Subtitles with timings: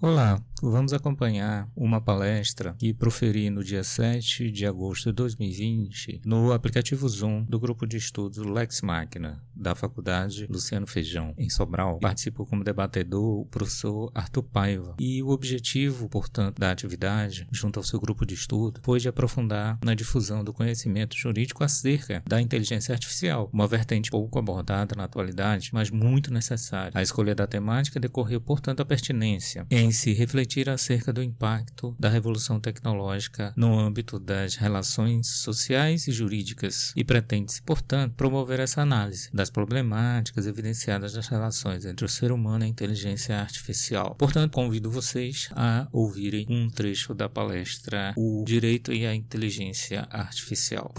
[0.00, 6.52] Olá, vamos acompanhar uma palestra que proferi no dia 7 de agosto de 2020 no
[6.52, 11.98] aplicativo Zoom do grupo de estudos Lex Machina da Faculdade Luciano Feijão, em Sobral.
[11.98, 17.84] Participou como debatedor o professor Arthur Paiva e o objetivo, portanto, da atividade, junto ao
[17.84, 22.92] seu grupo de estudo, foi de aprofundar na difusão do conhecimento jurídico acerca da inteligência
[22.92, 26.92] artificial, uma vertente pouco abordada na atualidade, mas muito necessária.
[26.94, 32.08] A escolha da temática decorreu, portanto, da pertinência em se refletir acerca do impacto da
[32.08, 39.30] revolução tecnológica no âmbito das relações sociais e jurídicas e pretende-se, portanto, promover essa análise
[39.32, 44.14] das problemáticas evidenciadas das relações entre o ser humano e a inteligência artificial.
[44.16, 50.92] Portanto, convido vocês a ouvirem um trecho da palestra O Direito e a Inteligência Artificial.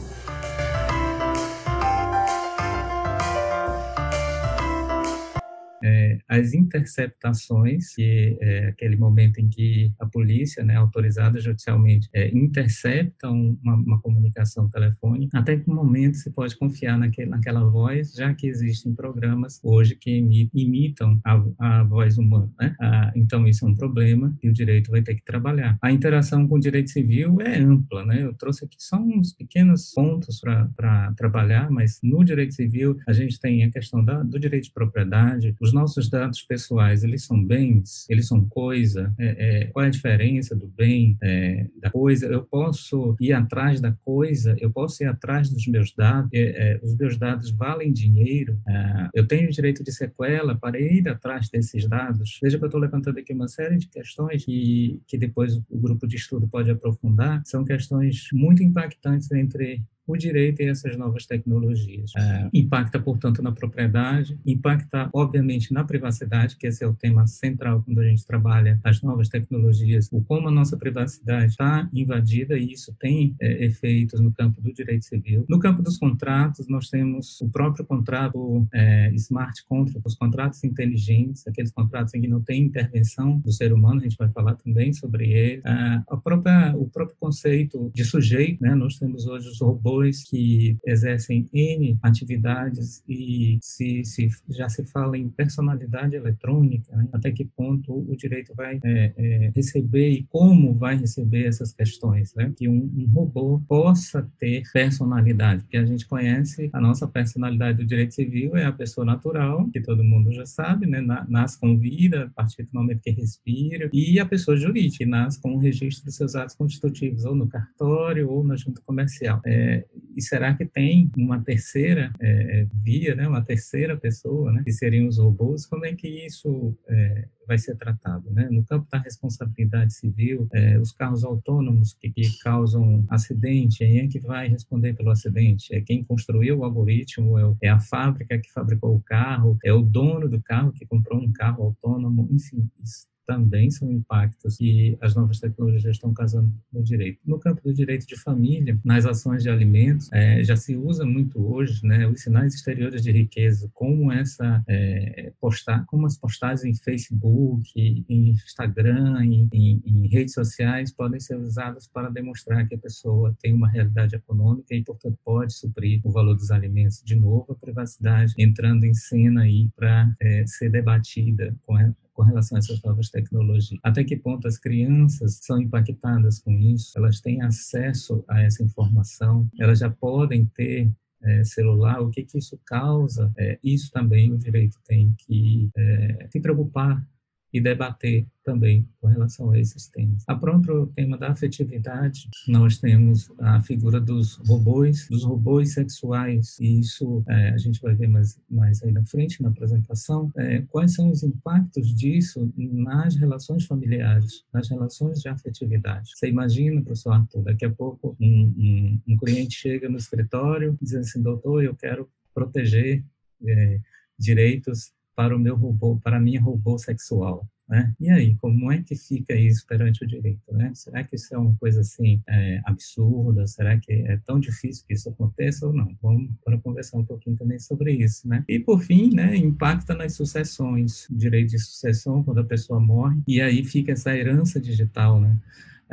[5.83, 12.29] é, as interceptações, que é aquele momento em que a polícia, né, autorizada judicialmente, é,
[12.35, 18.33] intercepta uma, uma, comunicação telefônica, até que momento se pode confiar naquele, naquela voz, já
[18.33, 22.51] que existem programas hoje que imitam a, a voz humana.
[22.59, 22.75] Né?
[22.79, 25.77] Ah, então, isso é um problema que o direito vai ter que trabalhar.
[25.81, 28.23] A interação com o direito civil é ampla, né?
[28.23, 30.41] eu trouxe aqui só uns pequenos pontos
[30.75, 34.73] para trabalhar, mas no direito civil a gente tem a questão da, do direito de
[34.73, 39.87] propriedade, os nossos dados pessoais, eles são bens, eles são coisa, é, é, qual é
[39.87, 45.01] a diferença do bem, é, da coisa, eu posso ir atrás da coisa, eu posso
[45.03, 49.49] ir atrás dos meus dados, é, é, os meus dados valem dinheiro, é, eu tenho
[49.49, 52.37] direito de sequela para ir atrás desses dados.
[52.41, 56.07] Veja que eu estou levantando aqui uma série de questões que, que depois o grupo
[56.07, 62.11] de estudo pode aprofundar, são questões muito impactantes entre o direito e essas novas tecnologias.
[62.17, 67.83] É, impacta, portanto, na propriedade, impacta, obviamente, na privacidade, que esse é o tema central
[67.83, 72.71] quando a gente trabalha as novas tecnologias, o como a nossa privacidade está invadida e
[72.71, 75.45] isso tem é, efeitos no campo do direito civil.
[75.47, 81.47] No campo dos contratos, nós temos o próprio contrato é, smart contract, os contratos inteligentes,
[81.47, 84.93] aqueles contratos em que não tem intervenção do ser humano, a gente vai falar também
[84.93, 85.61] sobre ele.
[85.65, 88.75] É, a própria, o próprio conceito de sujeito, né?
[88.75, 89.90] nós temos hoje os robôs
[90.29, 97.07] que exercem N atividades e se, se já se fala em personalidade eletrônica, né?
[97.11, 102.33] até que ponto o direito vai é, é, receber e como vai receber essas questões,
[102.35, 102.51] né?
[102.55, 107.85] que um, um, robô possa ter personalidade, porque a gente conhece a nossa personalidade do
[107.85, 111.01] direito civil é a pessoa natural, que todo mundo já sabe, né?
[111.27, 115.41] nasce com vida a partir do momento que respira, e a pessoa jurídica, que nasce
[115.41, 119.41] com o registro dos seus atos constitutivos, ou no cartório ou na junta comercial.
[119.45, 119.80] É,
[120.15, 125.07] e será que tem uma terceira é, via, né, uma terceira pessoa, né, que seriam
[125.07, 125.65] os robôs?
[125.65, 128.29] Como é que isso é, vai ser tratado?
[128.31, 128.47] Né?
[128.51, 134.07] No campo da responsabilidade civil, é, os carros autônomos que, que, causam acidente, quem é
[134.07, 135.73] que vai responder pelo acidente?
[135.73, 137.37] É quem construiu o algoritmo?
[137.37, 139.57] É, é a fábrica que fabricou o carro?
[139.63, 142.27] É o dono do carro que comprou um carro autônomo?
[142.31, 147.19] Enfim, isso também são impactos que as novas tecnologias estão causando no direito.
[147.25, 151.39] No campo do direito de família, nas ações de alimentos, é, já se usa muito
[151.39, 156.73] hoje né, os sinais exteriores de riqueza, como essa é, postar, como as postagens em
[156.83, 162.77] Facebook, em Instagram, em, em, em redes sociais podem ser usadas para demonstrar que a
[162.79, 167.01] pessoa tem uma realidade econômica e, portanto, pode suprir o valor dos alimentos.
[167.03, 172.23] De novo, a privacidade entrando em cena aí para é, ser debatida com a, com
[172.23, 173.79] relação a essas novas tecnologias.
[173.83, 176.97] Até que ponto as crianças são impactadas com isso?
[176.97, 179.49] Elas têm acesso a essa informação?
[179.59, 180.91] Elas já podem ter
[181.23, 186.27] é, celular, o que, que isso causa, é, isso também o direito tem que é,
[186.31, 187.05] se preocupar
[187.53, 190.23] e debater também com relação a esses temas.
[190.27, 196.79] A próprio tema da afetividade, nós temos a figura dos robôs, dos robôs sexuais, e
[196.79, 200.93] isso é, a gente vai ver mais, mais aí na frente, na apresentação, é, quais
[200.93, 206.11] são os impactos disso nas relações familiares, nas relações de afetividade.
[206.15, 211.01] Você imagina, professor Arthur, daqui a pouco um, um, um cliente chega no escritório dizendo
[211.01, 213.03] assim, doutor, eu quero proteger
[213.45, 213.79] é,
[214.17, 217.47] direitos para o meu robô, para minha robô sexual.
[217.71, 217.93] Né?
[218.01, 220.41] E aí, como é que fica isso perante o direito?
[220.51, 220.73] Né?
[220.75, 223.47] Será que isso é uma coisa assim é, absurda?
[223.47, 225.95] Será que é tão difícil que isso aconteça ou não?
[226.01, 228.27] Vamos para conversar um pouquinho também sobre isso.
[228.27, 228.43] Né?
[228.45, 233.39] E por fim, né, impacta nas sucessões, direito de sucessão quando a pessoa morre, e
[233.39, 235.37] aí fica essa herança digital, né?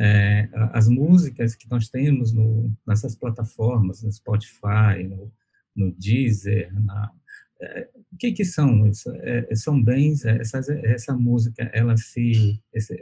[0.01, 5.33] É, as músicas que nós temos no, nessas plataformas, no Spotify, no,
[5.75, 7.11] no Deezer, na,
[7.61, 9.11] é, o que que são isso?
[9.17, 12.95] É, são bens, é, essa, essa música, ela se, esse,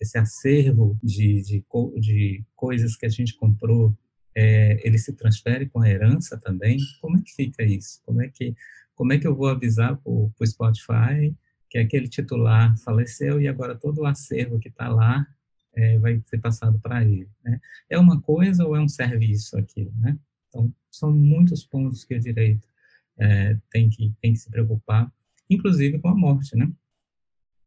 [0.00, 1.64] esse acervo de, de,
[2.00, 3.96] de coisas que a gente comprou,
[4.34, 6.78] é, ele se transfere com a herança também?
[7.00, 8.00] Como é que fica isso?
[8.04, 8.54] Como é que,
[8.94, 11.34] como é que eu vou avisar para o Spotify
[11.70, 15.26] que aquele titular faleceu e agora todo o acervo que está lá
[15.74, 17.28] é, vai ser passado para ele?
[17.44, 17.60] Né?
[17.88, 20.18] É uma coisa ou é um serviço aquilo, né?
[20.48, 22.71] Então, são muitos pontos que o direito
[23.18, 25.12] é, tem, que, tem que se preocupar,
[25.48, 26.70] inclusive com a morte, né?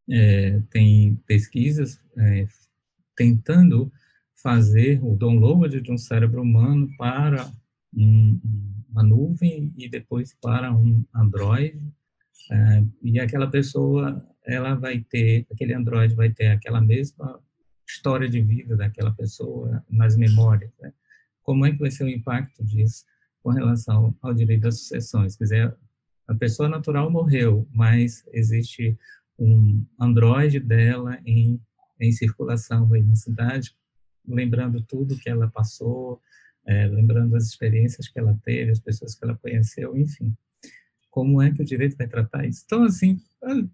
[0.10, 2.48] É, tem pesquisas é,
[3.16, 3.92] tentando
[4.36, 7.52] fazer o download de um cérebro humano para
[7.94, 8.40] um,
[8.90, 11.82] uma nuvem e depois para um Android,
[12.52, 17.42] é, e aquela pessoa, ela vai ter, aquele Android vai ter aquela mesma
[17.88, 20.94] história de vida daquela pessoa nas memórias, né?
[21.42, 23.06] Como é que vai ser o impacto disso
[23.46, 25.36] com relação ao direito das sucessões?
[25.36, 25.78] Quer dizer,
[26.28, 28.98] a pessoa natural morreu, mas existe
[29.38, 31.62] um Android dela em,
[32.00, 33.76] em circulação aí na cidade,
[34.28, 36.20] lembrando tudo que ela passou,
[36.66, 40.36] é, lembrando as experiências que ela teve, as pessoas que ela conheceu, enfim.
[41.12, 42.64] Como é que o direito vai tratar isso?
[42.66, 43.22] Então, assim,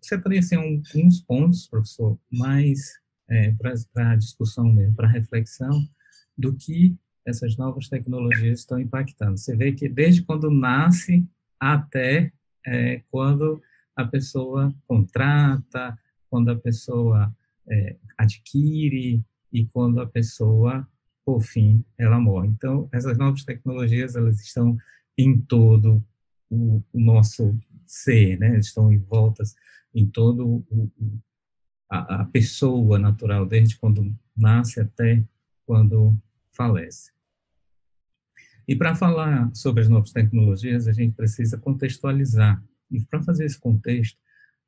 [0.02, 3.54] separei assim, alguns pontos, professor, mais é,
[3.94, 5.88] para a discussão mesmo, para reflexão
[6.38, 6.94] do que
[7.26, 9.38] essas novas tecnologias estão impactando.
[9.38, 11.28] Você vê que desde quando nasce
[11.60, 12.32] até
[12.66, 13.62] é, quando
[13.96, 15.98] a pessoa contrata,
[16.30, 17.34] quando a pessoa
[17.68, 20.88] é, adquire e quando a pessoa,
[21.26, 22.48] por fim, ela morre.
[22.48, 24.78] Então, essas novas tecnologias, elas estão
[25.18, 26.04] em todo
[26.50, 28.58] o, o nosso ser, né?
[28.58, 29.56] Estão envoltas
[29.94, 30.92] em todo o,
[31.90, 35.24] a, a pessoa natural, desde quando nasce até
[35.66, 36.16] quando
[36.52, 37.12] falece.
[38.68, 42.64] E para falar sobre as novas tecnologias, a gente precisa contextualizar.
[42.90, 44.18] E para fazer esse contexto,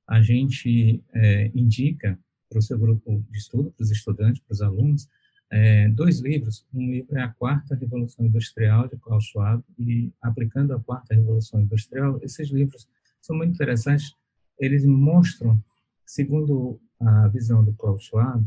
[0.07, 2.19] a gente é, indica
[2.49, 5.07] para o seu grupo de estudo, para os estudantes, para os alunos,
[5.49, 6.65] é, dois livros.
[6.73, 11.61] Um livro é A Quarta Revolução Industrial, de Klaus Schwab, e Aplicando a Quarta Revolução
[11.61, 12.19] Industrial.
[12.21, 12.87] Esses livros
[13.21, 14.15] são muito interessantes.
[14.59, 15.63] Eles mostram,
[16.05, 18.45] segundo a visão do Klaus Schwab,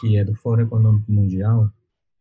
[0.00, 1.72] que é do Fórum Econômico Mundial,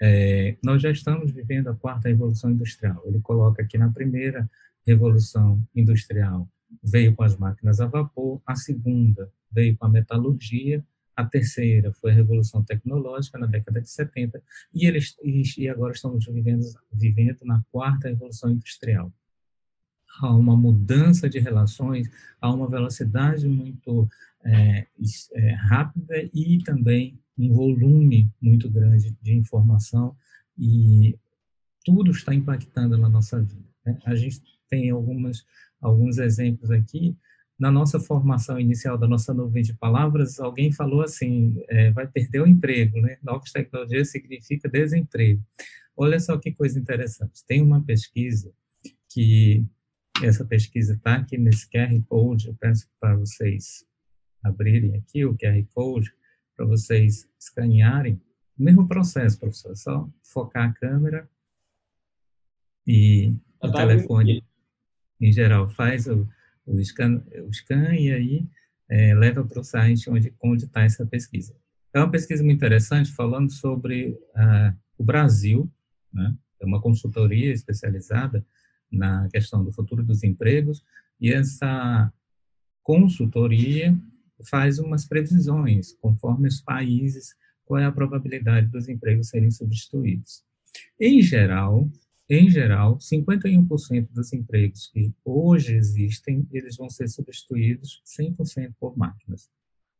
[0.05, 3.01] é, nós já estamos vivendo a quarta revolução industrial.
[3.05, 4.51] Ele coloca que na primeira
[4.85, 6.45] revolução industrial
[6.83, 10.83] veio com as máquinas a vapor, a segunda veio com a metalurgia,
[11.15, 16.25] a terceira foi a revolução tecnológica na década de 70 e eles e agora estamos
[16.25, 19.09] vivendo vivendo na quarta revolução industrial.
[20.19, 22.09] Há uma mudança de relações,
[22.41, 24.09] há uma velocidade muito
[24.43, 24.85] é,
[25.33, 30.15] é, rápida e também um volume muito grande de informação
[30.57, 31.17] e
[31.83, 33.67] tudo está impactando na nossa vida.
[33.85, 33.97] Né?
[34.05, 35.45] A gente tem algumas,
[35.81, 37.17] alguns exemplos aqui.
[37.59, 42.41] Na nossa formação inicial da nossa nuvem de palavras, alguém falou assim, é, vai perder
[42.41, 43.17] o emprego, né?
[43.21, 45.41] Novas tecnologias significa desemprego.
[45.95, 47.45] Olha só que coisa interessante.
[47.45, 48.51] Tem uma pesquisa
[49.07, 49.63] que,
[50.21, 53.85] essa pesquisa está aqui nesse QR Code, eu peço para vocês
[54.43, 56.11] abrirem aqui o QR Code,
[56.55, 58.21] para vocês escanearem.
[58.57, 61.29] O mesmo processo, professor, é só focar a câmera
[62.85, 64.43] e o tá telefone,
[65.19, 66.27] em geral, faz o,
[66.65, 68.47] o, scan, o scan e aí
[68.89, 71.55] é, leva para o site onde está essa pesquisa.
[71.93, 75.71] É uma pesquisa muito interessante falando sobre ah, o Brasil,
[76.11, 76.35] né?
[76.59, 78.45] é uma consultoria especializada
[78.91, 80.83] na questão do futuro dos empregos,
[81.19, 82.11] e essa
[82.83, 83.97] consultoria
[84.49, 87.35] faz umas previsões, conforme os países,
[87.65, 90.43] qual é a probabilidade dos empregos serem substituídos.
[90.99, 91.89] Em geral,
[92.29, 99.49] em geral, 51% dos empregos que hoje existem, eles vão ser substituídos 100% por máquinas.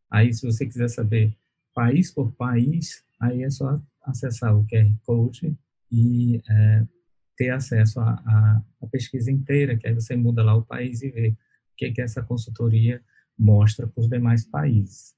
[0.10, 1.36] Aí, se você quiser saber
[1.74, 5.58] país por país, aí é só acessar o QR Code
[5.92, 6.88] e é,
[7.36, 11.38] ter acesso à pesquisa inteira, que aí você muda lá o país e vê o
[11.76, 13.02] que, que essa consultoria
[13.38, 15.14] mostra para os demais países.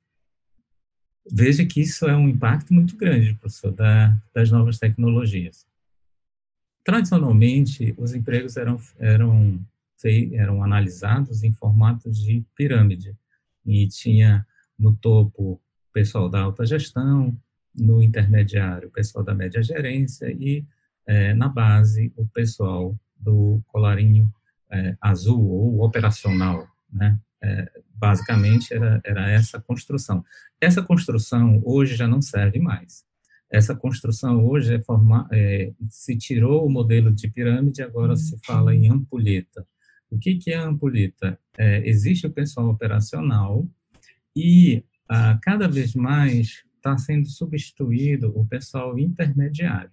[1.31, 5.65] Veja que isso é um impacto muito grande, professor, da, das novas tecnologias.
[6.83, 9.59] Tradicionalmente, os empregos eram, eram,
[10.33, 13.17] eram analisados em formatos de pirâmide,
[13.65, 14.45] e tinha
[14.77, 15.59] no topo
[15.91, 17.35] pessoal da alta gestão,
[17.73, 20.65] no intermediário o pessoal da média gerência e
[21.07, 24.31] é, na base o pessoal do colarinho
[24.71, 27.19] é, azul ou operacional, né?
[27.43, 30.23] É, basicamente era, era essa construção.
[30.59, 33.05] Essa construção hoje já não serve mais.
[33.51, 38.73] Essa construção hoje é forma, é, se tirou o modelo de pirâmide, agora se fala
[38.73, 39.65] em ampulheta.
[40.09, 41.39] O que, que é a ampulheta?
[41.57, 43.67] É, existe o pessoal operacional
[44.35, 49.91] e ah, cada vez mais está sendo substituído o pessoal intermediário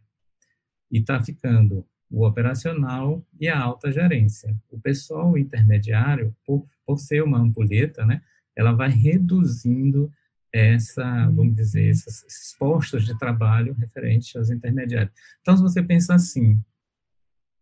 [0.91, 4.55] e está ficando o operacional e a alta gerência.
[4.71, 8.21] O pessoal intermediário, por, por ser uma ampulheta, né,
[8.55, 10.13] ela vai reduzindo
[10.53, 15.13] essa, vamos dizer, esses, esses postos de trabalho referentes aos intermediários.
[15.41, 16.63] Então, se você pensa assim,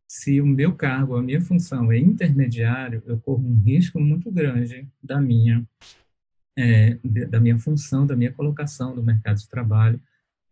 [0.09, 4.89] se o meu cargo, a minha função é intermediário, eu corro um risco muito grande
[5.01, 5.65] da minha
[6.59, 10.01] é, da minha função, da minha colocação no mercado de trabalho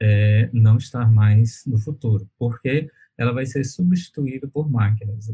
[0.01, 5.29] é, não estar mais no futuro, porque ela vai ser substituída por máquinas.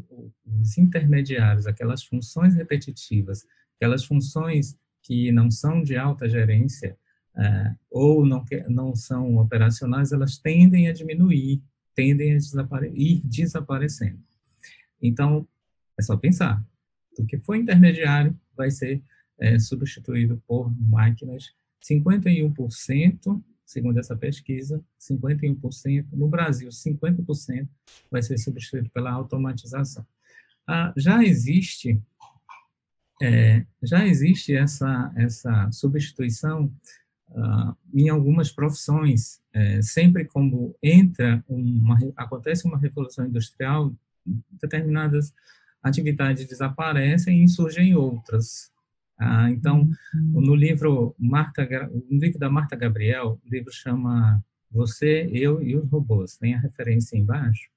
[0.47, 6.97] Os intermediários, aquelas funções repetitivas, aquelas funções que não são de alta gerência
[7.37, 11.63] é, ou não, não são operacionais, elas tendem a diminuir,
[11.95, 14.23] tendem a desapare ir desaparecendo.
[15.03, 15.47] Então,
[15.99, 16.65] é só pensar.
[17.19, 19.03] O que for intermediário vai ser
[19.39, 21.53] é, substituído por máquinas.
[21.83, 26.07] 51%, segundo essa pesquisa, 51%.
[26.13, 27.69] No Brasil, 50%
[28.11, 30.07] vai ser substituído pela automatização.
[30.67, 32.01] Ah, já existe
[33.23, 36.73] é, já existe essa essa substituição
[37.35, 39.41] ah, em algumas profissões.
[39.53, 43.95] É, sempre como entra uma acontece uma revolução industrial,
[44.51, 45.33] determinadas
[45.83, 48.73] atividades desaparecem e surgem outras.
[49.19, 51.67] Ah, então, no livro Marta,
[52.11, 56.37] no livro da Marta Gabriel, o livro chama Você, Eu e os Robôs.
[56.37, 57.69] Tem a referência embaixo.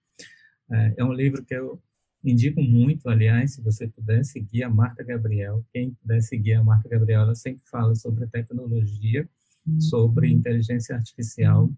[0.71, 1.79] É, é um livro que eu
[2.23, 5.63] indico muito, aliás, se você puder seguir a Marta Gabriel.
[5.71, 9.27] Quem puder seguir a Marta Gabriel, ela sempre fala sobre tecnologia,
[9.79, 10.33] sobre uhum.
[10.33, 11.69] inteligência artificial,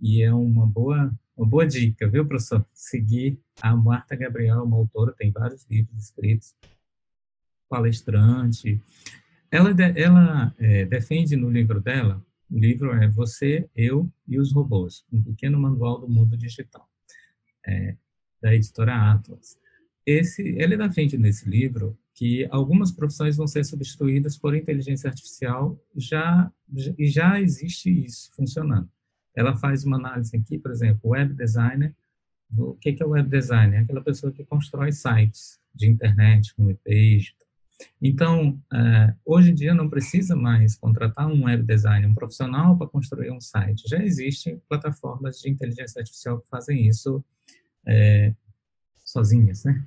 [0.00, 2.64] e é uma boa, uma boa dica, viu, professor?
[2.72, 6.54] Seguir a Marta Gabriel, uma autora, tem vários livros escritos
[7.68, 8.80] palestrante.
[9.50, 15.04] Ela, ela é, defende no livro dela, o livro é Você, Eu e os Robôs,
[15.12, 16.88] um pequeno manual do mundo digital,
[17.66, 17.96] é,
[18.40, 19.58] da editora Atlas.
[20.06, 26.50] Esse, ele defende nesse livro que algumas profissões vão ser substituídas por inteligência artificial, já,
[26.98, 28.88] e já existe isso funcionando.
[29.34, 31.94] Ela faz uma análise aqui, por exemplo, web designer,
[32.56, 33.78] o que é o web designer?
[33.78, 37.34] É aquela pessoa que constrói sites de internet, com e-page,
[38.00, 42.86] então, é, hoje em dia não precisa mais contratar um web designer, um profissional para
[42.86, 43.88] construir um site.
[43.88, 47.24] Já existem plataformas de inteligência artificial que fazem isso
[47.86, 48.34] é,
[49.04, 49.86] sozinhas, né?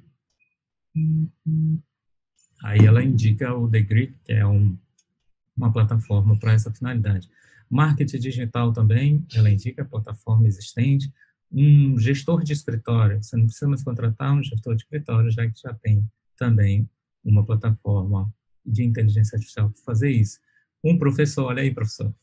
[2.64, 4.78] Aí ela indica o Degree, que é um,
[5.56, 7.30] uma plataforma para essa finalidade.
[7.70, 11.12] Marketing digital também, ela indica a plataforma existente.
[11.52, 15.60] Um gestor de escritório, você não precisa mais contratar um gestor de escritório, já que
[15.60, 16.04] já tem
[16.38, 16.90] também
[17.28, 18.34] uma plataforma
[18.66, 20.40] de inteligência artificial para fazer isso.
[20.84, 22.14] Um professor, olha aí, professor,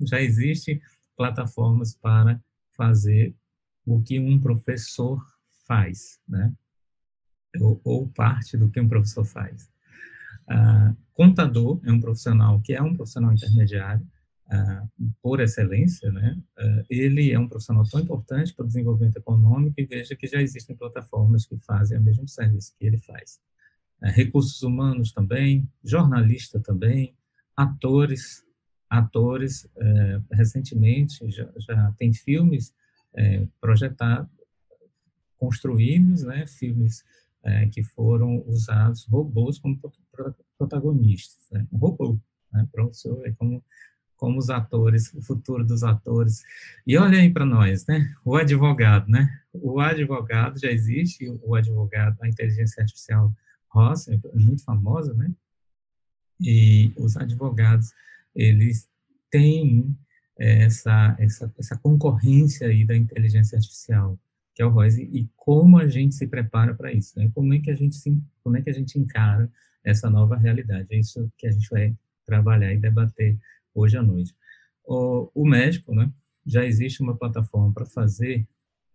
[0.00, 0.80] já existe
[1.16, 2.40] plataformas para
[2.76, 3.34] fazer
[3.86, 5.24] o que um professor
[5.66, 6.52] faz, né?
[7.60, 9.70] Ou, ou parte do que um professor faz.
[10.48, 14.06] Ah, contador é um profissional que é um profissional intermediário,
[14.50, 14.86] ah,
[15.22, 16.38] por excelência, né?
[16.58, 20.42] Ah, ele é um profissional tão importante para o desenvolvimento econômico e veja que já
[20.42, 23.40] existem plataformas que fazem o mesmo serviço que ele faz
[24.02, 27.14] recursos humanos também, jornalista também,
[27.56, 28.44] atores,
[28.88, 32.74] atores, é, recentemente já, já tem filmes
[33.14, 34.30] é, projetados,
[35.38, 37.04] construídos, né, filmes
[37.42, 39.78] é, que foram usados robôs como
[40.56, 42.18] protagonistas, né, um robô,
[42.52, 43.62] né, para você ver como
[44.16, 46.42] como os atores, o futuro dos atores.
[46.86, 48.14] E olha aí para nós, né?
[48.24, 49.28] O advogado, né?
[49.52, 53.30] O advogado já existe, o advogado, a inteligência artificial
[53.76, 55.30] Ross, é muito famosa, né?
[56.40, 57.92] E os advogados,
[58.34, 58.88] eles
[59.30, 59.94] têm
[60.38, 64.18] essa, essa, essa concorrência aí da inteligência artificial,
[64.54, 67.30] que é o ROS, e como a gente se prepara para isso, né?
[67.34, 69.50] Como é que a gente se, como é que a gente encara
[69.84, 70.88] essa nova realidade?
[70.90, 73.36] É isso que a gente vai trabalhar e debater
[73.74, 74.34] hoje à noite.
[74.84, 76.10] O, o médico, né?
[76.46, 78.46] Já existe uma plataforma para fazer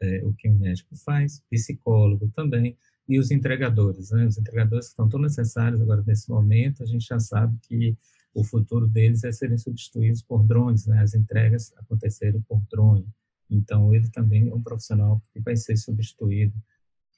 [0.01, 2.75] é, o que o médico faz, psicólogo também,
[3.07, 4.25] e os entregadores, né?
[4.25, 7.97] Os entregadores que estão tão necessários agora nesse momento, a gente já sabe que
[8.33, 11.01] o futuro deles é serem substituídos por drones, né?
[11.01, 13.07] As entregas acontecerem por drone.
[13.49, 16.53] Então, ele também é um profissional que vai ser substituído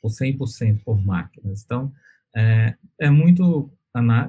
[0.01, 1.63] por 100% por máquinas.
[1.63, 1.93] Então,
[2.35, 3.71] é, é muito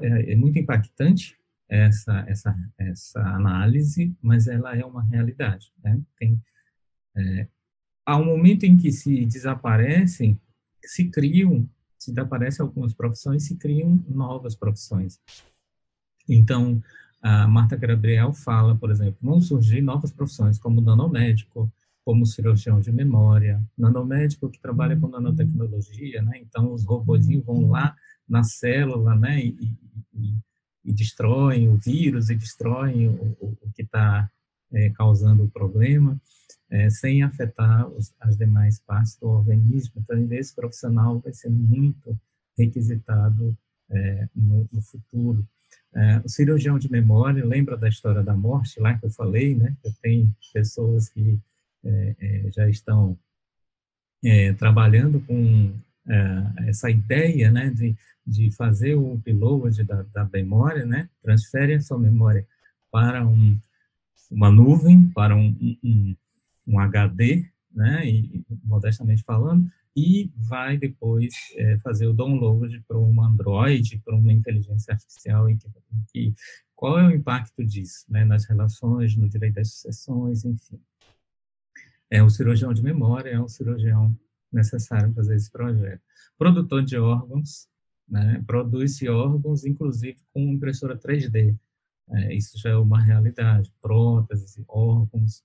[0.02, 5.98] é, é muito impactante essa essa essa análise, mas ela é uma realidade, né?
[6.18, 6.40] Tem
[7.16, 7.48] é,
[8.04, 10.38] ao momento em que se desaparecem
[10.86, 11.68] se criam
[12.04, 15.18] se desaparecem algumas profissões, se criam novas profissões.
[16.28, 16.82] Então,
[17.22, 21.72] a Marta Gabriel fala, por exemplo, vão surgir novas profissões, como nanomédico,
[22.04, 26.38] como cirurgião de memória, nanomédico que trabalha com nanotecnologia, né?
[26.38, 27.96] Então, os robôzinhos vão lá
[28.28, 29.42] na célula, né?
[29.42, 29.74] E,
[30.12, 30.34] e,
[30.84, 34.30] e destroem o vírus e destroem o, o, o que está
[34.74, 36.20] é, causando o problema,
[36.70, 39.92] é, sem afetar os, as demais partes do organismo.
[39.96, 42.18] Então, esse profissional vai ser muito
[42.58, 43.56] requisitado
[43.90, 45.46] é, no, no, futuro.
[45.94, 49.76] É, o cirurgião de memória, lembra da história da morte lá que eu falei, né?
[49.82, 51.38] Que tem pessoas que
[51.84, 53.16] é, é, já estão
[54.58, 55.70] trabalhando com
[56.66, 57.94] essa ideia, né, de,
[58.26, 61.10] de fazer o upload da, da memória, né?
[61.22, 62.46] Transfere a sua memória
[62.90, 63.58] para um
[64.34, 66.16] uma nuvem para um, um,
[66.66, 73.22] um HD, né, e, modestamente falando, e vai depois é, fazer o download para um
[73.22, 75.56] Android, para uma inteligência artificial, em
[76.12, 76.34] que,
[76.74, 80.80] qual é o impacto disso, né, nas relações, no direito das sucessões, enfim.
[82.10, 84.16] É o cirurgião de memória, é um cirurgião
[84.52, 86.02] necessário fazer esse projeto.
[86.36, 87.68] Produtor de órgãos,
[88.08, 91.56] né, produz órgãos, inclusive com impressora 3D,
[92.10, 93.72] é, isso já é uma realidade.
[93.80, 95.42] Próteses, órgãos,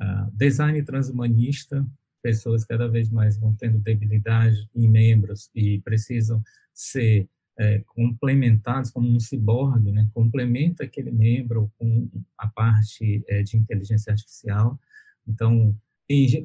[0.00, 1.86] uh, design transhumanista,
[2.22, 6.42] pessoas cada vez mais vão tendo debilidade em membros e precisam
[6.74, 7.28] ser
[7.58, 10.08] é, complementados como um ciborgue, né?
[10.14, 14.78] complementa aquele membro com a parte é, de inteligência artificial.
[15.26, 15.76] Então,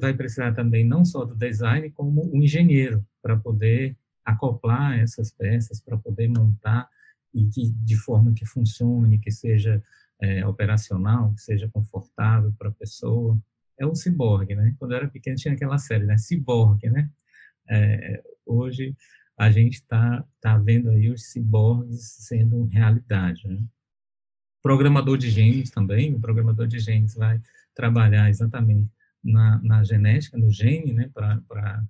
[0.00, 5.80] vai precisar também não só do design, como o engenheiro, para poder acoplar essas peças,
[5.80, 6.88] para poder montar
[7.34, 9.82] e que, de forma que funcione, que seja
[10.20, 13.38] é, operacional, que seja confortável para a pessoa.
[13.78, 14.74] É o ciborgue, né?
[14.78, 16.16] Quando eu era pequeno tinha aquela série, né?
[16.16, 17.10] Ciborgue, né?
[17.68, 18.96] É, hoje
[19.36, 23.62] a gente está tá vendo aí os ciborgues sendo realidade, né?
[24.62, 27.40] Programador de genes também, o programador de genes vai
[27.74, 28.88] trabalhar exatamente
[29.22, 31.10] na, na genética, no gene, né?
[31.12, 31.84] Para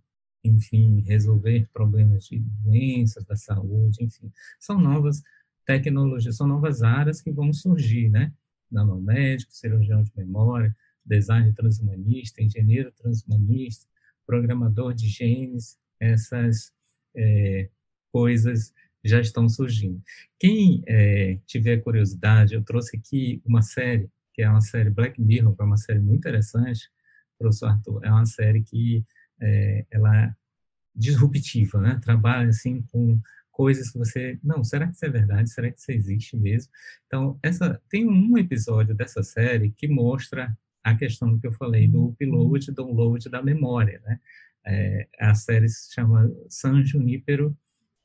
[0.45, 4.31] enfim, resolver problemas de doenças da saúde, enfim.
[4.61, 5.23] São novas
[5.65, 8.33] tecnologias, são novas áreas que vão surgir, né?
[8.71, 13.87] Nanomédico, cirurgião de memória, design transhumanista, engenheiro transhumanista,
[14.27, 16.73] programador de genes, essas
[17.15, 17.69] é,
[18.13, 18.73] coisas
[19.05, 20.03] já estão surgindo.
[20.39, 25.55] Quem é, tiver curiosidade, eu trouxe aqui uma série, que é uma série Black Mirror,
[25.55, 26.91] que é uma série muito interessante,
[27.39, 29.05] professor Arthur, é uma série que
[29.41, 30.35] é, ela é
[30.95, 31.99] disruptiva, né?
[32.03, 33.21] Trabalha assim com
[33.51, 35.51] coisas que você, não, será que isso é verdade?
[35.51, 36.71] Será que isso existe mesmo?
[37.07, 42.07] Então, essa tem um episódio dessa série que mostra a questão que eu falei do
[42.09, 44.21] upload e download da memória, né?
[44.67, 47.57] É, a série se chama San Junipero,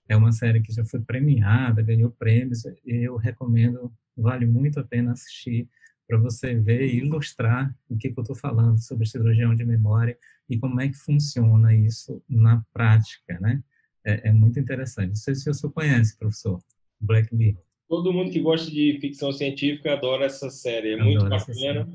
[0.07, 4.83] é uma série que já foi premiada, ganhou prêmios, e eu recomendo, vale muito a
[4.83, 5.69] pena assistir
[6.09, 10.17] para você ver e ilustrar o que, que eu estou falando sobre cirurgião de memória
[10.49, 13.63] e como é que funciona isso na prática, né?
[14.03, 15.09] É, é muito interessante.
[15.09, 16.59] Não sei se você conhece, professor,
[16.99, 17.61] Black Mirror.
[17.87, 20.93] Todo mundo que gosta de ficção científica adora essa série.
[20.93, 21.87] É muito bacana.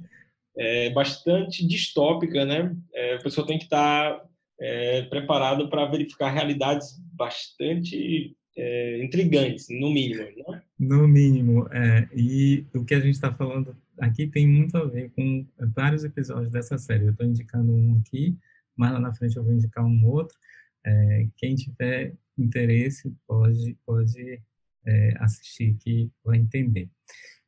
[0.56, 2.76] É bastante distópica, né?
[2.92, 4.28] É, a pessoa tem que estar tá,
[4.60, 10.22] é, preparado para verificar realidades bastante é, intrigantes, no mínimo.
[10.22, 10.62] Né?
[10.78, 12.08] No mínimo, é.
[12.14, 16.50] E o que a gente está falando aqui tem muito a ver com vários episódios
[16.50, 17.04] dessa série.
[17.04, 18.36] Eu estou indicando um aqui,
[18.76, 20.36] mas lá na frente eu vou indicar um outro.
[20.84, 24.40] É, quem tiver interesse pode, pode
[24.86, 26.88] é, assistir que vai entender.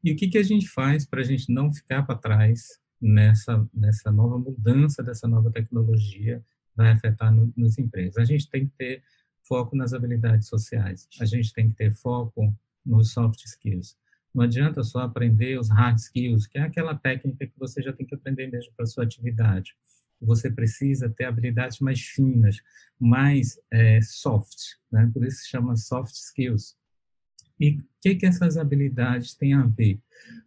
[0.03, 3.69] E o que, que a gente faz para a gente não ficar para trás nessa,
[3.75, 6.43] nessa nova mudança dessa nova tecnologia
[6.75, 8.17] vai afetar no, nos empregos?
[8.17, 9.03] A gente tem que ter
[9.47, 12.55] foco nas habilidades sociais, a gente tem que ter foco
[12.85, 13.97] nos soft skills.
[14.35, 18.07] Não adianta só aprender os hard skills, que é aquela técnica que você já tem
[18.07, 19.75] que aprender mesmo para sua atividade
[20.21, 22.61] você precisa ter habilidades mais finas,
[22.99, 25.11] mais é, soft, né?
[25.13, 26.77] por isso se chama soft skills.
[27.59, 29.99] E o que, que essas habilidades têm a ver?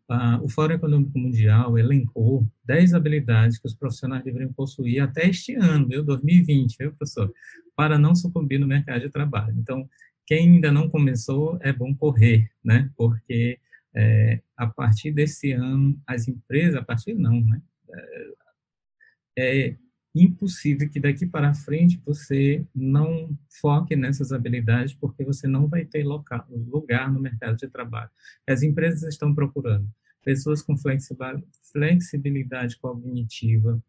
[0.08, 5.56] Ah, o Fórum Econômico Mundial elencou 10 habilidades que os profissionais deveriam possuir até este
[5.56, 6.04] ano, viu?
[6.04, 7.32] 2020, viu, professor?
[7.76, 9.56] Para não sucumbir no mercado de trabalho.
[9.58, 9.88] Então,
[10.26, 12.89] quem ainda não começou, é bom correr, né?
[12.95, 13.60] Porque
[13.95, 17.62] é, a partir desse ano, as empresas, a partir não, né?
[19.38, 19.78] É, é
[20.23, 23.29] impossível que daqui para frente você não
[23.62, 28.10] foque nessas habilidades, porque você não vai ter local, lugar no mercado de trabalho.
[28.47, 29.88] As empresas estão procurando
[30.23, 30.75] pessoas com
[31.71, 33.82] flexibilidade cognitiva,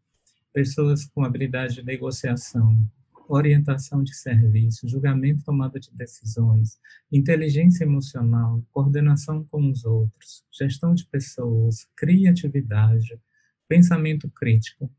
[0.53, 2.87] pessoas com habilidade de negociação,
[3.29, 6.79] orientação de serviço, julgamento, tomada de decisões,
[7.13, 13.21] inteligência emocional, coordenação com os outros, gestão de pessoas, criatividade,
[13.69, 14.91] pensamento crítico,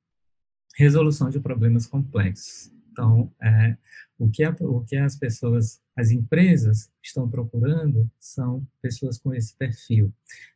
[0.82, 2.72] resolução de problemas complexos.
[2.92, 3.78] Então, é,
[4.18, 9.56] o, que a, o que as pessoas, as empresas estão procurando são pessoas com esse
[9.56, 10.12] perfil.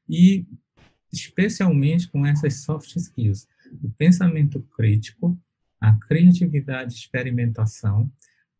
[0.09, 0.45] E,
[1.13, 3.47] especialmente com essas soft skills,
[3.83, 5.39] o pensamento crítico,
[5.79, 8.11] a criatividade e experimentação,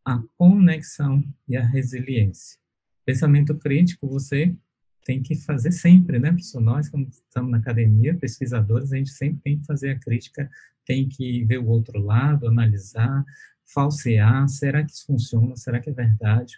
[0.04, 2.58] a conexão e a resiliência.
[3.04, 4.54] Pensamento crítico, você
[5.04, 6.34] tem que fazer sempre, né?
[6.60, 10.50] Nós, como estamos na academia, pesquisadores, a gente sempre tem que fazer a crítica,
[10.86, 13.24] tem que ver o outro lado, analisar,
[13.64, 16.54] falsear, será que isso funciona, será que é verdade?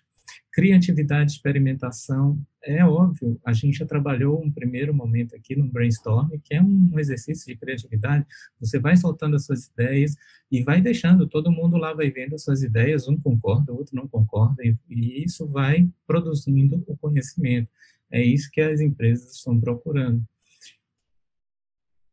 [0.52, 6.54] Criatividade, experimentação, é óbvio, a gente já trabalhou um primeiro momento aqui no brainstorm, que
[6.54, 8.26] é um exercício de criatividade,
[8.60, 10.16] você vai soltando as suas ideias
[10.50, 13.96] e vai deixando, todo mundo lá vai vendo as suas ideias, um concorda, o outro
[13.96, 17.70] não concorda, e, e isso vai produzindo o conhecimento.
[18.10, 20.22] É isso que as empresas estão procurando.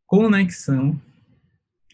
[0.06, 1.01] Conexão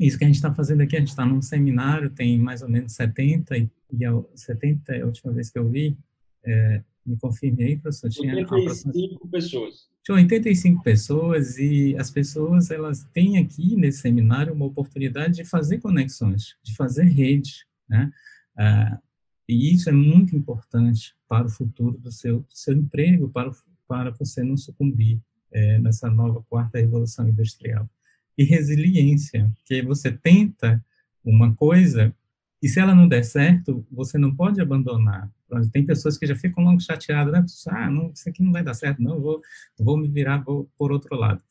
[0.08, 2.70] isso que a gente está fazendo aqui, a gente está num seminário, tem mais ou
[2.70, 5.98] menos 70, e, e a, 70 é a última vez que eu vi,
[6.44, 9.90] é, me confirmei, professor, tinha 85 pessoas.
[10.04, 15.80] Tinha 85 pessoas e as pessoas, elas têm aqui nesse seminário uma oportunidade de fazer
[15.80, 18.12] conexões, de fazer rede, né?
[18.58, 19.00] Ah,
[19.48, 23.52] e isso é muito importante para o futuro do seu, do seu emprego, para,
[23.88, 25.20] para você não sucumbir
[25.52, 27.90] é, nessa nova quarta revolução industrial
[28.38, 30.84] e resiliência, que você tenta
[31.24, 32.14] uma coisa
[32.62, 35.30] e se ela não der certo, você não pode abandonar.
[35.72, 37.46] Tem pessoas que já ficam logo chateadas, né?
[37.70, 39.42] Ah, não, isso aqui não vai dar certo, não, vou,
[39.80, 41.44] vou me virar vou por outro lado.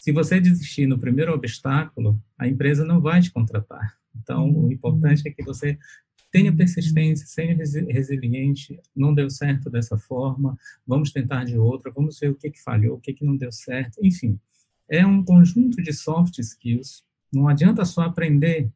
[0.00, 3.96] Se você desistir no primeiro obstáculo, a empresa não vai te contratar.
[4.16, 5.78] Então, o importante é que você
[6.32, 7.54] tenha persistência, seja
[7.88, 12.60] resiliente, não deu certo dessa forma, vamos tentar de outra, vamos ver o que, que
[12.60, 14.38] falhou, o que, que não deu certo, enfim
[14.88, 17.02] é um conjunto de soft skills.
[17.32, 18.70] Não adianta só aprender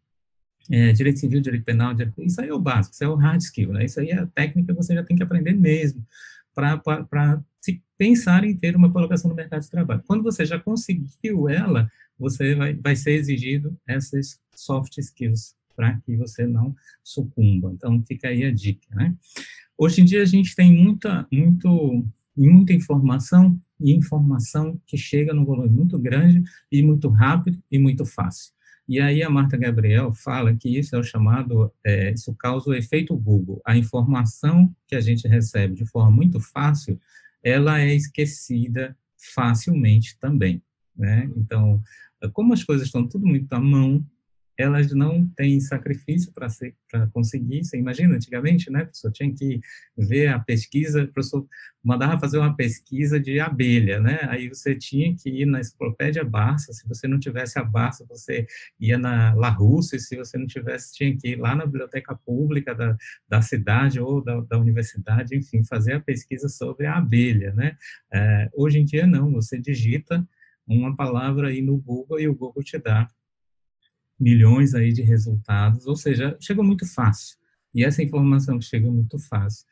[0.70, 2.22] é, direito civil, direito penal, direito...
[2.22, 3.84] isso aí é o básico, isso é o hard skill, né?
[3.84, 6.04] Isso aí é a técnica que você já tem que aprender mesmo
[6.54, 10.02] para se pensar em ter uma colocação no mercado de trabalho.
[10.06, 16.16] Quando você já conseguiu ela, você vai, vai ser exigido essas soft skills para que
[16.16, 17.72] você não sucumba.
[17.72, 19.14] Então, fica aí a dica, né?
[19.76, 22.04] Hoje em dia, a gente tem muita, muito,
[22.36, 28.04] muita informação e informação que chega num volume muito grande e muito rápido e muito
[28.04, 28.52] fácil.
[28.88, 32.74] E aí a Marta Gabriel fala que isso é o chamado, é, isso causa o
[32.74, 33.60] efeito Google.
[33.64, 36.98] A informação que a gente recebe de forma muito fácil,
[37.42, 38.96] ela é esquecida
[39.34, 40.62] facilmente também,
[40.96, 41.30] né?
[41.36, 41.82] Então,
[42.32, 44.04] como as coisas estão tudo muito à mão,
[44.58, 47.64] elas não têm sacrifício para conseguir.
[47.64, 49.60] Você imagina, antigamente, né, pessoa tinha que
[49.96, 51.46] ver a pesquisa, o professor
[51.82, 54.18] mandava fazer uma pesquisa de abelha, né?
[54.28, 58.46] Aí você tinha que ir na enciclopédia Barça, se você não tivesse a Barça, você
[58.80, 62.74] ia na La Russa, se você não tivesse, tinha que ir lá na biblioteca pública
[62.74, 62.96] da,
[63.28, 67.76] da cidade ou da, da universidade, enfim, fazer a pesquisa sobre a abelha, né?
[68.12, 70.26] É, hoje em dia, não, você digita
[70.66, 73.08] uma palavra aí no Google e o Google te dá
[74.18, 77.36] milhões aí de resultados, ou seja, chegou muito fácil.
[77.74, 79.66] E essa informação que chega muito fácil,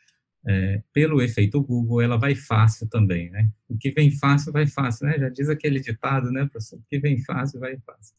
[0.46, 3.50] é, pelo efeito Google, ela vai fácil também, né?
[3.68, 5.18] O que vem fácil, vai fácil, né?
[5.18, 6.78] Já diz aquele ditado, né, professor?
[6.78, 8.14] O que vem fácil, vai fácil.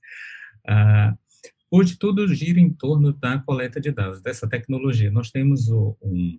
[0.67, 1.17] Ah,
[1.71, 5.09] hoje tudo gira em torno da coleta de dados, dessa tecnologia.
[5.09, 6.37] Nós temos o, um,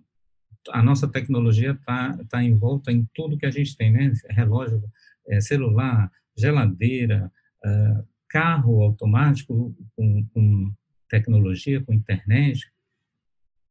[0.69, 4.13] a nossa tecnologia está tá envolta em tudo que a gente tem, né?
[4.29, 4.83] Relógio,
[5.27, 7.31] é, celular, geladeira,
[7.65, 10.71] uh, carro automático com, com
[11.09, 12.71] tecnologia, com internet,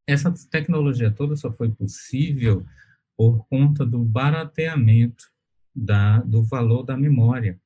[0.06, 2.64] essa tecnologia toda só foi possível
[3.16, 5.24] por conta do barateamento
[5.74, 7.58] da, do valor da memória.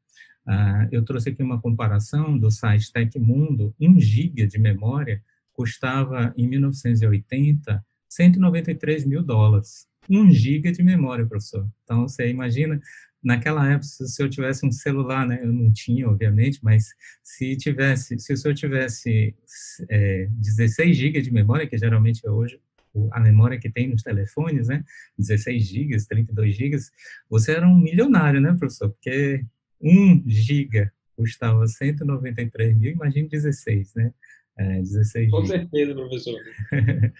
[0.44, 6.48] Ah, eu trouxe aqui uma comparação do site Tecmundo, 1 GB de memória custava, em
[6.48, 9.86] 1980, 193 mil dólares.
[10.08, 11.68] 1 GB de memória, professor.
[11.84, 12.80] Então, você imagina
[13.22, 16.88] naquela época, se eu tivesse um celular, né, eu não tinha, obviamente, mas
[17.22, 19.34] se tivesse, se o senhor tivesse
[19.88, 22.60] é, 16 GB de memória, que geralmente é hoje
[23.10, 24.84] a memória que tem nos telefones, né,
[25.18, 26.76] 16 GB, 32 GB,
[27.28, 28.90] você era um milionário, né, professor?
[28.90, 29.44] Porque
[29.80, 34.12] 1 GB custava 193 mil, imagine 16, né?
[34.56, 36.38] É, 16 Com certeza, professor.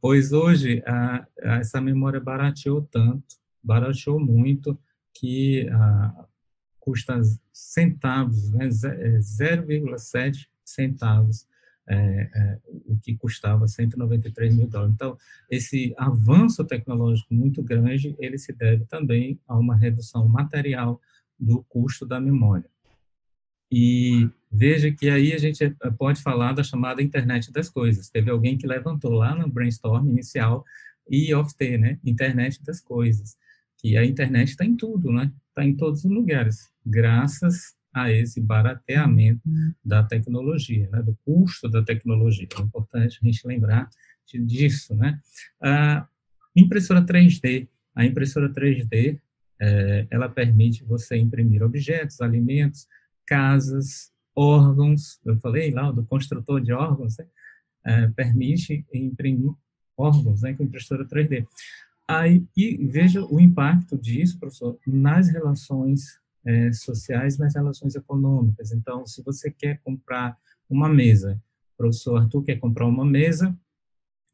[0.00, 3.24] pois hoje, a, a, essa memória barateou tanto,
[3.62, 4.78] barateou muito,
[5.18, 6.26] que ah,
[6.80, 7.20] custa
[7.52, 11.46] centavos, né, 0,7 é, centavos
[11.88, 11.96] é,
[12.34, 14.94] é, o que custava 193 mil dólares.
[14.94, 15.16] Então,
[15.48, 21.00] esse avanço tecnológico muito grande, ele se deve também a uma redução material
[21.38, 22.68] do custo da memória.
[23.70, 28.08] E veja que aí a gente pode falar da chamada internet das coisas.
[28.08, 30.64] Teve alguém que levantou lá no brainstorm inicial
[31.10, 31.98] IoT, né?
[32.04, 33.36] Internet das coisas.
[33.86, 35.30] Que a internet está em tudo, né?
[35.48, 39.40] Está em todos os lugares, graças a esse barateamento
[39.84, 41.00] da tecnologia, né?
[41.04, 42.48] Do custo da tecnologia.
[42.58, 43.88] É importante a gente lembrar
[44.44, 45.20] disso, né?
[45.62, 46.04] A
[46.56, 47.68] impressora 3D.
[47.94, 49.20] A impressora 3D,
[49.60, 52.88] é, ela permite você imprimir objetos, alimentos,
[53.24, 57.26] casas, órgãos, eu falei lá do construtor de órgãos, né?
[57.86, 59.52] é, permite imprimir
[59.96, 61.46] órgãos né, com impressora 3D.
[62.08, 68.70] Aí, e veja o impacto disso, professor, nas relações é, sociais, nas relações econômicas.
[68.72, 70.38] Então, se você quer comprar
[70.70, 71.40] uma mesa,
[71.74, 73.56] o professor Arthur quer comprar uma mesa,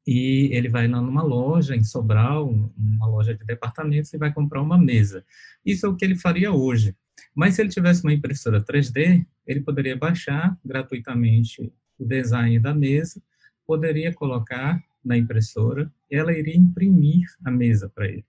[0.07, 4.61] e ele vai lá numa loja em Sobral, uma loja de departamentos, e vai comprar
[4.61, 5.25] uma mesa.
[5.65, 6.95] Isso é o que ele faria hoje.
[7.35, 13.23] Mas se ele tivesse uma impressora 3D, ele poderia baixar gratuitamente o design da mesa,
[13.67, 18.25] poderia colocar na impressora, ela iria imprimir a mesa para ele.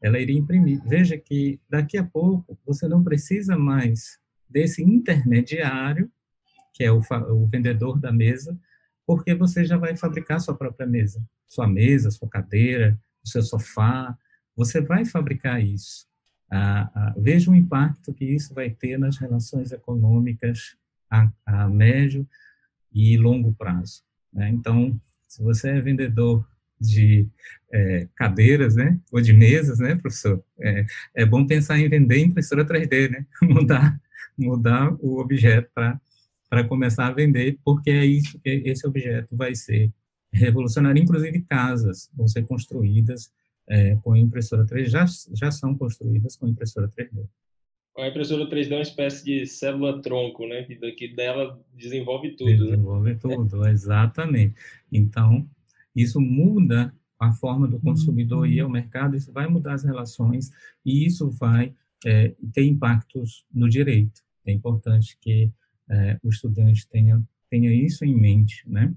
[0.00, 0.82] Ela iria imprimir.
[0.86, 6.10] Veja que daqui a pouco você não precisa mais desse intermediário,
[6.72, 8.58] que é o, o vendedor da mesa,
[9.06, 14.16] porque você já vai fabricar sua própria mesa, sua mesa, sua cadeira, o seu sofá,
[14.54, 16.06] você vai fabricar isso.
[16.50, 20.76] Ah, ah, veja o impacto que isso vai ter nas relações econômicas
[21.10, 22.26] a, a médio
[22.92, 24.02] e longo prazo.
[24.32, 24.50] Né?
[24.50, 25.00] Então,
[25.36, 26.48] se você é vendedor
[26.80, 27.28] de
[27.70, 32.64] é, cadeiras, né, ou de mesas, né, professor, é, é bom pensar em vender impressora
[32.64, 34.00] 3D, né, mudar,
[34.36, 35.70] mudar o objeto
[36.48, 39.92] para começar a vender, porque é isso que esse objeto vai ser
[40.32, 41.02] revolucionário.
[41.02, 43.30] Inclusive casas vão ser construídas
[43.68, 47.26] é, com impressora 3D, já, já são construídas com impressora 3D.
[47.98, 50.64] A impressora 3D é uma espécie de célula-tronco, né?
[50.64, 52.50] Que, que dela desenvolve tudo.
[52.50, 52.56] Né?
[52.56, 53.18] Desenvolve né?
[53.20, 54.54] tudo, exatamente.
[54.92, 55.48] Então,
[55.94, 60.50] isso muda a forma do consumidor ir ao mercado, isso vai mudar as relações
[60.84, 64.22] e isso vai é, ter impactos no direito.
[64.44, 65.50] É importante que
[65.88, 68.92] é, o estudante tenha, tenha isso em mente, né?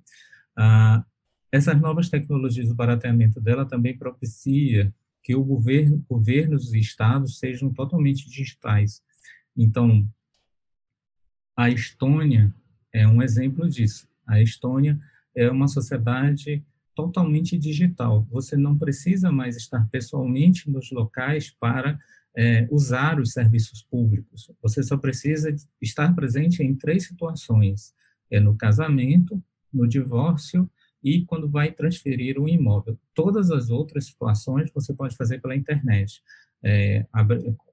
[0.55, 1.05] Ah,
[1.51, 7.71] essas novas tecnologias, o barateamento dela também propicia que o governo, governos e estados sejam
[7.73, 9.01] totalmente digitais.
[9.55, 10.07] Então,
[11.55, 12.53] a Estônia
[12.93, 14.07] é um exemplo disso.
[14.25, 14.99] A Estônia
[15.35, 16.63] é uma sociedade
[16.95, 18.27] totalmente digital.
[18.29, 21.99] Você não precisa mais estar pessoalmente nos locais para
[22.35, 24.51] é, usar os serviços públicos.
[24.61, 27.93] Você só precisa estar presente em três situações:
[28.29, 29.41] é no casamento,
[29.73, 30.69] no divórcio
[31.03, 32.97] e quando vai transferir um imóvel.
[33.13, 36.21] Todas as outras situações você pode fazer pela internet.
[36.61, 37.05] É,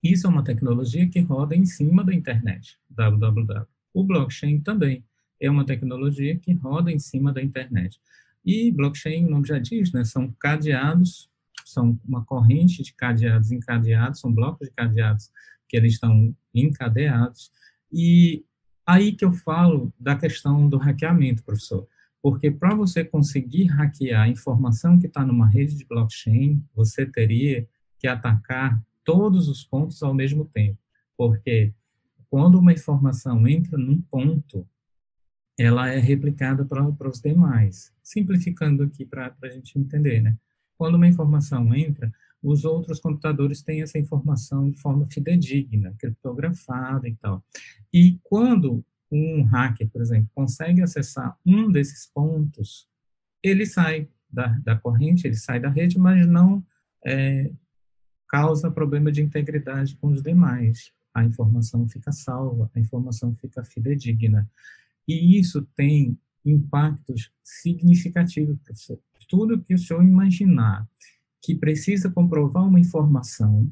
[0.01, 3.66] Isso é uma tecnologia que roda em cima da internet, www.
[3.92, 5.05] O blockchain também
[5.40, 8.01] é uma tecnologia que roda em cima da internet.
[8.44, 10.05] E blockchain, o nome já diz, né?
[10.05, 11.29] São cadeados,
[11.64, 15.29] são uma corrente de cadeados encadeados, são blocos de cadeados
[15.68, 17.51] que eles estão encadeados
[17.92, 18.44] e
[18.87, 21.87] aí que eu falo da questão do hackeamento, professor.
[22.22, 27.68] Porque para você conseguir hackear a informação que está numa rede de blockchain, você teria
[27.98, 30.79] que atacar todos os pontos ao mesmo tempo.
[31.16, 31.72] Porque
[32.29, 34.66] quando uma informação entra num ponto,
[35.59, 37.92] ela é replicada para os demais.
[38.03, 40.37] Simplificando aqui para a gente entender, né?
[40.77, 47.14] Quando uma informação entra, os outros computadores têm essa informação de forma fidedigna, criptografada e
[47.16, 47.44] tal.
[47.92, 52.87] E quando um hacker, por exemplo, consegue acessar um desses pontos,
[53.42, 56.64] ele sai da, da corrente, ele sai da rede, mas não
[57.05, 57.51] é,
[58.29, 60.92] causa problema de integridade com os demais.
[61.14, 64.48] A informação fica salva, a informação fica fidedigna.
[65.07, 68.98] E isso tem impactos significativos, professor.
[69.29, 70.87] Tudo que o senhor imaginar
[71.42, 73.70] que precisa comprovar uma informação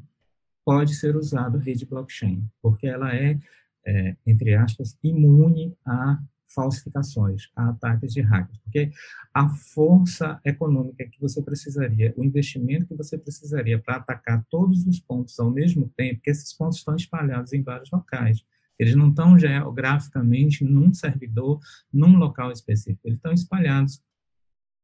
[0.65, 3.39] pode ser usado a rede blockchain, porque ela é
[3.87, 6.19] é, entre aspas, imune a
[6.53, 8.91] falsificações, a ataques de hackers, porque
[9.33, 14.99] a força econômica que você precisaria, o investimento que você precisaria para atacar todos os
[14.99, 18.43] pontos ao mesmo tempo, porque esses pontos estão espalhados em vários locais,
[18.79, 21.59] eles não estão geograficamente num servidor,
[21.91, 24.01] num local específico, eles estão espalhados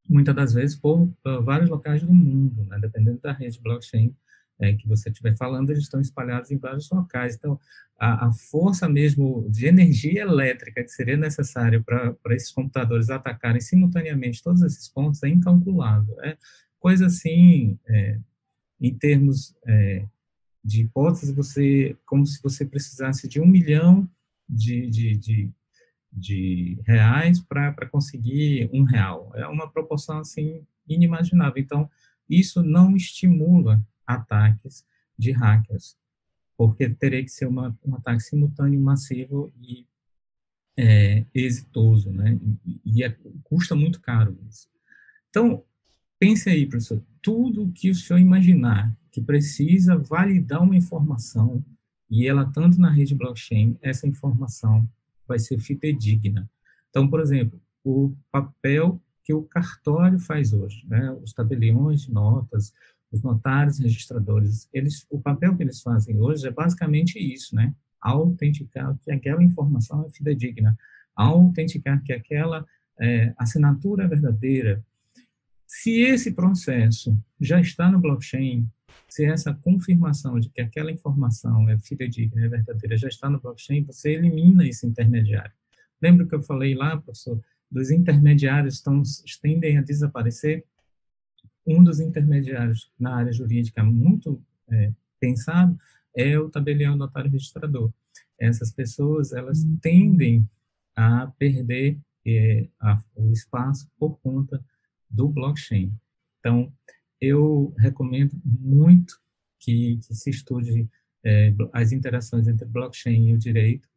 [0.08, 4.16] muitas das vezes por uh, vários locais do mundo, né, dependendo da rede blockchain
[4.60, 7.36] é, que você estiver falando, eles estão espalhados em vários locais.
[7.36, 7.60] Então,
[8.00, 14.44] a, a força mesmo de energia elétrica que seria necessária para esses computadores atacarem simultaneamente
[14.44, 16.22] todos esses pontos é incalculável.
[16.24, 16.38] É
[16.80, 18.20] coisa assim, é,
[18.80, 20.06] em termos é,
[20.64, 24.10] de hipótese, você, como se você precisasse de um milhão
[24.48, 25.52] de, de, de,
[26.16, 29.32] de reais para conseguir um real.
[29.36, 31.62] É uma proporção assim inimaginável.
[31.62, 31.90] Então,
[32.30, 34.86] isso não estimula ataques
[35.18, 35.98] de hackers,
[36.58, 39.86] porque teria que ser uma, um ataque simultâneo, massivo e
[40.78, 42.40] é, exitoso, né?
[42.66, 44.68] E, e é, custa muito caro isso.
[45.30, 45.64] Então,
[46.20, 51.64] pense aí, professor, tudo que o senhor imaginar que precisa validar uma informação,
[52.10, 54.88] e ela tanto na rede blockchain, essa informação
[55.28, 56.50] vai ser fidedigna.
[56.90, 61.12] Então, por exemplo, o papel que o cartório faz hoje, né?
[61.24, 62.74] os tabeliões de notas,
[63.12, 67.74] os notários registradores, eles, o papel que eles fazem hoje é basicamente isso, né?
[68.02, 70.78] Autenticar que aquela informação é fidedigna,
[71.16, 72.66] autenticar que aquela
[73.00, 74.84] é, assinatura é verdadeira.
[75.68, 78.68] Se esse processo já está no blockchain,
[79.08, 83.84] se essa confirmação de que aquela informação é fidedigna, é verdadeira, já está no blockchain,
[83.84, 85.52] você elimina esse intermediário.
[86.02, 89.02] Lembra que eu falei lá, professor, dos intermediários estão,
[89.42, 90.64] tendem a desaparecer?
[91.66, 95.78] Um dos intermediários na área jurídica muito é, pensado
[96.16, 97.92] é o tabelião notário registrador.
[98.38, 99.78] Essas pessoas, elas uhum.
[99.78, 100.50] tendem
[100.96, 104.64] a perder é, a, o espaço por conta
[105.10, 105.92] do blockchain.
[106.40, 106.72] Então,
[107.24, 109.18] eu recomendo muito
[109.58, 110.90] que, que se estude
[111.24, 113.88] é, as interações entre blockchain e o direito,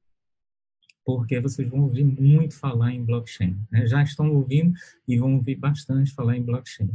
[1.05, 3.59] porque vocês vão ouvir muito falar em blockchain.
[3.71, 3.87] Né?
[3.87, 4.75] Já estão ouvindo
[5.09, 6.91] e vão ouvir bastante falar em blockchain.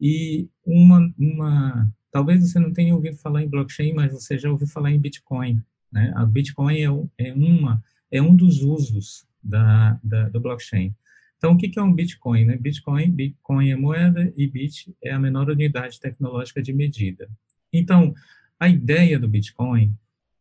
[0.00, 4.68] E uma, uma, talvez você não tenha ouvido falar em blockchain, mas você já ouviu
[4.68, 5.60] falar em Bitcoin.
[5.90, 6.12] Né?
[6.14, 7.82] A Bitcoin é, é, uma,
[8.12, 10.94] é um dos usos da, da, do blockchain.
[11.44, 12.46] Então, o que, é um Bitcoin?
[12.46, 12.56] Né?
[12.56, 17.30] Bitcoin, Bitcoin é moeda e Bit é a menor unidade tecnológica de medida.
[17.70, 18.14] Então,
[18.58, 19.94] a ideia do Bitcoin,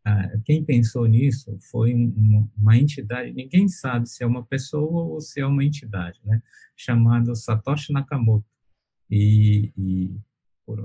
[0.06, 5.42] ah, quem pensou nisso foi uma, entidade, ninguém sabe se é uma pessoa ou se
[5.42, 6.42] é uma entidade, né?
[6.74, 8.46] chamada Satoshi Nakamoto.
[9.12, 10.16] E, e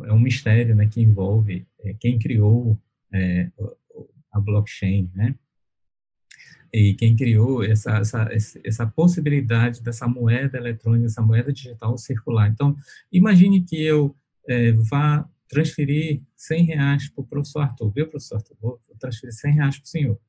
[0.04, 2.76] é um mistério né, que envolve é, quem criou
[3.12, 3.52] é,
[4.32, 5.36] a blockchain, né?
[6.72, 8.28] E quem criou essa, essa,
[8.64, 12.48] essa possibilidade dessa moeda eletrônica, essa moeda digital circular.
[12.48, 12.76] Então,
[13.10, 14.14] imagine que eu
[14.46, 18.56] é, vá transferir 100 reais para o professor Arthur, viu, professor Arthur?
[18.60, 20.20] Vou transferir 100 reais para o senhor.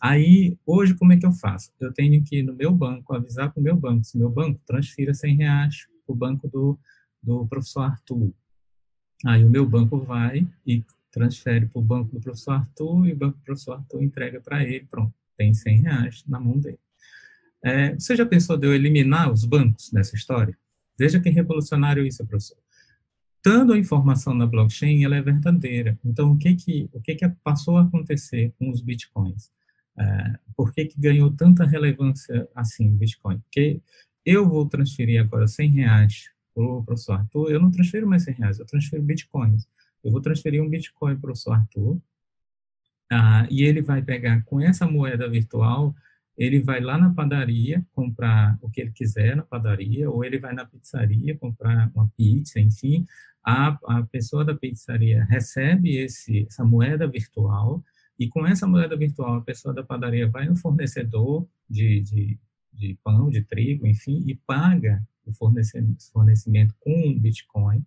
[0.00, 1.72] Aí, hoje, como é que eu faço?
[1.80, 4.60] Eu tenho que ir no meu banco, avisar para o meu banco, se meu banco
[4.66, 6.78] transfira 100 reais para o banco do,
[7.22, 8.32] do professor Arthur.
[9.24, 13.16] Aí o meu banco vai e transfere para o banco do professor Arthur e o
[13.16, 16.78] banco do professor Arthur entrega para ele, pronto, tem 100 reais na mão dele.
[17.64, 20.56] É, você já pensou de eu eliminar os bancos nessa história?
[20.98, 22.58] Veja que revolucionário isso, professor.
[23.42, 25.98] Tanto a informação na blockchain, ela é verdadeira.
[26.04, 29.50] Então, o que que, o que, que passou a acontecer com os bitcoins?
[29.98, 33.38] É, por que, que ganhou tanta relevância assim o Bitcoin?
[33.40, 33.80] Porque
[34.24, 38.58] eu vou transferir agora 100 reais o professor Arthur, eu não transfiro mais 100 reais,
[38.58, 39.66] eu transfiro bitcoins.
[40.02, 41.98] Eu vou transferir um bitcoin para o professor Arthur,
[43.10, 45.94] ah, e ele vai pegar com essa moeda virtual
[46.36, 50.52] ele vai lá na padaria comprar o que ele quiser na padaria, ou ele vai
[50.52, 53.06] na pizzaria comprar uma pizza, enfim,
[53.42, 57.82] a, a pessoa da pizzaria recebe esse, essa moeda virtual,
[58.18, 62.38] e com essa moeda virtual, a pessoa da padaria vai no fornecedor de, de,
[62.72, 67.84] de pão, de trigo, enfim, e paga o fornecimento, com Bitcoin.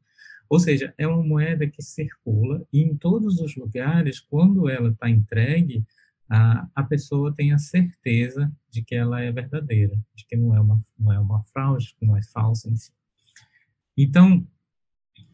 [0.50, 5.10] Ou seja, é uma moeda que circula e em todos os lugares, quando ela está
[5.10, 5.86] entregue,
[6.28, 10.60] a, a pessoa tem a certeza de que ela é verdadeira, de que não é
[10.60, 12.92] uma, não é uma fraude, que não é falsa em si.
[13.96, 14.48] Então,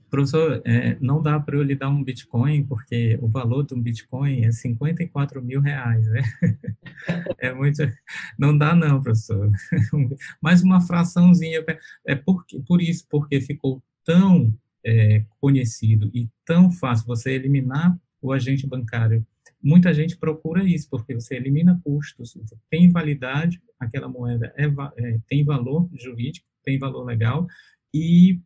[0.09, 3.81] professor, é, não dá para eu lhe dar um Bitcoin, porque o valor de um
[3.81, 6.21] Bitcoin é 54 mil reais, né?
[7.37, 7.83] É muito,
[8.39, 9.51] não dá não, professor.
[10.41, 11.63] Mais uma fraçãozinha,
[12.07, 18.31] é por, por isso, porque ficou tão é, conhecido e tão fácil você eliminar o
[18.31, 19.25] agente bancário
[19.65, 22.37] muita gente procura isso, porque você elimina custos,
[22.69, 27.47] tem validade, aquela moeda é, é, tem valor jurídico, tem valor legal,
[27.91, 28.39] e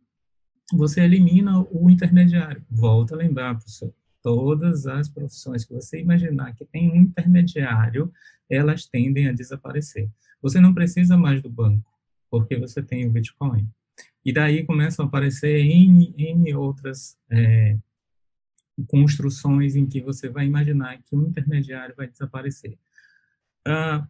[0.71, 2.63] você elimina o intermediário.
[2.69, 8.11] Volta a lembrar, professor, todas as profissões que você imaginar que tem um intermediário,
[8.49, 10.09] elas tendem a desaparecer.
[10.41, 11.91] Você não precisa mais do banco,
[12.31, 13.67] porque você tem o Bitcoin.
[14.23, 17.77] E daí começam a aparecer N, N outras é,
[18.87, 22.77] construções em que você vai imaginar que o intermediário vai desaparecer.
[23.65, 24.07] Ah,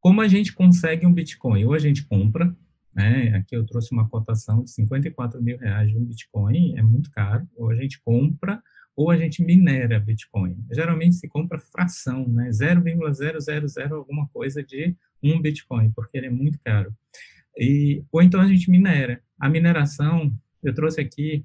[0.00, 1.64] como a gente consegue um Bitcoin?
[1.64, 2.54] Ou a gente compra,
[2.94, 3.36] né?
[3.36, 7.46] Aqui eu trouxe uma cotação de 54 mil reais de um Bitcoin, é muito caro.
[7.56, 8.62] Ou a gente compra,
[8.94, 10.64] ou a gente minera Bitcoin.
[10.72, 12.50] Geralmente se compra fração, né?
[12.50, 16.94] 0,000 alguma coisa de um Bitcoin, porque ele é muito caro.
[17.58, 19.22] E, ou então a gente minera.
[19.38, 20.32] A mineração,
[20.62, 21.44] eu trouxe aqui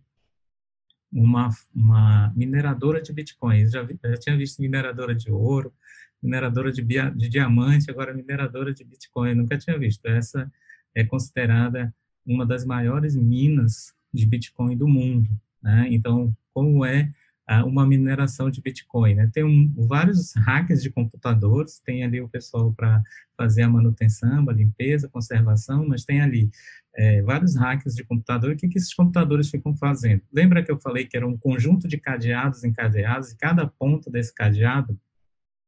[1.12, 3.72] uma, uma mineradora de bitcoins.
[3.72, 5.74] Já, já tinha visto mineradora de ouro,
[6.22, 9.36] mineradora de, de diamante, agora mineradora de bitcoin.
[9.36, 10.06] Nunca tinha visto.
[10.06, 10.52] Essa
[10.96, 11.94] é considerada
[12.26, 15.30] uma das maiores minas de bitcoin do mundo.
[15.62, 15.88] Né?
[15.92, 17.12] Então, como é
[17.60, 19.16] uma mineração de Bitcoin.
[19.16, 19.30] Né?
[19.34, 23.02] Tem um, vários hacks de computadores, tem ali o pessoal para
[23.38, 26.50] fazer a manutenção, a limpeza, conservação, mas tem ali
[26.96, 28.52] é, vários hacks de computador.
[28.52, 30.22] O que, que esses computadores ficam fazendo?
[30.32, 34.34] Lembra que eu falei que era um conjunto de cadeados encadeados, e cada ponto desse
[34.34, 34.98] cadeado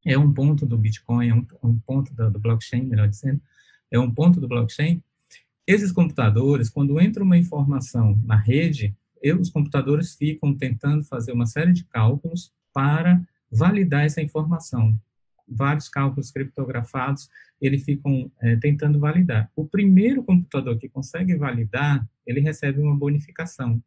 [0.06, 3.40] é um ponto do Bitcoin, é um, um ponto do, do blockchain, melhor dizendo,
[3.90, 5.02] é um ponto do blockchain.
[5.66, 8.94] Esses computadores, quando entra uma informação na rede,
[9.32, 14.98] os computadores ficam tentando fazer uma série de cálculos para validar essa informação.
[15.46, 17.28] Vários cálculos criptografados,
[17.60, 19.50] eles ficam é, tentando validar.
[19.54, 23.82] O primeiro computador que consegue validar, ele recebe uma bonificação.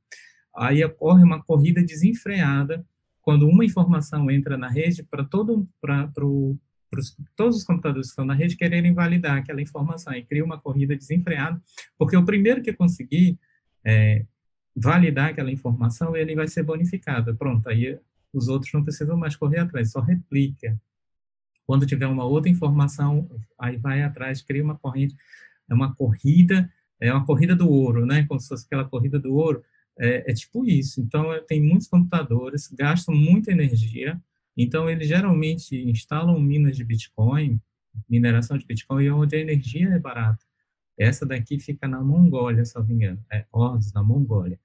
[0.55, 2.85] Aí ocorre uma corrida desenfreada
[3.21, 6.57] quando uma informação entra na rede para todo pro,
[7.35, 10.95] todos os computadores que estão na rede quererem validar aquela informação e cria uma corrida
[10.95, 11.61] desenfreada,
[11.97, 13.37] porque o primeiro que conseguir
[13.85, 14.25] é,
[14.79, 17.35] validar aquela informação, ele vai ser bonificado.
[17.35, 17.99] Pronto, aí
[18.31, 20.79] os outros não precisam mais correr atrás, só replica.
[21.65, 25.15] Quando tiver uma outra informação, aí vai atrás, cria uma corrente,
[25.67, 28.25] é uma corrida, é uma corrida do ouro, né?
[28.27, 29.63] Como se fosse aquela corrida do ouro,
[29.97, 31.01] é, é tipo isso.
[31.01, 34.21] Então, tem muitos computadores, gastam muita energia,
[34.55, 37.59] então eles geralmente instalam minas de Bitcoin,
[38.07, 40.45] mineração de Bitcoin, onde a energia é barata.
[40.97, 44.59] Essa daqui fica na Mongólia, se não me engano, é Ordos, na Mongólia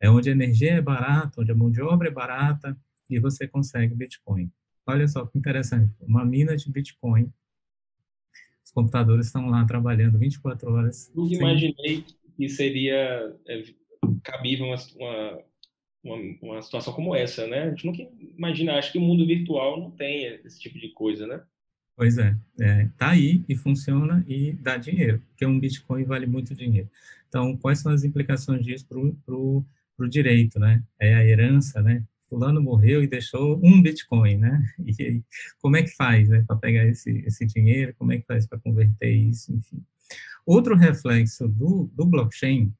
[0.00, 2.76] é onde a energia é barata, onde a mão de obra é barata
[3.10, 4.50] e você consegue Bitcoin.
[4.86, 7.32] Olha só que interessante, uma mina de Bitcoin.
[8.64, 11.10] Os computadores estão lá trabalhando 24 horas.
[11.14, 11.38] Nunca sem...
[11.38, 12.04] imaginei
[12.36, 13.64] que seria é,
[14.22, 14.76] cabível uma,
[16.04, 17.64] uma, uma, situação como essa, né?
[17.64, 18.02] A gente nunca
[18.36, 21.42] imagina, acho que o mundo virtual não tem esse tipo de coisa, né?
[21.96, 26.54] Pois é, é, tá aí e funciona e dá dinheiro, porque um Bitcoin vale muito
[26.54, 26.88] dinheiro.
[27.28, 29.66] Então, quais são as implicações disso para o
[29.98, 30.82] para o direito, né?
[31.00, 32.04] É a herança, né?
[32.28, 34.62] Fulano morreu e deixou um Bitcoin, né?
[34.86, 35.24] E
[35.60, 36.44] como é que faz, né?
[36.46, 39.84] Para pegar esse, esse dinheiro, como é que faz para converter isso, enfim.
[40.46, 42.72] Outro reflexo do, do blockchain,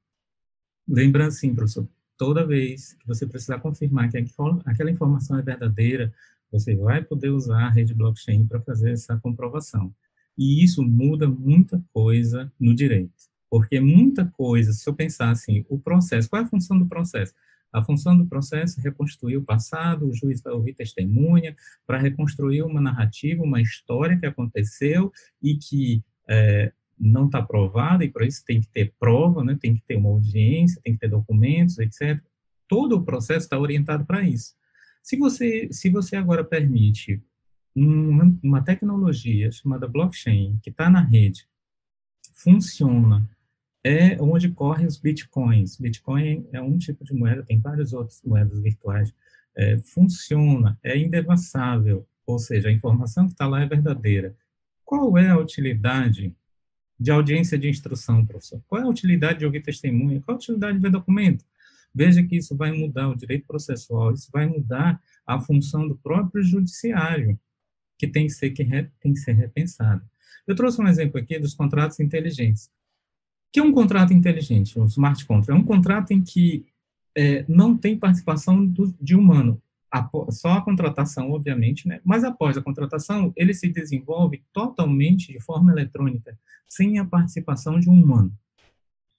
[0.87, 4.17] lembra assim, professor, toda vez que você precisar confirmar que
[4.65, 6.15] aquela informação é verdadeira,
[6.51, 9.93] você vai poder usar a rede blockchain para fazer essa comprovação.
[10.37, 13.29] E isso muda muita coisa no direito.
[13.51, 17.35] Porque muita coisa, se eu pensar assim, o processo, qual é a função do processo?
[17.73, 21.55] A função do processo é reconstruir o passado, o juiz vai ouvir testemunha
[21.87, 28.09] para reconstruir uma narrativa, uma história que aconteceu e que é, não está provada, e
[28.09, 29.57] por isso tem que ter prova, né?
[29.61, 32.21] tem que ter uma audiência, tem que ter documentos, etc.
[32.67, 34.55] Todo o processo está orientado para isso.
[35.03, 37.23] Se você, se você agora permite
[37.75, 41.47] uma, uma tecnologia chamada blockchain, que está na rede,
[42.35, 43.29] funciona,
[43.89, 45.79] é onde correm os bitcoins.
[45.79, 49.15] Bitcoin é um tipo de moeda, tem várias outras moedas virtuais.
[49.57, 54.37] É, funciona, é indevassável, ou seja, a informação que está lá é verdadeira.
[54.85, 56.37] Qual é a utilidade
[57.01, 58.63] de audiência de instrução, professor?
[58.69, 60.21] Qual é a utilidade de ouvir testemunha?
[60.21, 61.43] Qual é a utilidade de ver documento?
[61.95, 66.45] Veja que isso vai mudar o direito processual, isso vai mudar a função do próprio
[66.45, 67.41] judiciário,
[67.97, 70.05] que tem que ser, que re, tem que ser repensado.
[70.47, 72.71] Eu trouxe um exemplo aqui dos contratos inteligentes.
[73.53, 75.51] Que é um contrato inteligente, um smart contract?
[75.51, 76.67] É um contrato em que
[77.17, 79.61] é, não tem participação do, de humano,
[80.31, 82.01] só a contratação, obviamente, né?
[82.05, 86.39] mas após a contratação, ele se desenvolve totalmente de forma eletrônica,
[86.69, 88.33] sem a participação de um humano.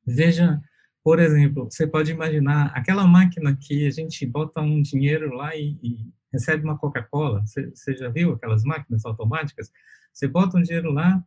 [0.06, 0.62] Veja,
[1.04, 5.78] por exemplo, você pode imaginar aquela máquina que a gente bota um dinheiro lá e,
[5.82, 9.72] e recebe uma Coca-Cola, você já viu aquelas máquinas automáticas?
[10.14, 11.24] Você bota um dinheiro lá,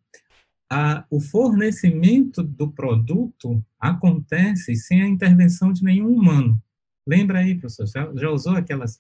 [0.73, 6.59] a, o fornecimento do produto acontece sem a intervenção de nenhum humano.
[7.07, 7.87] Lembra aí, professor?
[7.87, 8.99] Já, já usou aquelas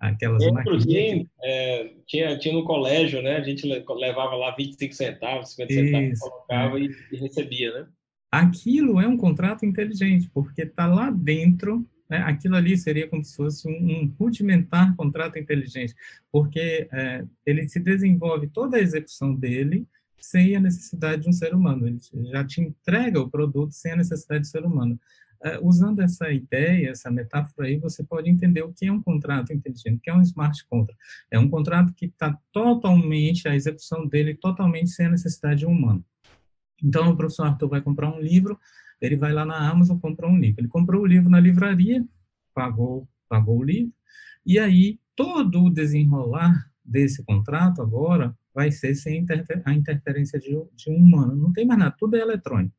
[0.00, 3.36] aquelas Inclusive, é, tinha, tinha no colégio, né?
[3.36, 6.82] A gente levava lá 25 centavos, 50 centavos, colocava é.
[6.82, 7.86] e, e, recebia, né?
[8.28, 12.16] Aquilo é um contrato inteligente, porque está lá dentro, né?
[12.26, 15.94] aquilo ali seria como se fosse um, um rudimentar contrato inteligente,
[16.32, 19.86] porque é, ele se desenvolve toda a execução dele
[20.22, 21.98] sem a necessidade de um ser humano, ele
[22.30, 24.98] já te entrega o produto sem a necessidade de ser humano.
[25.44, 29.52] Uh, usando essa ideia, essa metáfora aí, você pode entender o que é um contrato
[29.52, 31.02] inteligente, o que é um smart contract.
[31.28, 35.72] É um contrato que está totalmente, a execução dele totalmente sem a necessidade de um
[35.72, 36.04] humano.
[36.80, 38.58] Então, o professor Arthur vai comprar um livro,
[39.00, 40.60] ele vai lá na Amazon comprar um livro.
[40.60, 42.06] Ele comprou o livro na livraria,
[42.54, 43.92] pagou, pagou o livro,
[44.46, 49.26] e aí todo o desenrolar desse contrato agora vai ser sem
[49.64, 51.34] a interferência de, de um humano.
[51.34, 52.74] Não tem mais nada, tudo é eletrônico.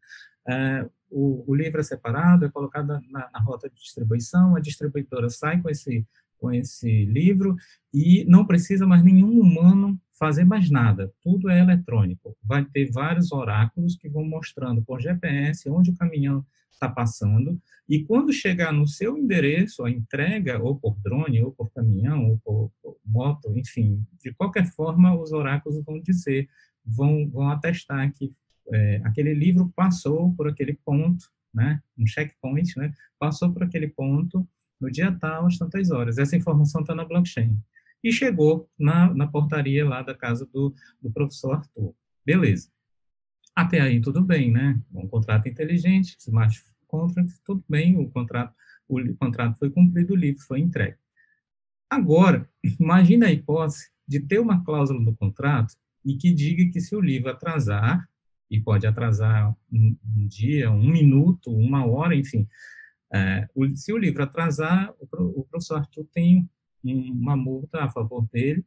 [0.48, 5.30] Uh, o, o livro é separado, é colocado na, na, rota de distribuição, a distribuidora
[5.30, 6.06] sai com esse,
[6.38, 7.56] com esse livro
[7.94, 12.38] e não precisa mais nenhum humano fazer mais nada, tudo é eletrônico.
[12.44, 18.04] Vai ter vários oráculos que vão mostrando por GPS onde o caminhão está passando, e
[18.04, 22.72] quando chegar no seu endereço, a entrega, ou por drone, ou por caminhão, ou por,
[22.82, 26.48] por moto, enfim, de qualquer forma, os oráculos vão dizer,
[26.86, 28.34] vão, vão atestar que
[28.72, 34.48] é, aquele livro passou por aquele ponto, né, um checkpoint, né, passou por aquele ponto
[34.80, 36.18] no dia tal, às tantas horas.
[36.18, 37.58] Essa informação está na blockchain.
[38.04, 41.96] E chegou na, na portaria lá da casa do, do professor Arthur.
[42.26, 42.70] Beleza.
[43.56, 44.80] Até aí tudo bem, né?
[44.94, 48.54] Um contrato inteligente, smart contract, tudo bem, o contrato,
[48.88, 50.98] o contrato foi cumprido, o livro foi entregue.
[51.90, 52.48] Agora,
[52.80, 55.76] imagine a hipótese de ter uma cláusula no contrato
[56.06, 58.08] e que diga que se o livro atrasar,
[58.50, 62.48] e pode atrasar um, um dia, um minuto, uma hora, enfim.
[63.12, 66.48] É, o, se o livro atrasar, o, o, professor Arthur tem
[66.84, 68.66] uma multa a favor dele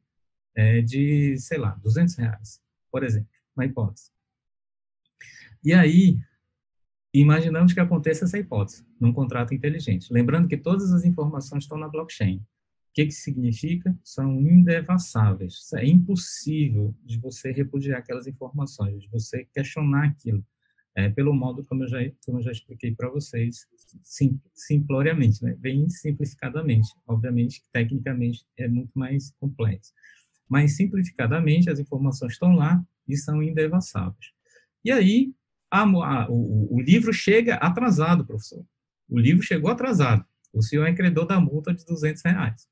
[0.55, 4.11] é, de, sei lá, 200 reais, por exemplo, uma hipótese.
[5.63, 6.19] E aí,
[7.13, 10.13] imaginamos que aconteça essa hipótese, num contrato inteligente.
[10.13, 12.45] Lembrando que todas as informações estão na blockchain
[12.97, 13.95] que, que significa?
[14.03, 15.71] São indevassáveis.
[15.75, 20.43] É impossível de você repudiar aquelas informações, de você questionar aquilo,
[20.97, 23.67] é, pelo modo como eu já, como eu já expliquei para vocês,
[24.03, 25.55] sim, simploriamente, né?
[25.59, 26.89] bem simplificadamente.
[27.07, 29.93] Obviamente, tecnicamente, é muito mais complexo.
[30.49, 34.33] Mas, simplificadamente, as informações estão lá e são indevassáveis.
[34.83, 35.35] E aí,
[35.71, 38.65] a, a, o, o livro chega atrasado, professor.
[39.09, 40.25] O livro chegou atrasado.
[40.53, 42.67] O senhor é credor da multa de 200 reais.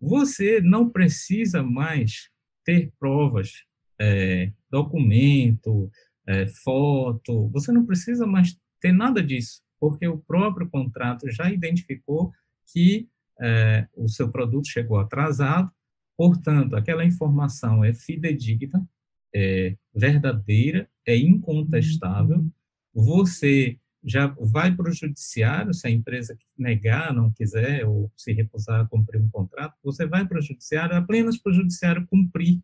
[0.00, 2.30] Você não precisa mais
[2.64, 3.64] ter provas,
[3.98, 5.90] é, documento,
[6.26, 12.32] é, foto, você não precisa mais ter nada disso, porque o próprio contrato já identificou
[12.72, 13.08] que
[13.40, 15.70] é, o seu produto chegou atrasado,
[16.16, 18.86] portanto, aquela informação é fidedigna,
[19.34, 22.44] é verdadeira, é incontestável,
[22.92, 28.80] você já vai para o judiciário, se a empresa negar, não quiser, ou se recusar
[28.80, 32.62] a cumprir um contrato, você vai para o judiciário apenas para o judiciário cumprir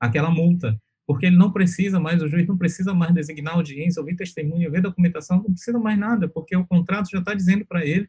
[0.00, 4.16] aquela multa, porque ele não precisa mais, o juiz não precisa mais designar audiência, ouvir
[4.16, 8.08] testemunha, ver documentação, não precisa mais nada, porque o contrato já está dizendo para ele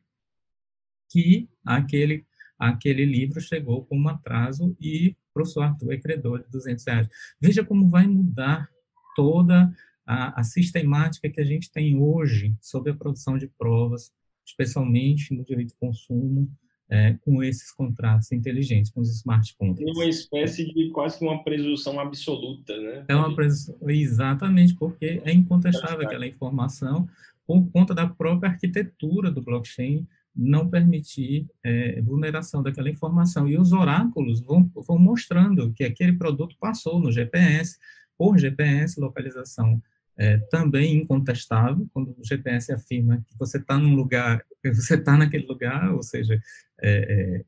[1.09, 2.25] que aquele,
[2.57, 7.09] aquele livro chegou com um atraso e o professor Arthur é credor de 200 reais.
[7.39, 8.69] Veja como vai mudar
[9.15, 9.71] toda
[10.05, 14.11] a, a sistemática que a gente tem hoje sobre a produção de provas,
[14.45, 16.51] especialmente no direito de consumo,
[16.93, 19.95] é, com esses contratos inteligentes, com os smart contracts.
[19.95, 23.03] Uma espécie de quase que uma presunção absoluta, né?
[23.07, 27.09] É uma presunção, exatamente, porque é incontestável aquela informação
[27.47, 33.47] por conta da própria arquitetura do blockchain não permitir é, vulneração daquela informação.
[33.49, 37.77] E os oráculos vão, vão mostrando que aquele produto passou no GPS,
[38.15, 39.81] por GPS, localização
[40.17, 45.45] é, também incontestável, quando o GPS afirma que você está num lugar, você está naquele
[45.45, 46.39] lugar, ou seja,
[46.81, 47.45] é, é,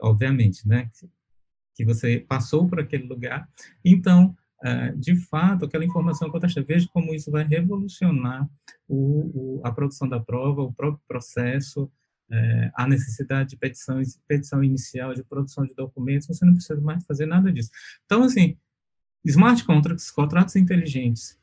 [0.00, 0.90] obviamente, né,
[1.74, 3.48] que você passou por aquele lugar.
[3.84, 8.48] Então, é, de fato, aquela informação contestável, veja como isso vai revolucionar
[8.86, 11.90] o, o, a produção da prova, o próprio processo,
[12.30, 17.04] é, a necessidade de petições, petição inicial, de produção de documentos, você não precisa mais
[17.04, 17.70] fazer nada disso.
[18.04, 18.56] Então, assim,
[19.24, 21.38] smart contracts, contratos inteligentes,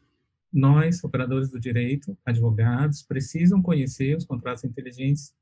[0.51, 5.33] nós, operadores do direito, advogados, precisam conhecer os contratos inteligentes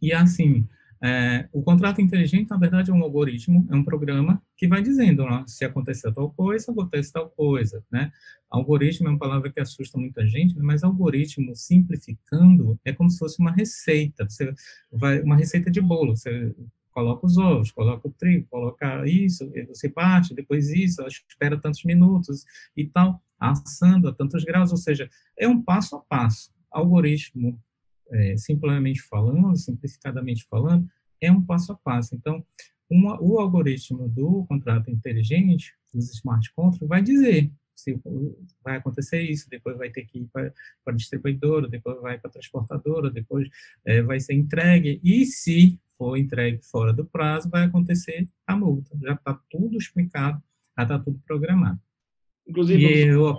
[0.00, 0.66] e, assim,
[1.00, 5.22] é, o contrato inteligente, na verdade, é um algoritmo, é um programa que vai dizendo
[5.22, 8.10] ó, se acontecer tal coisa, acontece tal coisa, né?
[8.50, 13.38] Algoritmo é uma palavra que assusta muita gente, mas algoritmo, simplificando, é como se fosse
[13.38, 14.52] uma receita, você
[14.90, 16.54] vai, uma receita de bolo, você
[16.98, 22.44] coloca os ovos, coloca o trigo, coloca isso, você parte, depois isso, espera tantos minutos
[22.76, 26.50] e tal, assando a tantos graus, ou seja, é um passo a passo.
[26.68, 27.56] Algoritmo
[28.10, 30.88] é, simplesmente falando, simplificadamente falando,
[31.20, 32.16] é um passo a passo.
[32.16, 32.44] Então,
[32.90, 37.96] uma, o algoritmo do contrato inteligente, dos smart contracts, vai dizer se
[38.64, 40.52] vai acontecer isso, depois vai ter que ir para
[40.84, 43.48] a distribuidora, depois vai para a transportadora, depois
[43.84, 48.96] é, vai ser entregue, e se for entregue fora do prazo, vai acontecer a multa.
[49.02, 50.40] Já está tudo explicado,
[50.76, 51.78] já está tudo programado.
[52.46, 53.36] Inclusive, eu,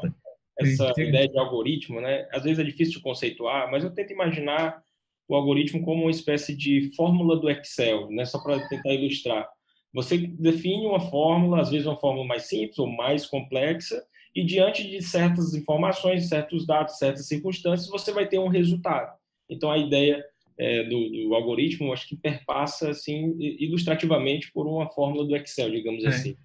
[0.60, 2.28] essa ideia de algoritmo, né?
[2.32, 4.84] Às vezes é difícil de conceituar, mas eu tento imaginar
[5.28, 8.26] o algoritmo como uma espécie de fórmula do Excel, né?
[8.26, 9.48] Só para tentar ilustrar.
[9.94, 14.04] Você define uma fórmula, às vezes uma fórmula mais simples ou mais complexa,
[14.36, 19.18] e diante de certas informações, certos dados, certas circunstâncias, você vai ter um resultado.
[19.50, 20.24] Então, a ideia
[20.60, 26.04] é, do, do, algoritmo, acho que perpassa, assim, ilustrativamente por uma fórmula do Excel, digamos
[26.04, 26.10] é.
[26.10, 26.36] assim.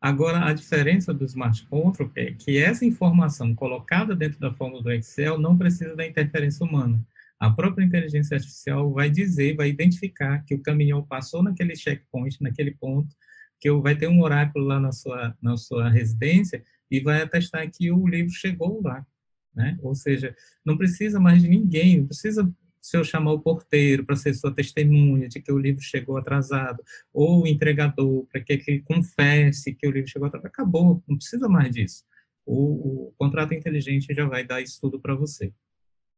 [0.00, 4.92] Agora, a diferença do Smart Contract é que essa informação colocada dentro da fórmula do
[4.92, 7.04] Excel não precisa da interferência humana.
[7.40, 12.72] A própria inteligência artificial vai dizer, vai identificar que o caminhão passou naquele checkpoint, naquele
[12.72, 13.12] ponto,
[13.60, 17.90] que vai ter um oráculo lá na sua, na sua residência e vai atestar que
[17.90, 19.04] o livro chegou lá.
[19.52, 19.76] Né?
[19.82, 20.34] Ou seja,
[20.64, 22.48] não precisa mais de ninguém, não precisa
[22.88, 26.82] se eu chamar o porteiro para ser sua testemunha de que o livro chegou atrasado,
[27.12, 31.48] ou o entregador para que ele confesse que o livro chegou atrasado, acabou, não precisa
[31.48, 32.02] mais disso.
[32.46, 35.52] O, o contrato inteligente já vai dar isso tudo para você.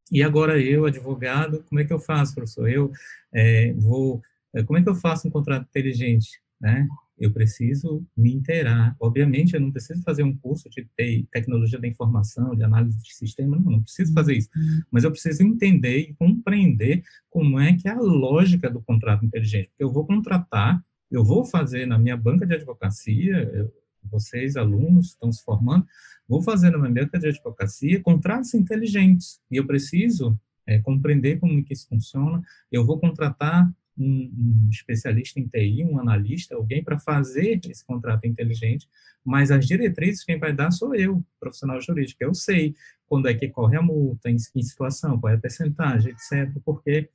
[0.09, 2.69] E agora eu, advogado, como é que eu faço, professor?
[2.69, 2.89] Eu
[3.33, 4.21] é, vou,
[4.53, 6.87] é, como é que eu faço um contrato inteligente, né?
[7.21, 8.95] Eu preciso me inteirar.
[8.99, 10.87] Obviamente, eu não preciso fazer um curso de
[11.31, 14.49] tecnologia da informação, de análise de sistema, não, não preciso fazer isso.
[14.55, 14.81] Uhum.
[14.89, 19.67] Mas eu preciso entender e compreender como é que é a lógica do contrato inteligente.
[19.69, 23.71] Porque eu vou contratar, eu vou fazer na minha banca de advocacia,
[24.09, 25.85] vocês, alunos, estão se formando,
[26.27, 29.39] vou fazer na minha banca de advocacia contratos inteligentes.
[29.51, 32.41] E eu preciso é, compreender como que isso funciona.
[32.71, 33.71] Eu vou contratar
[34.01, 38.87] um, um especialista em TI, um analista, alguém para fazer esse contrato inteligente,
[39.23, 42.23] mas as diretrizes quem vai dar sou eu, profissional jurídico.
[42.23, 42.75] Eu sei
[43.07, 47.09] quando é que corre a multa, em, em situação, qual é a percentagem, etc., porque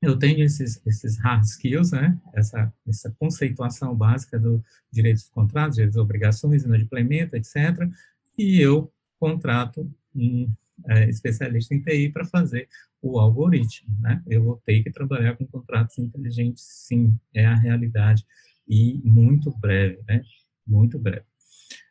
[0.00, 2.18] eu tenho esses, esses hard skills, né?
[2.34, 7.88] essa, essa conceituação básica do direito dos contratos, direitos das obrigações, inadimplemento, etc.,
[8.36, 8.90] e eu
[9.20, 10.50] contrato um
[10.88, 12.68] é, especialista em TI para fazer
[13.02, 14.22] o algoritmo, né?
[14.28, 18.24] Eu vou ter que trabalhar com contratos inteligentes, sim, é a realidade,
[18.66, 20.22] e muito breve, né?
[20.64, 21.24] Muito breve.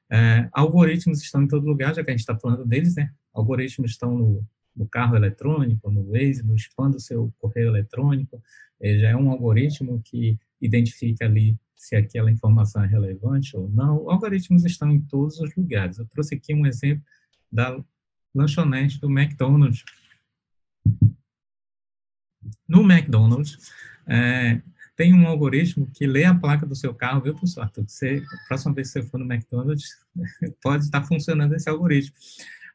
[0.09, 3.11] É, algoritmos estão em todo lugar, já que a gente está falando deles, né?
[3.33, 4.45] Algoritmos estão no,
[4.75, 8.41] no, carro eletrônico, no Waze, no spam do seu correio eletrônico,
[8.79, 14.09] é, já é um algoritmo que identifica ali se aquela informação é relevante ou não.
[14.09, 15.97] Algoritmos estão em todos os lugares.
[15.97, 17.03] Eu trouxe aqui um exemplo
[17.51, 17.83] da
[18.33, 19.83] lanchonete do McDonald's.
[22.71, 23.57] No McDonald's,
[24.07, 24.61] é,
[24.95, 27.83] tem um algoritmo que lê a placa do seu carro, viu, professor Arthur?
[27.85, 29.89] Você, a próxima vez que você for no McDonald's,
[30.63, 32.15] pode estar funcionando esse algoritmo.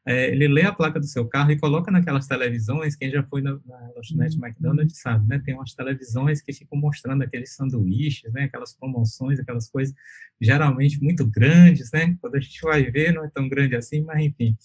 [0.05, 3.41] É, ele lê a placa do seu carro e coloca naquelas televisões, quem já foi
[3.41, 4.45] na, na lanchonete uhum.
[4.45, 5.41] McDonald's sabe, né?
[5.43, 8.43] Tem umas televisões que ficam mostrando aqueles sanduíches, né?
[8.43, 9.93] Aquelas promoções, aquelas coisas
[10.39, 12.15] geralmente muito grandes, né?
[12.21, 14.55] Quando a gente vai ver, não é tão grande assim, mas enfim.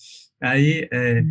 [0.40, 1.24] Aí, é,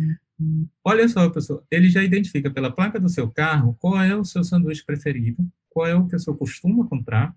[0.84, 4.44] olha só, pessoal, ele já identifica pela placa do seu carro qual é o seu
[4.44, 7.34] sanduíche preferido, qual é o que o senhor costuma comprar,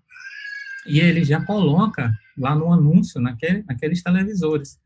[0.86, 4.78] e ele já coloca lá no anúncio, naquele, naqueles televisores,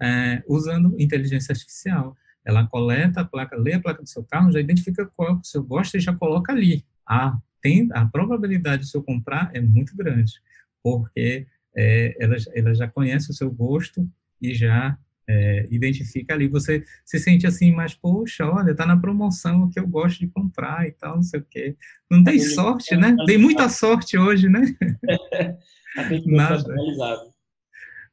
[0.00, 2.16] é, usando inteligência artificial.
[2.44, 5.36] Ela coleta a placa, lê a placa do seu carro, já identifica qual é o
[5.36, 6.84] que o senhor gosta e já coloca ali.
[7.06, 10.32] A, tem, a probabilidade de o senhor comprar é muito grande,
[10.82, 11.46] porque
[11.76, 14.08] é, ela, ela já conhece o seu gosto
[14.40, 14.96] e já
[15.30, 16.48] é, identifica ali.
[16.48, 20.88] Você se sente assim, mas, poxa, olha, tá na promoção que eu gosto de comprar
[20.88, 21.76] e tal, não sei o quê.
[22.10, 23.14] Não tem sorte, né?
[23.26, 24.62] Tem muita sorte hoje, né?
[26.26, 26.74] nada.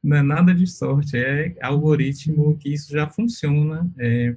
[0.02, 4.36] Não é nada de sorte, é algoritmo que isso já funciona é,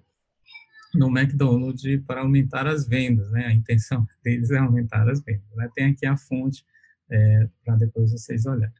[0.96, 3.46] no McDonald's para aumentar as vendas, né?
[3.46, 5.46] A intenção deles é aumentar as vendas.
[5.56, 5.70] Né?
[5.76, 6.64] Tem aqui a fonte
[7.12, 8.74] é, para depois vocês olharem.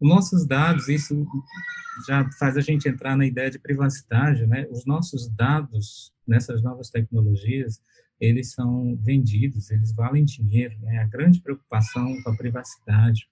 [0.00, 1.26] Os nossos dados, isso
[2.06, 4.66] já faz a gente entrar na ideia de privacidade, né?
[4.70, 7.82] Os nossos dados nessas novas tecnologias,
[8.20, 10.98] eles são vendidos, eles valem dinheiro, né?
[10.98, 13.28] A grande preocupação com a privacidade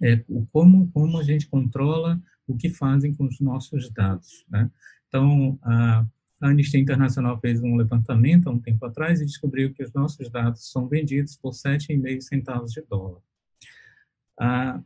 [0.00, 0.22] é
[0.52, 4.70] como, como a gente controla o que fazem com os nossos dados, né?
[5.08, 6.06] Então, a
[6.40, 10.70] Anistia Internacional fez um levantamento há um tempo atrás e descobriu que os nossos dados
[10.70, 13.20] são vendidos por 7,5 centavos de dólar.
[14.38, 14.80] Ah,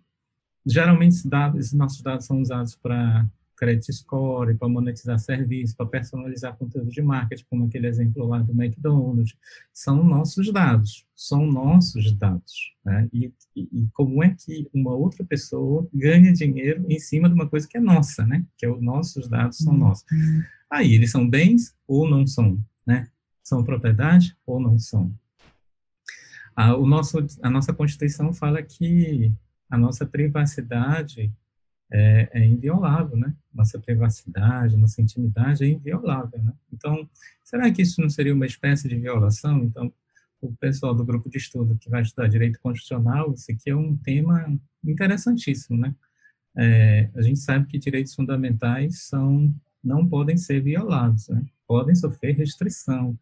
[0.66, 3.26] geralmente, esses, dados, nossos dados são usados para
[3.62, 8.50] credit score, para monetizar serviços, para personalizar conteúdo de marketing, como aquele exemplo lá do
[8.52, 9.36] McDonald's.
[9.72, 12.74] São nossos dados, são nossos dados.
[12.84, 13.08] Né?
[13.12, 17.48] E, e, e, como é que uma outra pessoa ganha dinheiro em cima de uma
[17.48, 18.44] coisa que é nossa, né?
[18.58, 20.04] Que é os nossos dados são nossos.
[20.68, 23.06] Aí, eles são bens ou não são, né?
[23.44, 25.14] São propriedade ou não são.
[26.54, 29.32] A, o nosso, a nossa Constituição fala que
[29.70, 31.32] a nossa privacidade
[31.90, 33.34] é, é, inviolável, né?
[33.52, 36.52] Nossa privacidade, nossa intimidade é inviolável, né?
[36.72, 37.08] Então,
[37.44, 39.62] será que isso não seria uma espécie de violação?
[39.64, 39.92] Então,
[40.40, 43.96] o pessoal do grupo de estudo que vai estudar direito constitucional, isso aqui é um
[43.96, 45.94] tema interessantíssimo, né?
[46.56, 51.44] É, a gente sabe que direitos fundamentais são não podem ser violados, né?
[51.66, 53.18] Podem sofrer restrição.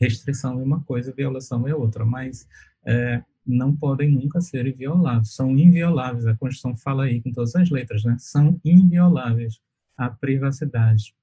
[0.00, 2.46] Restrição é uma coisa, violação é outra, mas
[2.86, 7.70] é, não podem nunca ser violados, são invioláveis, a Constituição fala aí com todas as
[7.70, 8.16] letras, né?
[8.18, 9.60] São invioláveis
[9.96, 11.14] a privacidade.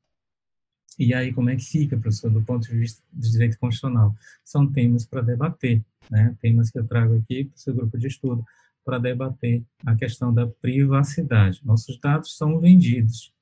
[0.99, 4.15] E aí, como é que fica, professor, do ponto de vista do direito constitucional?
[4.43, 6.35] São temas para debater, né?
[6.41, 8.45] Temas que eu trago aqui para o seu grupo de estudo
[8.83, 11.61] para debater a questão da privacidade.
[11.63, 13.33] Nossos dados são vendidos.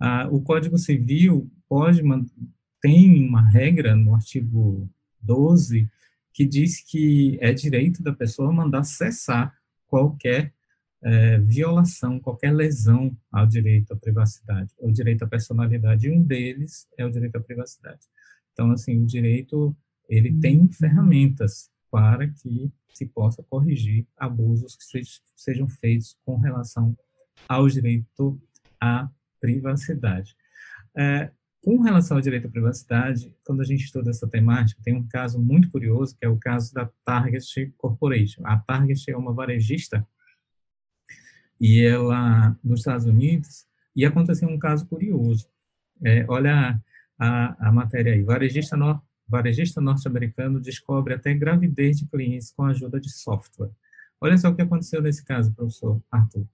[0.00, 2.02] Ah, o Código Civil pode
[2.80, 4.88] tem uma regra no artigo
[5.22, 5.88] 12
[6.34, 9.56] que diz que é direito da pessoa mandar cessar
[9.86, 10.52] qualquer
[11.00, 16.08] é, violação, qualquer lesão ao direito à privacidade, ao direito à personalidade.
[16.08, 18.00] E um deles é o direito à privacidade.
[18.52, 19.76] Então, assim, o direito,
[20.08, 20.72] ele tem uhum.
[20.72, 25.02] ferramentas para que se possa corrigir abusos que
[25.36, 26.96] sejam feitos com relação
[27.48, 28.40] ao direito
[28.80, 29.08] à
[29.40, 30.36] privacidade.
[30.96, 31.30] É,
[31.64, 35.40] com relação ao direito à privacidade, quando a gente estuda essa temática, tem um caso
[35.40, 38.42] muito curioso, que é o caso da Target Corporation.
[38.44, 40.06] A Target é uma varejista
[41.58, 45.48] e ela, nos Estados Unidos, e aconteceu um caso curioso.
[46.04, 46.78] É, olha
[47.18, 48.22] a, a, matéria aí.
[48.22, 53.70] Varejista, no, varejista norte-americano descobre até gravidez de clientes com a ajuda de software.
[54.24, 56.46] Olha só o que aconteceu nesse caso, professor Arthur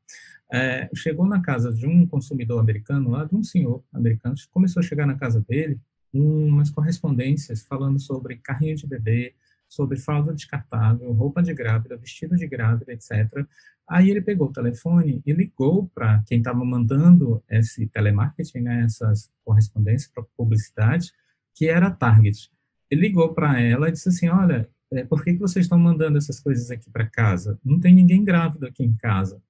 [0.53, 4.83] é, chegou na casa de um consumidor americano, lá de um senhor americano, começou a
[4.83, 5.79] chegar na casa dele
[6.13, 9.35] umas correspondências falando sobre carrinho de bebê,
[9.69, 13.47] sobre fralda descartável, roupa de grávida, vestido de grávida, etc.
[13.89, 19.31] Aí ele pegou o telefone e ligou para quem estava mandando esse telemarketing, né, essas
[19.45, 21.13] correspondências para publicidade,
[21.55, 22.51] que era a Target.
[22.91, 26.19] Ele ligou para ela e disse assim, olha, é, por que, que vocês estão mandando
[26.19, 27.59] essas coisas aqui para casa?
[27.65, 29.41] Não tem ninguém grávido aqui em casa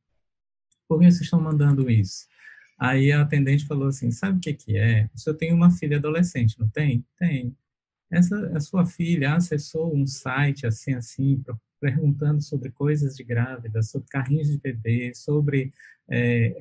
[0.90, 2.26] por que vocês estão mandando isso?
[2.76, 5.08] Aí a atendente falou assim, sabe o que que é?
[5.14, 7.06] O senhor tem uma filha adolescente, não tem?
[7.16, 7.56] Tem.
[8.10, 11.44] Essa, a sua filha acessou um site assim, assim,
[11.80, 15.72] perguntando sobre coisas de grávida, sobre carrinhos de bebê, sobre
[16.10, 16.56] é,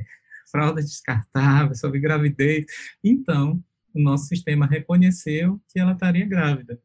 [0.51, 2.67] fralda descartável, sobre gravidez.
[3.03, 3.63] Então,
[3.95, 6.80] o nosso sistema reconheceu que ela estaria grávida.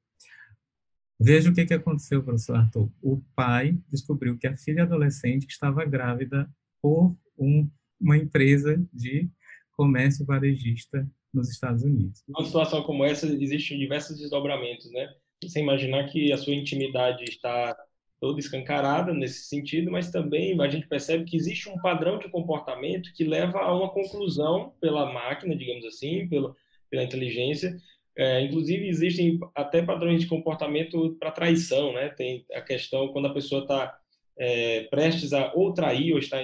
[1.21, 2.91] Veja o que, que aconteceu, professor Arthur.
[3.03, 6.49] O pai descobriu que a filha adolescente estava grávida
[6.83, 7.69] por um,
[8.01, 9.29] uma empresa de
[9.73, 12.23] comércio varejista nos Estados Unidos.
[12.29, 15.09] Numa situação como essa, existem diversos desdobramentos, né?
[15.43, 17.77] Você imaginar que a sua intimidade está
[18.21, 23.13] toda escancarada nesse sentido, mas também a gente percebe que existe um padrão de comportamento
[23.15, 26.57] que leva a uma conclusão pela máquina, digamos assim, pelo,
[26.89, 27.77] pela inteligência,
[28.17, 32.11] É, inclusive, existem até padrões de comportamento para traição, né?
[32.11, 33.99] Tem a questão quando a pessoa está
[34.39, 36.39] é, prestes a ou trair ou está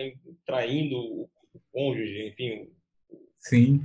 [0.45, 1.31] traindo o
[1.73, 2.69] cônjuge, enfim.
[3.39, 3.83] Sim,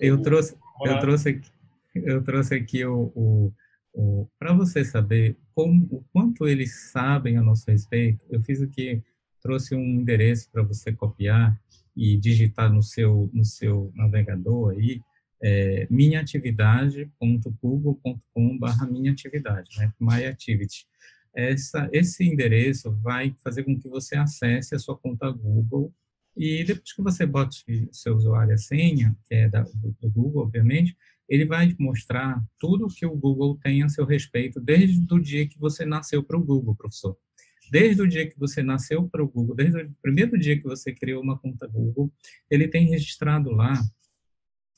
[0.00, 1.50] eu trouxe, eu trouxe aqui,
[1.94, 3.52] eu trouxe aqui o, o,
[3.92, 8.24] o para você saber como, o quanto eles sabem a nosso respeito.
[8.30, 9.02] Eu fiz aqui,
[9.42, 11.58] trouxe um endereço para você copiar
[11.94, 15.00] e digitar no seu no seu navegador aí
[15.42, 19.92] é, minhaatividade.google.com/barra minhaatividade, né?
[20.00, 20.86] My Activity.
[21.34, 25.92] Essa, esse endereço vai fazer com que você acesse a sua conta Google
[26.36, 30.42] e depois que você bote seu usuário e senha, que é da, do, do, Google,
[30.42, 30.94] obviamente,
[31.26, 35.58] ele vai mostrar tudo que o Google tem a seu respeito desde o dia que
[35.58, 37.16] você nasceu para o Google, professor.
[37.70, 40.92] Desde o dia que você nasceu para o Google, desde o primeiro dia que você
[40.92, 42.12] criou uma conta Google,
[42.50, 43.72] ele tem registrado lá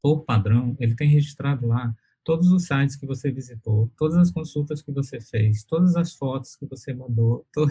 [0.03, 1.95] por padrão, ele tem registrado lá
[2.25, 6.57] todos os sites que você visitou, todas as consultas que você fez, todas as fotos
[6.57, 7.67] que você mandou, to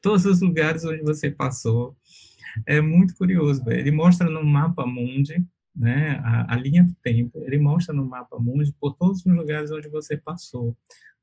[0.00, 1.96] todos os lugares onde você passou.
[2.66, 5.44] É muito curioso, ele mostra no mapa mundi,
[5.74, 9.70] né, a, a, linha do tempo, ele mostra no mapa mundi por todos os lugares
[9.70, 10.76] onde você passou,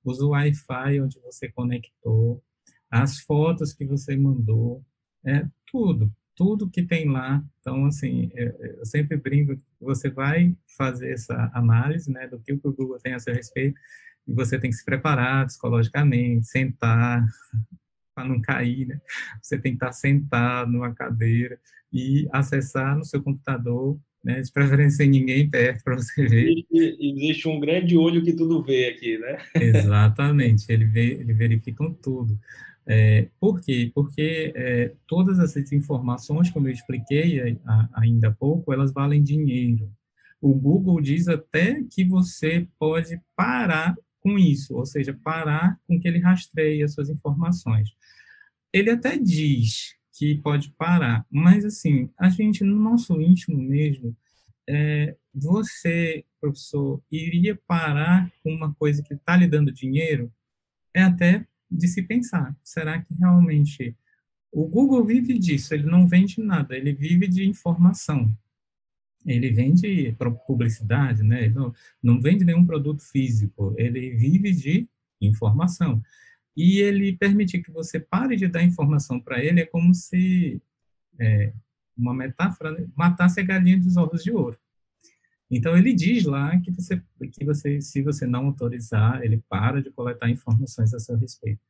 [0.04, 2.44] os Wi-Fi onde você conectou,
[2.90, 4.84] as fotos que você mandou,
[5.24, 7.44] é tudo tudo que tem lá.
[7.60, 12.98] Então, assim, eu sempre brinco você vai fazer essa análise, né, do que o Google
[12.98, 13.78] tem a seu respeito,
[14.26, 17.26] e você tem que se preparar psicologicamente, sentar,
[18.16, 19.02] para não cair, né?
[19.42, 21.60] Você tem que estar sentado numa cadeira
[21.92, 26.66] e acessar no seu computador, né, de preferência sem ninguém perto para você ver.
[26.72, 29.40] Existe um grande olho que tudo vê aqui, né?
[29.56, 32.40] Exatamente, ele, vê, ele verifica tudo.
[32.88, 33.92] É, por quê?
[33.94, 39.92] Porque é, todas essas informações, como eu expliquei a, ainda há pouco, elas valem dinheiro.
[40.42, 46.08] O Google diz até que você pode parar com isso, ou seja, parar com que
[46.08, 47.90] ele rastreie as suas informações.
[48.74, 54.16] Ele até diz que pode parar, mas assim, a gente, no nosso íntimo mesmo,
[54.68, 60.32] é, você, professor, iria parar com uma coisa que está lhe dando dinheiro?
[60.94, 63.96] É até de se pensar, será que realmente
[64.52, 65.74] o Google vive disso?
[65.74, 68.36] Ele não vende nada, ele vive de informação.
[69.26, 70.16] Ele vende
[70.48, 71.46] publicidade, né?
[71.46, 74.88] Ele não, não vende nenhum produto físico, ele vive de
[75.22, 76.02] informação.
[76.56, 80.62] E ele permitir que você pare de dar informação para ele é como se,
[81.20, 81.54] é,
[81.96, 82.88] uma metáfora, né?
[82.96, 84.58] matasse a galinha dos ovos de ouro.
[85.50, 89.90] Então ele diz lá que você, que você, se você não autorizar, ele para de
[89.92, 91.62] coletar informações a seu respeito.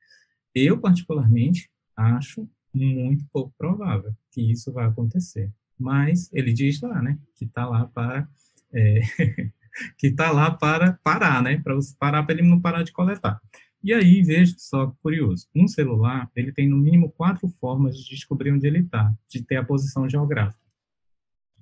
[0.54, 5.52] Eu particularmente acho muito pouco provável que isso vai acontecer.
[5.78, 8.28] Mas ele diz lá, né, que está lá para
[8.74, 9.00] é,
[9.98, 13.42] que está lá para parar, né, para parar para ele não parar de coletar.
[13.82, 18.52] E aí veja só curioso, um celular ele tem no mínimo quatro formas de descobrir
[18.52, 20.60] onde ele está, de ter a posição geográfica.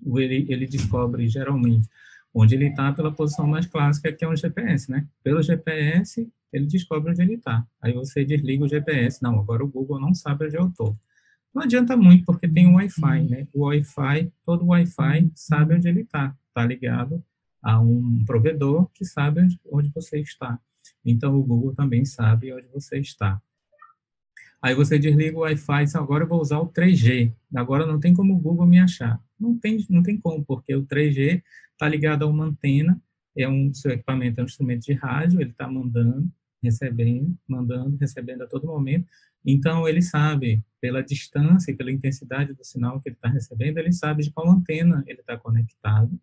[0.03, 1.87] Ele, ele descobre geralmente
[2.39, 5.07] onde ele está pela posição mais clássica, que é um GPS, né?
[5.23, 7.65] Pelo GPS, ele descobre onde ele está.
[7.81, 9.23] Aí você desliga o GPS.
[9.23, 10.95] Não, agora o Google não sabe onde eu estou.
[11.53, 13.47] Não adianta muito, porque tem o Wi-Fi, né?
[13.51, 16.35] O Wi-Fi, todo Wi-Fi sabe onde ele está.
[16.49, 17.23] Está ligado
[17.61, 20.59] a um provedor que sabe onde, onde você está.
[21.03, 23.41] Então, o Google também sabe onde você está.
[24.61, 27.33] Aí você desliga o Wi-Fi e diz, agora eu vou usar o 3G.
[27.55, 29.19] Agora não tem como o Google me achar.
[29.39, 31.41] Não tem, não tem como, porque o 3G
[31.77, 32.99] está ligado a uma antena,
[33.37, 36.27] é um, seu equipamento é um instrumento de rádio, ele está mandando,
[36.61, 39.07] recebendo, mandando, recebendo a todo momento.
[39.45, 43.93] Então, ele sabe, pela distância e pela intensidade do sinal que ele está recebendo, ele
[43.93, 46.19] sabe de qual antena ele está conectado.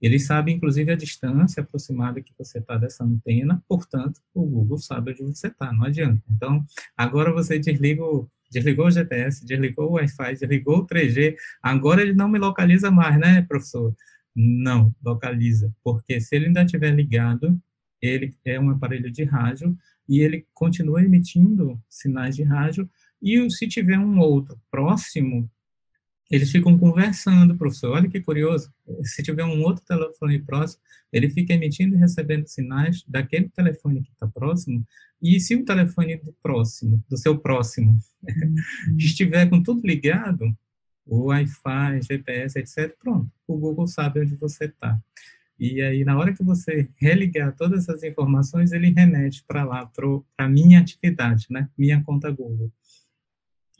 [0.00, 5.12] Ele sabe, inclusive, a distância aproximada que você está dessa antena, portanto, o Google sabe
[5.12, 6.22] onde você está, não adianta.
[6.30, 6.64] Então,
[6.96, 12.14] agora você desliga o, desligou o GPS, desligou o Wi-Fi, desligou o 3G, agora ele
[12.14, 13.94] não me localiza mais, né, professor?
[14.34, 17.60] Não, localiza, porque se ele ainda estiver ligado,
[18.00, 19.76] ele é um aparelho de rádio
[20.08, 22.88] e ele continua emitindo sinais de rádio,
[23.22, 25.48] e se tiver um outro próximo,
[26.28, 27.92] eles ficam conversando, professor.
[27.92, 28.72] Olha que curioso.
[29.02, 34.10] Se tiver um outro telefone próximo, ele fica emitindo e recebendo sinais daquele telefone que
[34.10, 34.84] está próximo.
[35.20, 38.54] E se o telefone do próximo, do seu próximo, uhum.
[38.98, 40.56] estiver com tudo ligado,
[41.06, 45.00] o Wi-Fi, GPS, etc., pronto, o Google sabe onde você está.
[45.58, 50.06] E aí, na hora que você religar todas essas informações, ele remete para lá, para
[50.38, 51.68] a minha atividade, né?
[51.78, 52.72] Minha conta Google.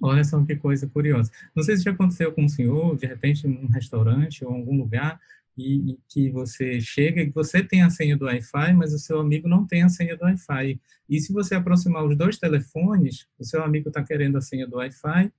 [0.00, 1.30] Olha só que coisa curiosa.
[1.54, 4.76] Não sei se já aconteceu com o senhor, de repente, num restaurante ou em algum
[4.76, 5.20] lugar,
[5.56, 9.20] e, e, que você chega e você tem a senha do Wi-Fi, mas o seu
[9.20, 10.80] amigo não tem a senha do Wi-Fi.
[11.08, 14.76] E se você aproximar os dois telefones, o seu amigo está querendo a senha do
[14.76, 15.30] Wi-Fi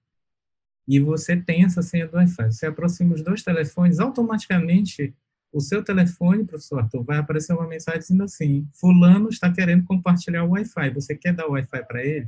[0.88, 2.52] e você tem essa senha do Wi-Fi.
[2.52, 5.14] Você aproxima os dois telefones, automaticamente
[5.52, 10.44] o seu telefone, professor Arthur, vai aparecer uma mensagem dizendo assim: Fulano está querendo compartilhar
[10.44, 10.90] o Wi-Fi.
[10.90, 12.28] Você quer dar o Wi-Fi para ele?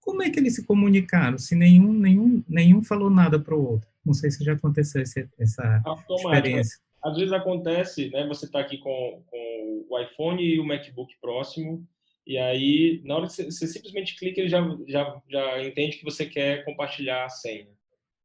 [0.00, 3.88] Como é que eles se comunicaram se nenhum, nenhum, nenhum falou nada para o outro?
[4.04, 6.80] Não sei se já aconteceu esse, essa experiência.
[7.02, 8.26] Às vezes acontece, né?
[8.26, 11.86] Você está aqui com, com o iPhone e o MacBook próximo,
[12.30, 16.04] e aí, na hora que você, você, simplesmente clica, ele já, já, já entende que
[16.04, 17.66] você quer compartilhar a senha.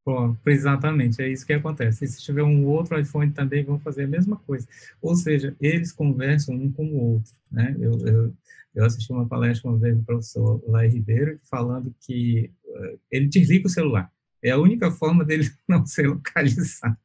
[0.06, 2.06] Bom, exatamente, é isso que acontece.
[2.06, 4.68] E se tiver um outro iPhone também, vão fazer a mesma coisa.
[5.02, 7.32] Ou seja, eles conversam um com o outro.
[7.52, 7.76] Né?
[7.80, 8.34] Eu, eu,
[8.76, 13.66] eu assisti uma palestra uma vez do professor Lai Ribeiro falando que uh, ele desliga
[13.66, 14.12] o celular.
[14.40, 16.96] É a única forma dele não ser localizado.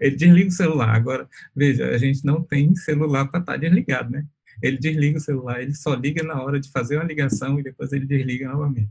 [0.00, 0.96] Ele desliga o celular.
[0.96, 4.26] Agora, veja, a gente não tem celular para estar tá desligado, né?
[4.62, 7.92] Ele desliga o celular, ele só liga na hora de fazer uma ligação e depois
[7.92, 8.90] ele desliga novamente.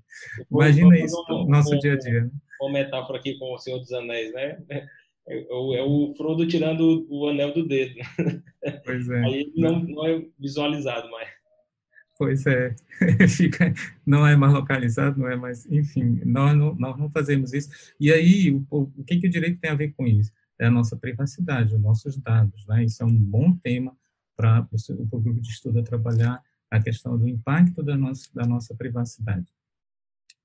[0.52, 2.24] Imagina isso no nosso dia a dia.
[2.26, 2.32] Né?
[2.62, 4.58] Uma metáfora aqui com o Senhor dos Anéis, né?
[5.28, 7.94] É o, é o Frodo tirando o anel do dedo.
[8.84, 9.24] Pois é.
[9.24, 11.30] Aí não, não é visualizado mais.
[12.18, 12.76] Pois é,
[13.30, 13.74] fica,
[14.06, 17.70] não é mais localizado, não é mais, enfim, nós não, nós não fazemos isso.
[17.98, 20.30] E aí, o, o que, que o direito tem a ver com isso?
[20.60, 22.84] É a nossa privacidade, os nossos dados, né?
[22.84, 23.96] Isso é um bom tema
[24.40, 24.66] para
[25.12, 29.52] o grupo de estudo a trabalhar a questão do impacto da nossa, da nossa privacidade.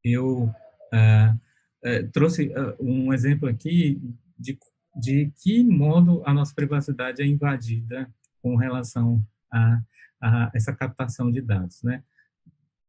[0.02, 0.52] Eu
[0.92, 1.36] ah,
[1.84, 4.02] ah, trouxe ah, um exemplo aqui
[4.36, 4.58] de,
[4.96, 9.80] de que modo a nossa privacidade é invadida com relação a
[10.24, 11.82] a essa captação de dados.
[11.82, 12.02] Né?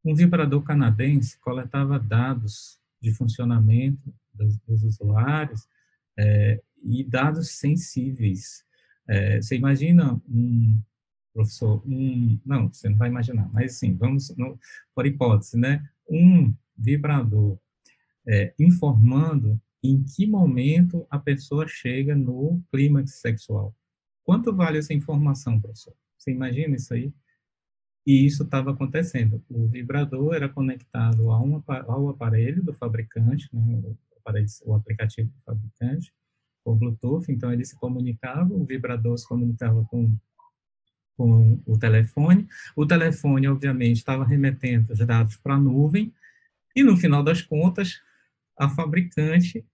[0.03, 5.67] Um vibrador canadense coletava dados de funcionamento dos, dos usuários
[6.17, 8.63] é, e dados sensíveis.
[9.07, 10.81] É, você imagina um
[11.35, 14.57] professor, um, não, você não vai imaginar, mas sim, vamos, no,
[14.95, 15.85] por hipótese, né?
[16.09, 17.59] Um vibrador
[18.25, 23.75] é, informando em que momento a pessoa chega no clímax sexual.
[24.23, 25.93] Quanto vale essa informação, professor?
[26.17, 27.13] Você imagina isso aí?
[28.07, 29.43] E isso estava acontecendo.
[29.49, 35.29] O vibrador era conectado a um, ao aparelho do fabricante, né, o, aparelho, o aplicativo
[35.29, 36.13] do fabricante,
[36.63, 40.15] o Bluetooth, então ele se comunicava, o vibrador se comunicava com,
[41.17, 42.47] com o telefone.
[42.75, 46.13] O telefone, obviamente, estava remetendo os dados para a nuvem,
[46.75, 48.01] e no final das contas,
[48.57, 49.65] a fabricante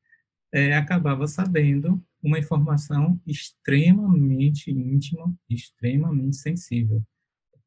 [0.51, 7.03] é, acabava sabendo uma informação extremamente íntima, extremamente sensível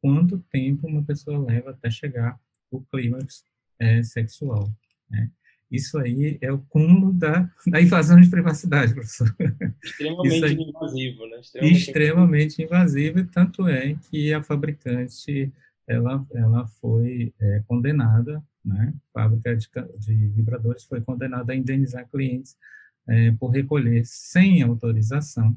[0.04, 2.38] quanto tempo uma pessoa leva até chegar
[2.70, 3.42] o clímax
[3.78, 4.70] é, sexual.
[5.08, 5.30] Né?
[5.70, 9.34] Isso aí é o cúmulo da, da invasão de privacidade, professor.
[9.82, 11.40] Extremamente aí, invasivo, né?
[11.40, 15.52] Extremamente, extremamente invasivo, e tanto é que a fabricante
[15.86, 18.94] ela, ela foi é, condenada, né?
[19.14, 22.56] A fábrica de, de, vibradores foi condenada a indenizar clientes
[23.06, 25.56] é, por recolher, sem autorização,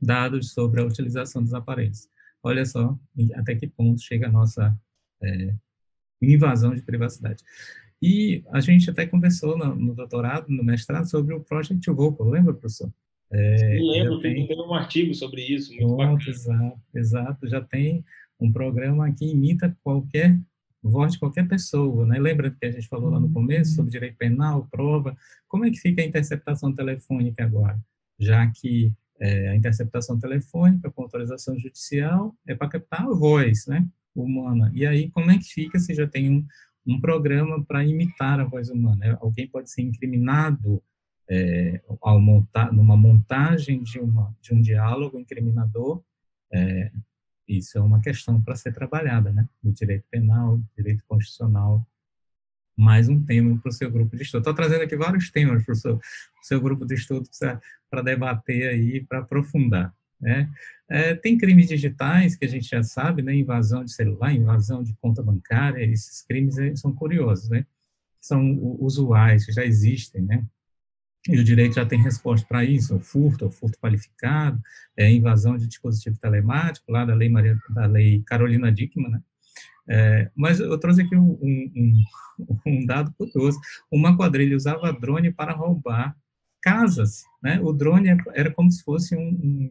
[0.00, 2.08] dados sobre a utilização dos aparelhos.
[2.42, 2.96] Olha só
[3.34, 4.78] até que ponto chega a nossa
[5.20, 5.54] é,
[6.22, 7.42] invasão de privacidade.
[8.02, 12.52] E a gente até conversou no, no, doutorado, no mestrado, sobre o Project Vocal, lembra,
[12.52, 12.90] professor?
[13.30, 18.04] É, lembro, tem, tem um artigo sobre isso, muito pronto, exato, exato, já tem
[18.38, 20.38] um programa que imita qualquer
[20.82, 22.18] voz de qualquer pessoa, né?
[22.18, 25.16] Lembra que a gente falou lá no começo sobre direito penal, prova?
[25.48, 27.78] Como é que fica a interceptação telefônica agora?
[28.18, 33.86] Já que é, a interceptação telefônica com autorização judicial é para captar a voz né,
[34.14, 34.70] humana.
[34.74, 36.46] E aí, como é que fica se já tem um,
[36.86, 39.18] um programa para imitar a voz humana?
[39.20, 40.82] Alguém pode ser incriminado
[41.28, 46.02] é, ao montar, numa montagem de, uma, de um diálogo incriminador?
[46.52, 46.92] É,
[47.48, 49.48] isso é uma questão para ser trabalhada, né?
[49.62, 51.86] No direito penal, direito constitucional,
[52.76, 54.40] mais um tema para o seu grupo de estudo.
[54.40, 56.00] Estou trazendo aqui vários temas para o seu,
[56.42, 57.28] seu grupo de estudo
[57.90, 59.94] para debater aí, para aprofundar.
[60.20, 60.50] Né?
[60.88, 63.34] É, tem crimes digitais que a gente já sabe, né?
[63.34, 67.66] invasão de celular, invasão de conta bancária, esses crimes são curiosos, né?
[68.20, 70.44] são usuais, que já existem, né?
[71.28, 74.60] e o direito já tem resposta para isso, o furto, o furto qualificado,
[74.96, 79.22] é, invasão de dispositivo telemático, lá da lei, Maria, da lei Carolina Dickmann, né?
[79.88, 82.04] É, mas eu trouxe aqui um, um,
[82.66, 83.58] um, dado curioso.
[83.90, 86.16] Uma quadrilha usava drone para roubar
[86.60, 87.24] casas.
[87.40, 87.60] Né?
[87.60, 89.70] O drone era como se fosse um,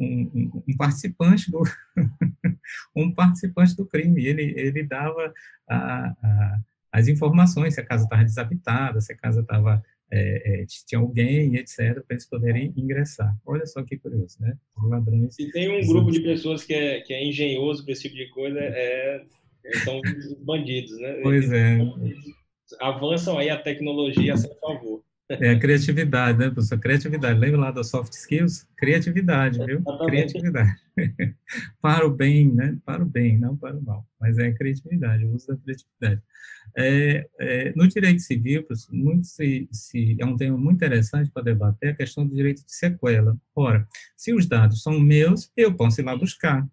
[0.00, 1.62] um, um participante do
[2.96, 4.24] um participante do crime.
[4.24, 5.32] Ele, ele dava
[5.68, 6.60] a, a,
[6.92, 9.82] as informações se a casa estava desabitada, se a casa estava
[10.12, 13.36] é, é, tinha alguém, etc., para eles poderem ingressar.
[13.46, 14.56] Olha só que curioso, né?
[14.76, 15.34] Os ladrões.
[15.34, 18.28] Se tem um grupo de pessoas que é, que é engenhoso para esse tipo de
[18.30, 19.24] coisa, é,
[19.84, 21.20] são os bandidos, né?
[21.22, 21.78] Pois é.
[22.80, 25.02] Avançam aí a tecnologia a seu favor.
[25.30, 26.78] É a criatividade, né, professor?
[26.80, 27.38] Criatividade.
[27.38, 28.66] Lembra lá das soft skills?
[28.76, 29.78] Criatividade, viu?
[29.78, 30.32] Exatamente.
[30.32, 30.76] Criatividade.
[31.80, 32.76] para o bem, né?
[32.84, 34.04] Para o bem, não para o mal.
[34.20, 36.20] Mas é a criatividade, o uso da criatividade.
[36.76, 41.90] É, é, no direito civil, muito se, se, é um tema muito interessante para debater
[41.90, 43.36] a questão do direito de sequela.
[43.54, 46.66] Ora, se os dados são meus, eu posso ir lá buscar.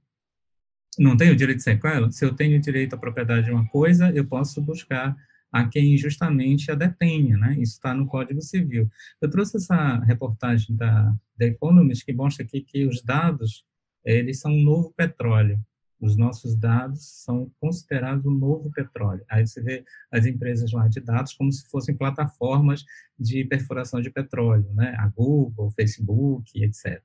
[0.98, 2.12] Não tenho direito de sequela?
[2.12, 5.16] Se eu tenho direito à propriedade de uma coisa, eu posso buscar
[5.52, 7.54] a quem injustamente a detenha, né?
[7.54, 8.90] Isso está no Código Civil.
[9.22, 13.66] Eu trouxe essa reportagem da The Economist que mostra aqui que os dados,
[14.04, 15.60] eles são um novo petróleo.
[16.00, 19.24] Os nossos dados são considerados um novo petróleo.
[19.30, 22.86] Aí você vê as empresas lá de dados como se fossem plataformas
[23.18, 24.96] de perfuração de petróleo, né?
[25.00, 27.02] A Google, Facebook, etc.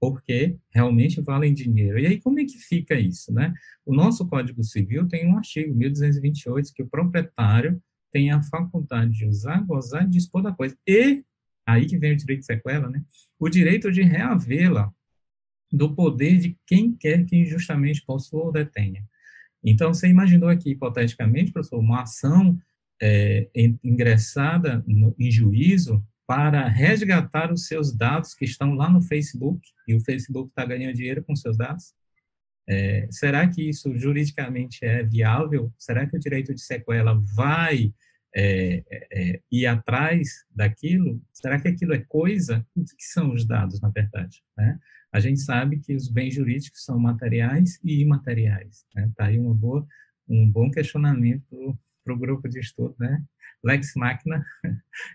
[0.00, 1.98] porque realmente valem dinheiro.
[1.98, 3.52] E aí, como é que fica isso, né?
[3.84, 7.82] O nosso Código Civil tem um artigo, 1228, que o proprietário
[8.12, 10.76] tem a faculdade de usar, gozar e dispor da coisa.
[10.86, 11.24] E,
[11.66, 13.02] aí que vem o direito de sequela, né?
[13.38, 14.92] O direito de reavê-la
[15.70, 19.04] do poder de quem quer que injustamente possua ou detenha.
[19.62, 22.58] Então, você imaginou aqui, hipoteticamente, professor, uma ação
[23.00, 23.48] é,
[23.82, 29.94] ingressada no, em juízo para resgatar os seus dados que estão lá no Facebook, e
[29.94, 31.94] o Facebook está ganhando dinheiro com seus dados?
[32.68, 35.72] É, será que isso juridicamente é viável?
[35.78, 37.94] Será que o direito de sequela vai
[38.36, 41.18] é, é, é ir atrás daquilo?
[41.32, 42.64] Será que aquilo é coisa?
[42.76, 44.42] O que são os dados, na verdade?
[44.54, 44.78] Né?
[45.10, 48.84] A gente sabe que os bens jurídicos são materiais e imateriais.
[48.88, 49.12] Está né?
[49.16, 49.86] Tá aí uma boa,
[50.28, 53.24] um bom questionamento para o grupo de estudo, né?
[53.64, 54.44] Lex Machina,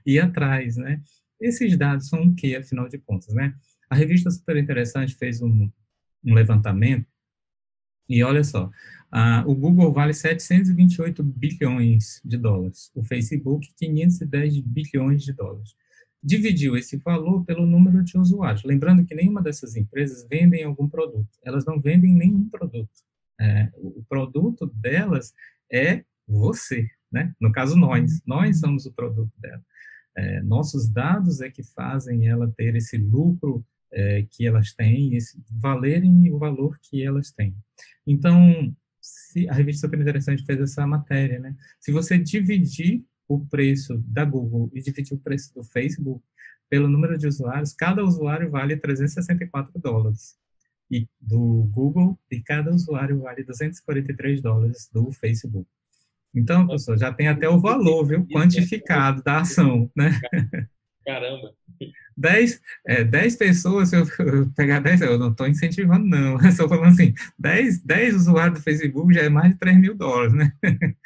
[0.05, 1.01] ir atrás, né?
[1.39, 3.55] Esses dados são o que, afinal de contas, né?
[3.89, 5.69] A revista Super Interessante fez um,
[6.23, 7.07] um levantamento
[8.07, 8.69] e olha só,
[9.11, 15.75] a, o Google vale 728 bilhões de dólares, o Facebook 510 bilhões de dólares.
[16.21, 18.63] Dividiu esse valor pelo número de usuários.
[18.63, 22.89] Lembrando que nenhuma dessas empresas vendem algum produto, elas não vendem nenhum produto.
[23.39, 25.33] É, o produto delas
[25.71, 27.33] é você, né?
[27.39, 28.21] No caso, nós.
[28.25, 29.63] Nós somos o produto dela.
[30.15, 35.41] É, nossos dados é que fazem ela ter esse lucro é, que elas têm, esse,
[35.49, 37.55] valerem o valor que elas têm.
[38.05, 41.55] Então, se, a revista Super Interessante fez essa matéria, né?
[41.79, 46.23] Se você dividir o preço da Google e dividir o preço do Facebook
[46.69, 50.37] pelo número de usuários, cada usuário vale 364 dólares
[50.89, 55.67] e do Google e cada usuário vale 243 dólares do Facebook.
[56.35, 60.19] Então, professor, já tem até o valor, viu, quantificado da ação, né?
[61.05, 61.53] Caramba!
[62.15, 64.05] 10, é, 10 pessoas, se eu,
[64.55, 69.13] pegar 10, eu não estou incentivando, não, estou falando assim, 10, 10 usuários do Facebook
[69.13, 70.51] já é mais de 3 mil dólares, né?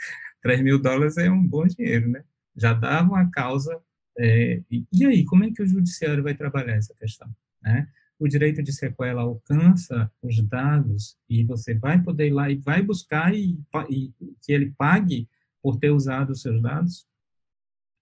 [0.41, 2.23] 3 mil dólares é um bom dinheiro, né?
[2.55, 3.80] Já dá uma causa.
[4.17, 7.30] É, e, e, aí, como é que o judiciário vai trabalhar essa questão?
[7.61, 7.88] Né?
[8.20, 12.82] O direito de sequela alcança os dados e você vai poder ir lá e vai
[12.82, 13.59] buscar e,
[13.89, 15.28] e que ele pague
[15.61, 17.05] por ter usado os seus dados,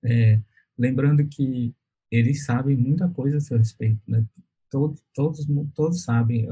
[0.04, 0.40] é,
[0.78, 1.74] lembrando que
[2.12, 4.24] eles sabem muita coisa a seu respeito, né?
[4.70, 6.48] Todos, todos, todos sabem.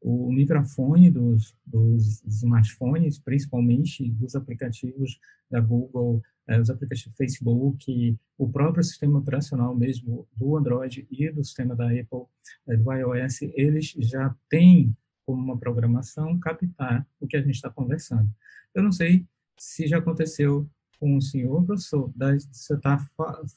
[0.00, 5.18] O microfone dos, dos smartphones, principalmente dos aplicativos
[5.50, 11.76] da Google, os aplicativos Facebook, o próprio sistema operacional mesmo do Android e do sistema
[11.76, 12.24] da Apple,
[12.68, 17.70] é, do iOS, eles já têm como uma programação captar o que a gente está
[17.70, 18.28] conversando.
[18.74, 19.24] Eu não sei
[19.58, 22.12] se já aconteceu com o senhor, professor,
[22.52, 22.98] você está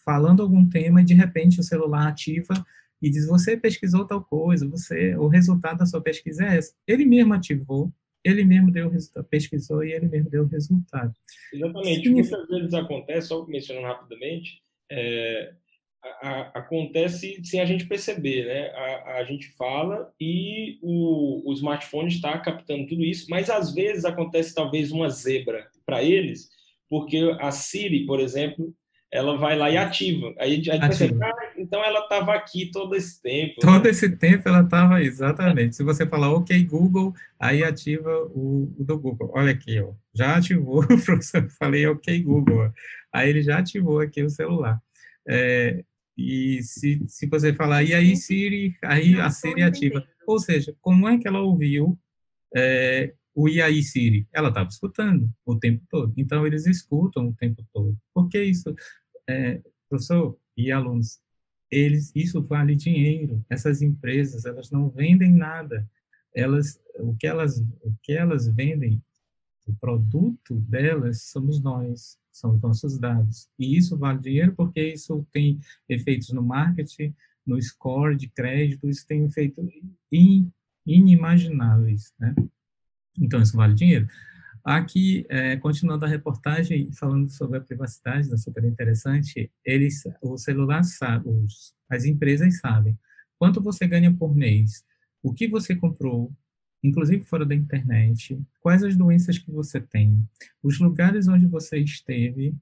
[0.03, 2.53] falando algum tema e de repente o celular ativa
[3.02, 6.74] e diz, você pesquisou tal coisa, você, o resultado da sua pesquisa é esse.
[6.88, 7.94] Ele mesmo ativou,
[8.26, 11.14] ele mesmo deu o resultado, pesquisou e ele mesmo deu o resultado.
[11.54, 12.10] Exatamente.
[12.10, 15.54] Muitas vezes acontece, só mencionando rapidamente, é,
[16.04, 18.70] a, a, acontece sem a gente perceber, né?
[18.70, 24.06] A, a gente fala e o, o smartphone está captando tudo isso, mas às vezes
[24.06, 26.50] acontece talvez uma zebra para eles,
[26.90, 28.74] porque a Siri, por exemplo,
[29.11, 30.34] ela vai lá e ativa.
[30.40, 33.61] Aí a gente pensa, ah, então ela estava aqui todo esse tempo.
[33.61, 33.90] Todo né?
[33.90, 35.76] esse tempo ela estava, exatamente.
[35.76, 39.32] Se você falar OK Google, aí ativa o, o, do Google.
[39.34, 42.72] Olha aqui, ó, já ativou, professor, falei OK Google,
[43.14, 44.80] aí ele já ativou aqui o celular.
[45.27, 45.84] É,
[46.18, 50.06] e se, se você falar, e aí Siri, aí a Siri ativa.
[50.27, 51.98] Ou seja, como é que ela ouviu
[52.56, 54.26] é, o aí Siri?
[54.32, 56.14] Ela estava escutando o tempo todo.
[56.16, 57.98] Então, eles escutam o tempo todo.
[58.14, 58.74] Por que isso?
[59.28, 61.20] É, Professor e alunos,
[61.70, 63.44] eles, isso vale dinheiro.
[63.49, 65.88] Essas empresas, elas não vendem nada.
[66.34, 69.02] Elas, o que elas, o que elas vendem,
[69.68, 73.49] o produto delas somos nós, são os nossos dados.
[73.60, 75.60] E isso vale dinheiro porque isso tem
[75.90, 77.14] efeitos no marketing,
[77.45, 79.66] no score de crédito, isso tem efeitos
[80.86, 82.34] inimagináveis, né?
[83.20, 84.08] Então, isso vale dinheiro.
[84.64, 90.84] Aqui, é, continuando a reportagem, falando sobre a privacidade, é super interessante, eles, o celular
[90.84, 92.98] sabe, os, as empresas sabem
[93.38, 94.84] quanto você ganha por mês,
[95.22, 96.34] o que você comprou,
[96.84, 100.28] inclusive fora da internet, quais as doenças que você tem,
[100.64, 102.56] os lugares onde você esteve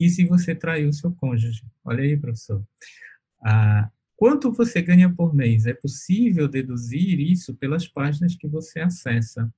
[0.00, 1.62] e se você traiu seu cônjuge.
[1.84, 2.64] Olha aí, professor.
[3.42, 5.66] Ah, quanto você ganha por mês?
[5.66, 9.52] É possível deduzir isso pelas páginas que você acessa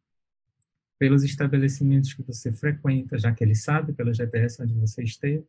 [0.98, 5.44] pelos estabelecimentos que você frequenta, já que ele sabe pelo GPS onde você esteve.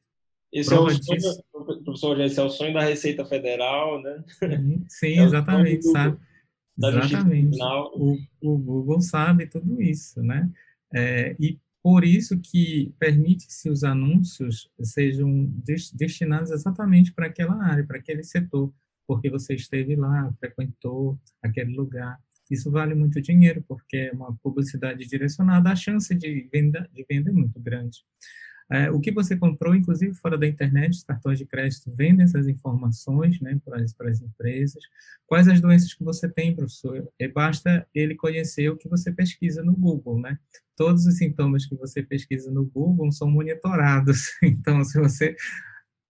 [0.52, 1.22] Esse é o, sonho,
[1.52, 4.24] professor, esse é o sonho da Receita Federal, né?
[4.40, 6.18] Sim, sim é exatamente, sabe?
[6.78, 7.58] Exatamente.
[7.62, 10.50] O, o, Google sabe tudo isso, né?
[10.94, 15.52] É, e por isso que permite-se os anúncios sejam
[15.94, 18.72] destinados exatamente para aquela área, para aquele setor,
[19.08, 22.20] porque você esteve lá, frequentou aquele lugar.
[22.50, 27.30] Isso vale muito dinheiro, porque é uma publicidade direcionada, a chance de venda, de venda
[27.30, 28.00] é muito grande.
[28.70, 32.48] É, o que você comprou, inclusive fora da internet, os cartões de crédito vendem essas
[32.48, 34.84] informações né, para, as, empresas.
[35.26, 37.08] Quais as doenças que você tem, professor?
[37.18, 40.20] E basta ele conhecer o que você pesquisa no Google.
[40.20, 40.38] Né?
[40.76, 44.32] Todos os sintomas que você pesquisa no Google são monitorados.
[44.44, 45.36] Então, se você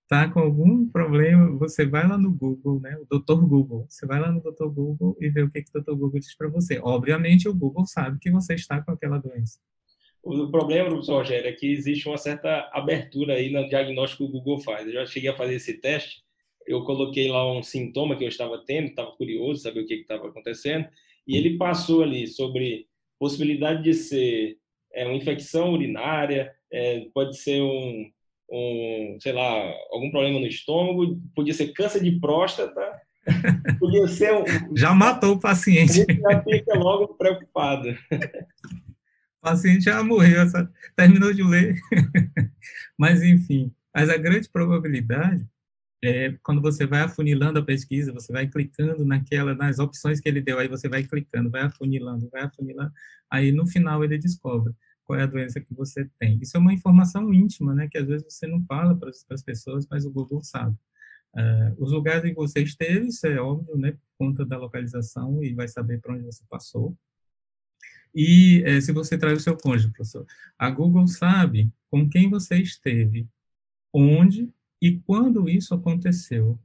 [0.08, 3.46] está com algum problema, você vai lá no Google, né, o Dr.
[3.46, 4.68] Google, você vai lá no Dr.
[4.68, 5.92] Google e vê o que, que o Dr.
[5.92, 6.80] Google diz para você.
[6.82, 9.60] Obviamente, o Google sabe que você está com aquela doença.
[10.24, 14.32] O problema, professor Rogério, é que existe uma certa abertura aí no diagnóstico que o
[14.32, 14.88] Google faz.
[14.88, 16.24] Eu já cheguei a fazer esse teste,
[16.66, 20.28] eu coloquei lá um sintoma que eu estava tendo, estava curioso, saber o que estava
[20.28, 20.88] acontecendo,
[21.28, 22.88] e ele passou ali sobre
[23.20, 24.58] possibilidade de ser
[24.94, 28.10] é, uma infecção urinária, é, pode ser um
[28.50, 32.82] um, sei lá, algum problema no estômago, podia ser câncer de próstata,
[33.80, 34.76] podia ser um...
[34.76, 35.92] Já matou o paciente.
[35.92, 37.90] A gente já fica logo preocupado.
[37.90, 40.44] O paciente já morreu,
[40.96, 41.76] terminou de ler.
[42.98, 45.48] Mas, enfim, mas a grande probabilidade
[46.04, 50.42] é quando você vai afunilando a pesquisa, você vai clicando naquela, nas opções que ele
[50.42, 52.92] deu, aí você vai clicando, vai afunilando, vai afunilando,
[53.30, 54.74] aí no final ele descobre
[55.08, 56.38] qual é a doença que você tem.
[56.42, 59.88] Isso é uma informação íntima, né, que às vezes você não fala para as pessoas,
[59.90, 60.78] mas o Google sabe.
[61.34, 65.42] Uh, os lugares em que você esteve, isso é óbvio, né, por conta da localização
[65.42, 66.96] e vai saber para onde você passou.
[68.14, 70.26] E é, se você traz o seu cônjuge, professor,
[70.58, 73.30] a Google sabe com quem você esteve,
[73.94, 74.52] onde
[74.82, 76.60] e quando isso aconteceu.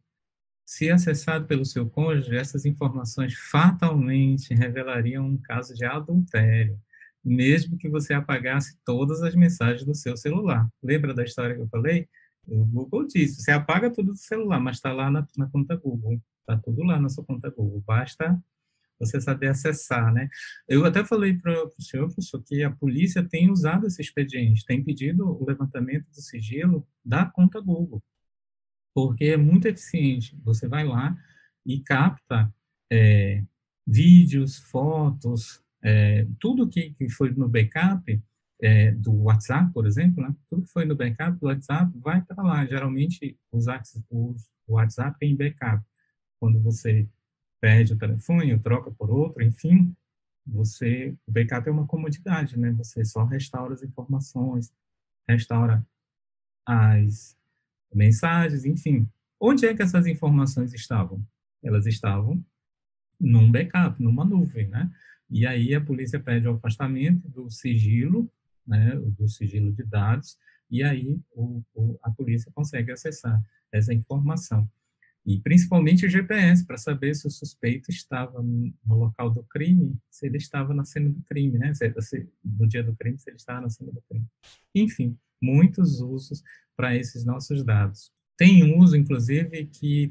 [0.64, 6.80] Se acessado pelo seu cônjuge, essas informações fatalmente revelariam um caso de adultério
[7.24, 10.68] mesmo que você apagasse todas as mensagens do seu celular.
[10.82, 12.08] Lembra da história que eu falei?
[12.46, 16.20] O Google disse, você apaga tudo do celular, mas está lá na, na, conta Google.
[16.40, 17.82] Está tudo lá na sua conta Google.
[17.86, 18.42] Basta
[18.98, 20.28] você saber acessar, né?
[20.68, 24.82] Eu até falei para o senhor, professor, que a polícia tem usado esse expediente, tem
[24.82, 28.02] pedido o levantamento do sigilo da conta Google,
[28.94, 30.36] porque é muito eficiente.
[30.44, 31.16] Você vai lá
[31.66, 32.52] e capta
[32.92, 33.42] é,
[33.86, 38.22] vídeos, fotos, é, tudo que, que foi no backup
[38.60, 40.34] é, do WhatsApp, por exemplo, né?
[40.48, 42.64] tudo que foi no backup do WhatsApp vai para lá.
[42.64, 43.58] Geralmente, o
[44.68, 45.84] WhatsApp tem backup.
[46.38, 47.08] Quando você
[47.60, 49.94] perde o telefone, troca por outro, enfim,
[50.46, 52.72] você, o backup é uma comodidade, né?
[52.72, 54.72] Você só restaura as informações,
[55.28, 55.84] restaura
[56.66, 57.36] as
[57.92, 59.08] mensagens, enfim.
[59.40, 61.24] Onde é que essas informações estavam?
[61.62, 62.44] Elas estavam
[63.20, 64.90] num backup, numa nuvem, né?
[65.32, 68.30] E aí a polícia pede o afastamento do sigilo,
[68.66, 70.36] né, do sigilo de dados,
[70.70, 73.42] e aí o, o, a polícia consegue acessar
[73.72, 74.68] essa informação.
[75.24, 80.26] E principalmente o GPS, para saber se o suspeito estava no local do crime, se
[80.26, 81.72] ele estava na cena do crime, né?
[81.72, 84.26] Se, se, no dia do crime, se ele estava na cena do crime.
[84.74, 86.42] Enfim, muitos usos
[86.76, 88.12] para esses nossos dados.
[88.42, 90.10] Tem uso, inclusive, que,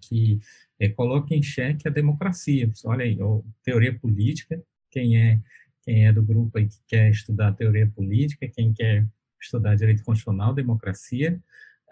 [0.00, 0.40] que
[0.78, 2.70] é, coloca em xeque a democracia.
[2.84, 5.40] Olha aí, ó, teoria política, quem é,
[5.82, 9.04] quem é do grupo aí que quer estudar teoria política, quem quer
[9.42, 11.42] estudar direito constitucional, democracia,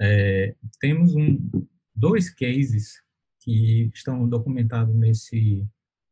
[0.01, 3.03] é, temos um, dois cases
[3.41, 5.67] que estão documentados nesse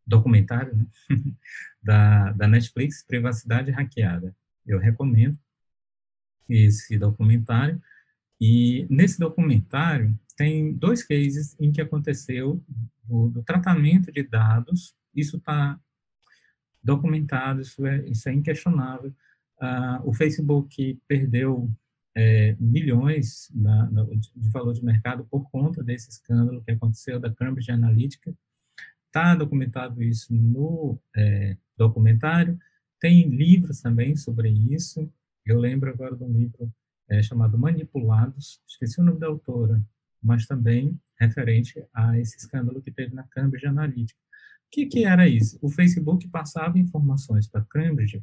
[0.05, 0.87] documentário né,
[1.81, 4.35] da, da Netflix, Privacidade Hackeada.
[4.67, 5.39] Eu recomendo
[6.49, 7.81] esse documentário
[8.41, 12.62] E nesse documentário tem dois cases em que aconteceu
[13.05, 15.79] do, do tratamento de dados, isso está
[16.83, 19.15] documentado, isso é, isso é inquestionável.
[19.61, 21.71] Uh, o Facebook perdeu
[22.17, 27.33] é, milhões na, na, de valor de mercado por conta desse escândalo que aconteceu da
[27.33, 28.35] Cambridge Analytica.
[29.07, 32.59] Está documentado isso no é, documentário.
[32.99, 35.12] Tem livros também sobre isso.
[35.45, 36.73] Eu lembro agora de um livro
[37.11, 39.82] é, chamado Manipulados, esqueci o nome da autora,
[40.23, 44.19] mas também referente a esse escândalo que teve na Cambridge Analytica.
[44.20, 45.59] O que, que era isso?
[45.61, 48.23] O Facebook passava informações para Cambridge,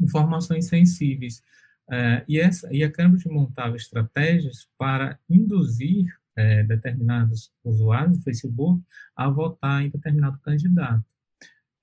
[0.00, 1.42] informações sensíveis,
[1.90, 8.82] é, e, essa, e a Cambridge montava estratégias para induzir é, determinados usuários do Facebook
[9.14, 11.04] a votar em determinado candidato.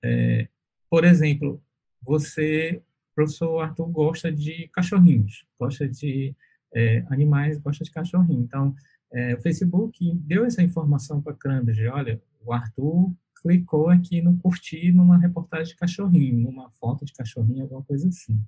[0.02, 0.48] É,
[0.90, 1.62] por exemplo,
[2.02, 2.82] você
[3.14, 6.34] professor Arthur gosta de cachorrinhos, gosta de
[6.74, 8.42] é, animais, gosta de cachorrinho.
[8.42, 8.74] Então,
[9.12, 14.36] é, o Facebook deu essa informação para a Cambridge, olha, o Arthur clicou aqui no
[14.38, 18.40] curtir numa reportagem de cachorrinho, numa foto de cachorrinho, alguma coisa assim.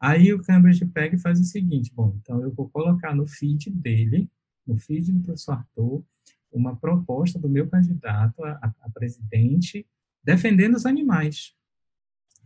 [0.00, 3.70] Aí o Cambridge pega e faz o seguinte, bom, então eu vou colocar no feed
[3.70, 4.28] dele,
[4.66, 6.04] no feed do professor Arthur,
[6.50, 9.86] uma proposta do meu candidato a, a presidente
[10.22, 11.54] defendendo os animais.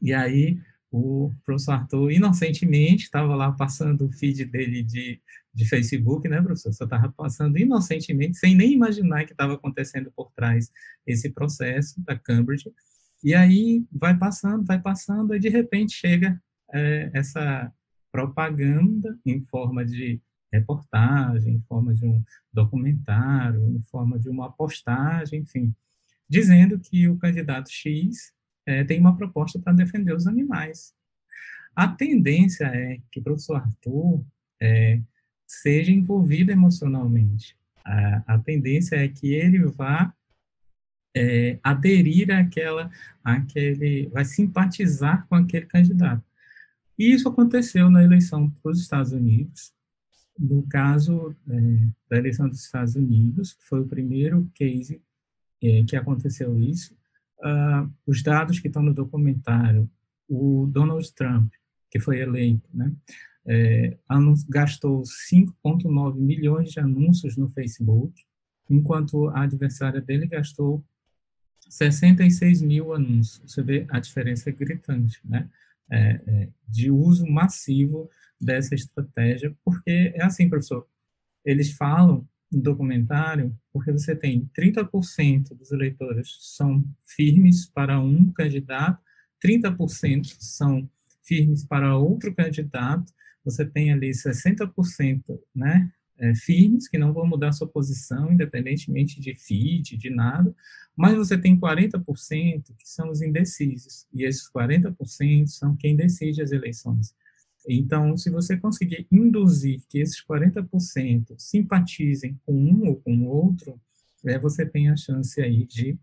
[0.00, 0.60] E aí
[0.92, 5.18] o professor Arthur, inocentemente, estava lá passando o feed dele de,
[5.52, 6.72] de Facebook, né, professor?
[6.74, 10.70] Só estava passando inocentemente, sem nem imaginar que estava acontecendo por trás
[11.06, 12.70] esse processo da Cambridge.
[13.24, 16.38] E aí vai passando, vai passando, e de repente chega
[16.70, 17.72] é, essa
[18.10, 20.20] propaganda em forma de
[20.52, 25.74] reportagem, em forma de um documentário, em forma de uma postagem, enfim,
[26.28, 28.34] dizendo que o candidato X
[28.66, 30.94] é, tem uma proposta para defender os animais.
[31.74, 34.24] A tendência é que o professor Arthur
[34.60, 35.00] é,
[35.46, 37.56] seja envolvido emocionalmente.
[37.84, 40.14] A, a, tendência é que ele vá
[41.16, 42.90] é, aderir àquela,
[43.24, 46.22] àquele, vai simpatizar com aquele candidato.
[46.98, 49.72] E isso aconteceu na eleição para os Estados Unidos.
[50.38, 55.02] No caso é, da eleição dos Estados Unidos, foi o primeiro case
[55.62, 56.96] é, que aconteceu isso,
[57.42, 59.88] uh, os dados que estão no documentário,
[60.28, 61.52] o Donald Trump,
[61.90, 62.92] que foi eleito, né,
[63.44, 63.96] é,
[64.48, 68.24] gastou 5,9 milhões de anúncios no Facebook,
[68.70, 70.84] enquanto a adversária dele gastou
[71.68, 73.40] 66 mil anúncios.
[73.44, 75.48] Você vê a diferença é gritante, né?
[75.90, 78.08] É, é, de uso massivo
[78.40, 80.86] dessa estratégia, porque é assim, professor,
[81.44, 82.26] eles falam
[82.60, 89.00] documentário, porque você tem 30% dos eleitores são firmes para um candidato,
[89.44, 90.88] 30% são
[91.22, 93.12] firmes para outro candidato,
[93.44, 95.22] você tem ali 60%,
[95.54, 100.54] né, é, firmes, que não vão mudar sua posição, independentemente de feed, de nada,
[100.96, 106.52] mas você tem 40% que são os indecisos, e esses 40% são quem decide as
[106.52, 107.14] eleições.
[107.68, 113.80] Então, se você conseguir induzir que esses 40% simpatizem com um ou com o outro,
[114.24, 115.96] é, você tem a chance aí de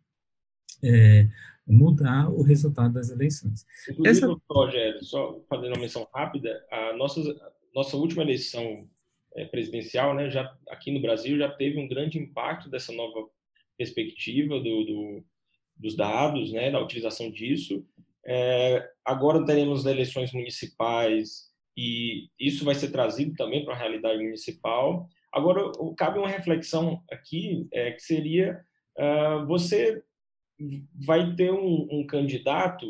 [0.84, 1.28] é,
[1.68, 3.66] mudar o resultado das eleições.
[3.90, 4.42] Inclusive, Essa...
[4.50, 7.22] Rogério, só fazendo uma menção rápida, a nossa,
[7.74, 8.88] nossa última eleição
[9.36, 13.28] é, presidencial, né, já, aqui no Brasil, já teve um grande impacto dessa nova
[13.78, 15.26] perspectiva do, do
[15.80, 17.86] dos dados, né, da utilização disso.
[18.26, 21.49] É, agora teremos eleições municipais
[21.82, 25.08] e isso vai ser trazido também para a realidade municipal.
[25.32, 28.60] Agora, cabe uma reflexão aqui, é, que seria,
[28.98, 30.04] uh, você
[31.06, 32.86] vai ter um, um, candidato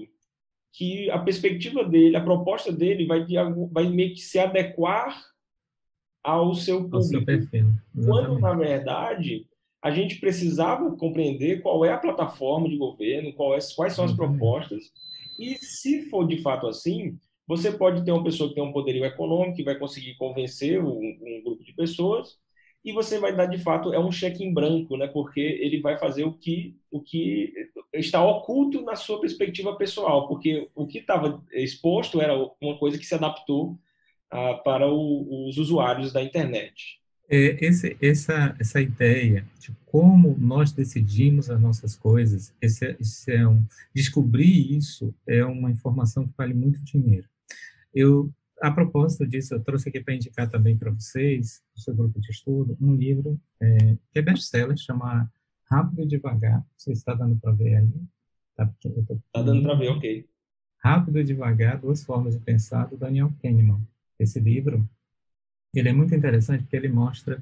[0.73, 3.23] que a perspectiva dele, a proposta dele vai,
[3.71, 5.23] vai meio que se adequar
[6.23, 7.03] ao seu público.
[7.03, 9.45] Seu perfil, quando, na verdade,
[9.83, 13.33] a gente precisava compreender qual é a plataforma de governo, é,
[13.75, 14.91] quais são as propostas,
[15.37, 17.19] e se for de fato assim,
[17.49, 20.99] você pode ter uma pessoa que tem um poderio econômico, que vai conseguir convencer um,
[20.99, 22.37] um grupo de pessoas,
[22.85, 25.07] e você vai dar de fato é um cheque em branco, né?
[25.07, 27.51] Porque ele vai fazer o que o que
[27.91, 33.05] está oculto na sua perspectiva pessoal, porque o que estava exposto era uma coisa que
[33.05, 33.79] se adaptou
[34.29, 36.99] ah, para o, os usuários da internet.
[37.27, 43.47] É, esse, essa essa ideia de como nós decidimos as nossas coisas, esse, esse é
[43.47, 43.63] um,
[43.93, 47.27] descobrir isso é uma informação que vale muito dinheiro.
[47.93, 52.19] Eu, a propósito disso, eu trouxe aqui para indicar também para vocês, o seu grupo
[52.19, 55.31] de estudo, um livro é, que é best-seller, chama
[55.65, 56.65] Rápido e Devagar.
[56.77, 57.93] Você está dando para ver aí?
[58.55, 58.69] Tá,
[59.31, 60.27] tá dando para ver, ok.
[60.79, 63.81] Rápido e Devagar, Duas Formas de Pensar, do Daniel Kahneman.
[64.17, 64.87] Esse livro
[65.73, 67.41] ele é muito interessante porque ele mostra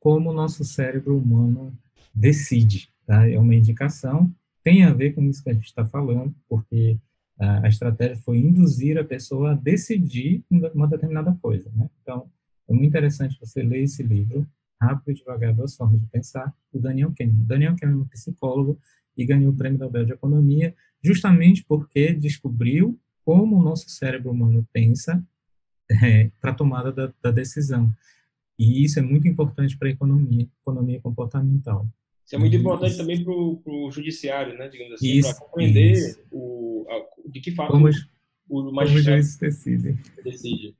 [0.00, 1.76] como o nosso cérebro humano
[2.14, 2.90] decide.
[3.04, 3.28] Tá?
[3.28, 4.32] É uma indicação,
[4.62, 6.98] tem a ver com isso que a gente está falando, porque
[7.38, 10.42] a, estratégia foi induzir a pessoa a decidir
[10.74, 11.70] uma determinada coisa.
[11.74, 11.88] Né?
[12.02, 12.30] Então,
[12.68, 14.46] é muito interessante você ler esse livro,
[14.80, 17.44] Rápido e Devagar, Duas Formas de Pensar, do Daniel Kahneman.
[17.44, 18.78] Daniel Kahneman é um psicólogo
[19.16, 24.66] e ganhou o Prêmio Nobel de Economia justamente porque descobriu como o nosso cérebro humano
[24.72, 25.24] pensa
[25.90, 27.92] é, para a tomada da, da, decisão.
[28.58, 31.86] E isso é muito importante para a economia, economia comportamental.
[32.26, 32.98] Isso é muito importante isso.
[32.98, 37.88] também para o judiciário, né, digamos assim, para compreender o, a, de que forma como,
[38.48, 39.96] o magistrado decidem.
[40.24, 40.74] decide.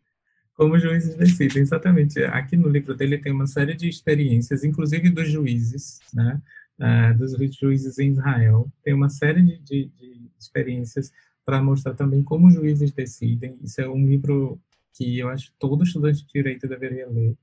[0.55, 2.21] Como os juízes decidem, exatamente.
[2.25, 6.43] Aqui no livro dele tem uma série de experiências, inclusive dos juízes, né,
[6.81, 8.69] uh, dos juízes em Israel.
[8.83, 11.13] Tem uma série de, de, de experiências
[11.45, 13.57] para mostrar também como os juízes decidem.
[13.63, 14.61] Isso é um livro
[14.95, 17.37] que eu acho que todo estudante de direito deveria ler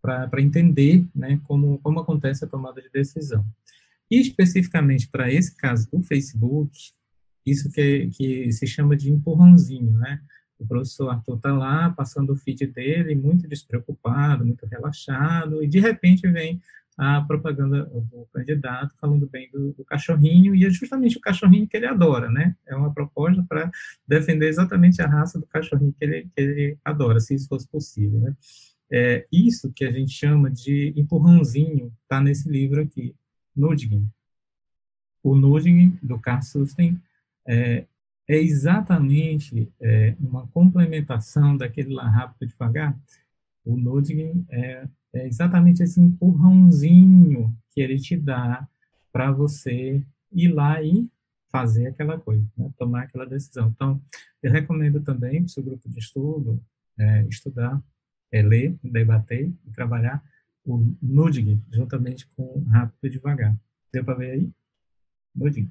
[0.00, 3.44] para entender né, como, como acontece a tomada de decisão.
[4.10, 6.70] E especificamente para esse caso do Facebook,
[7.46, 10.20] isso que, que se chama de empurrãozinho, né?
[10.58, 15.80] O professor Arthur está lá, passando o feed dele, muito despreocupado, muito relaxado, e de
[15.80, 16.60] repente vem
[16.98, 21.76] a propaganda do candidato falando bem do, do, cachorrinho, e é justamente o cachorrinho que
[21.78, 22.54] ele adora, né?
[22.66, 23.70] É uma proposta para
[24.06, 28.20] defender exatamente a raça do cachorrinho que ele, que ele adora, se isso fosse possível,
[28.20, 28.36] né?
[28.92, 33.14] É, isso que a gente chama de empurrãozinho está nesse livro aqui,
[33.54, 34.08] Nudging.
[35.22, 37.00] O Nudging, do Carl Susten,
[37.46, 37.84] é,
[38.28, 42.98] é exatamente é, uma complementação daquele lá rápido e devagar.
[43.64, 48.66] O Nudging é é exatamente esse empurrãozinho que ele te dá
[49.12, 50.02] para você
[50.32, 51.08] ir lá e
[51.50, 52.70] fazer aquela coisa, né?
[52.78, 53.68] tomar aquela decisão.
[53.74, 54.00] Então,
[54.42, 56.62] eu recomendo também para o seu grupo de estudo
[56.96, 57.82] é, estudar,
[58.32, 60.22] é, ler, debater e trabalhar
[60.64, 63.56] o Nudging juntamente com Rápido e Devagar.
[63.92, 64.50] Deu para ver aí?
[65.34, 65.70] Nudging.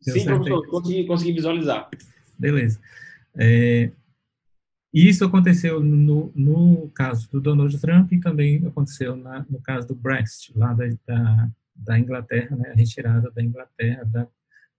[0.00, 1.90] Sim, professor, consegui, consegui visualizar.
[2.38, 2.80] Beleza.
[3.34, 3.90] É,
[4.92, 9.94] isso aconteceu no, no caso do Donald Trump e também aconteceu na, no caso do
[9.94, 14.26] Brexit, lá da, da, da Inglaterra, né, a retirada da Inglaterra da,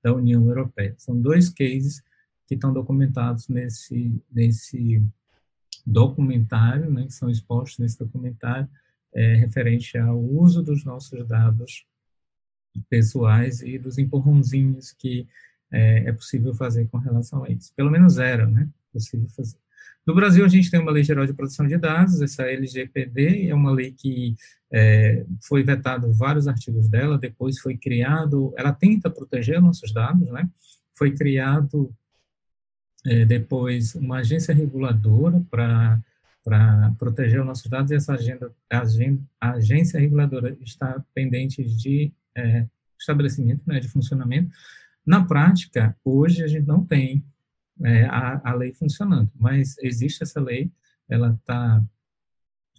[0.04, 0.96] da União Europeia.
[0.98, 2.04] São dois cases
[2.48, 5.02] que estão documentados nesse, nesse
[5.86, 8.68] documentário, né, que são expostos nesse documentário,
[9.14, 11.86] é, referente ao uso dos nossos dados
[12.90, 15.28] pessoais e dos empurrãozinhos que
[15.72, 17.74] é, é possível fazer com relação a isso.
[17.76, 19.58] Pelo menos era, né, possível fazer.
[20.06, 23.54] No Brasil, a gente tem uma lei geral de proteção de dados, essa LGPD, é
[23.54, 24.36] uma lei que
[24.72, 30.50] é, foi vetado vários artigos dela, depois foi criado, ela tenta proteger nossos dados, né?
[30.96, 31.94] Foi criado
[33.06, 36.00] é, depois uma agência reguladora para
[36.44, 42.12] para proteger os nossos dados e essa agenda, agenda, a agência reguladora está pendente de
[42.36, 42.66] é,
[43.00, 44.52] estabelecimento, né, de funcionamento.
[45.06, 47.24] Na prática, hoje a gente não tem
[47.84, 49.30] é, a, a lei funcionando.
[49.36, 50.72] Mas existe essa lei,
[51.10, 51.84] ela está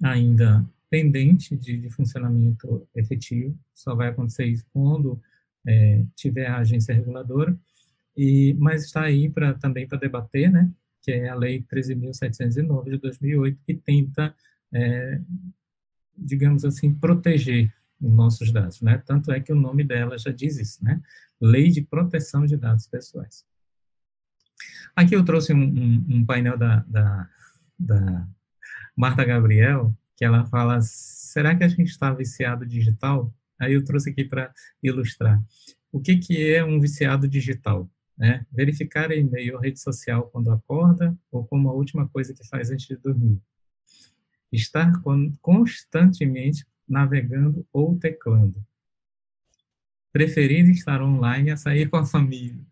[0.02, 5.20] ainda pendente de, de, funcionamento efetivo, só vai acontecer isso quando
[5.66, 7.56] é, tiver a agência reguladora,
[8.16, 10.70] e, mas está aí pra, também para debater, né,
[11.00, 14.34] que é a Lei 13.709 de 2008, que tenta,
[14.72, 15.20] é,
[16.16, 19.00] digamos assim, proteger os nossos dados, né?
[19.06, 21.00] Tanto é que o nome dela já diz isso, né?
[21.40, 23.44] Lei de Proteção de Dados Pessoais.
[24.94, 27.30] Aqui eu trouxe um, um, um painel da, da,
[27.78, 28.28] da
[28.96, 33.32] Marta Gabriel, que ela fala, será que a gente está viciado digital?
[33.58, 34.52] Aí eu trouxe aqui para
[34.82, 35.42] ilustrar.
[35.90, 37.90] O que, que é um viciado digital?
[38.16, 38.46] Né?
[38.52, 42.86] Verificar e-mail ou rede social quando acorda ou como a última coisa que faz antes
[42.86, 43.40] de dormir.
[44.50, 44.92] Estar
[45.40, 48.62] constantemente navegando ou teclando.
[50.12, 52.62] Preferir estar online a sair com a família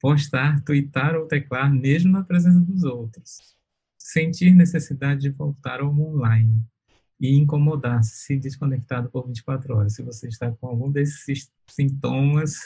[0.00, 3.56] postar, twittar ou teclar mesmo na presença dos outros,
[3.98, 6.62] sentir necessidade de voltar ao online
[7.18, 9.94] e incomodar-se se desconectado por 24 horas.
[9.94, 12.56] Se você está com algum desses sintomas,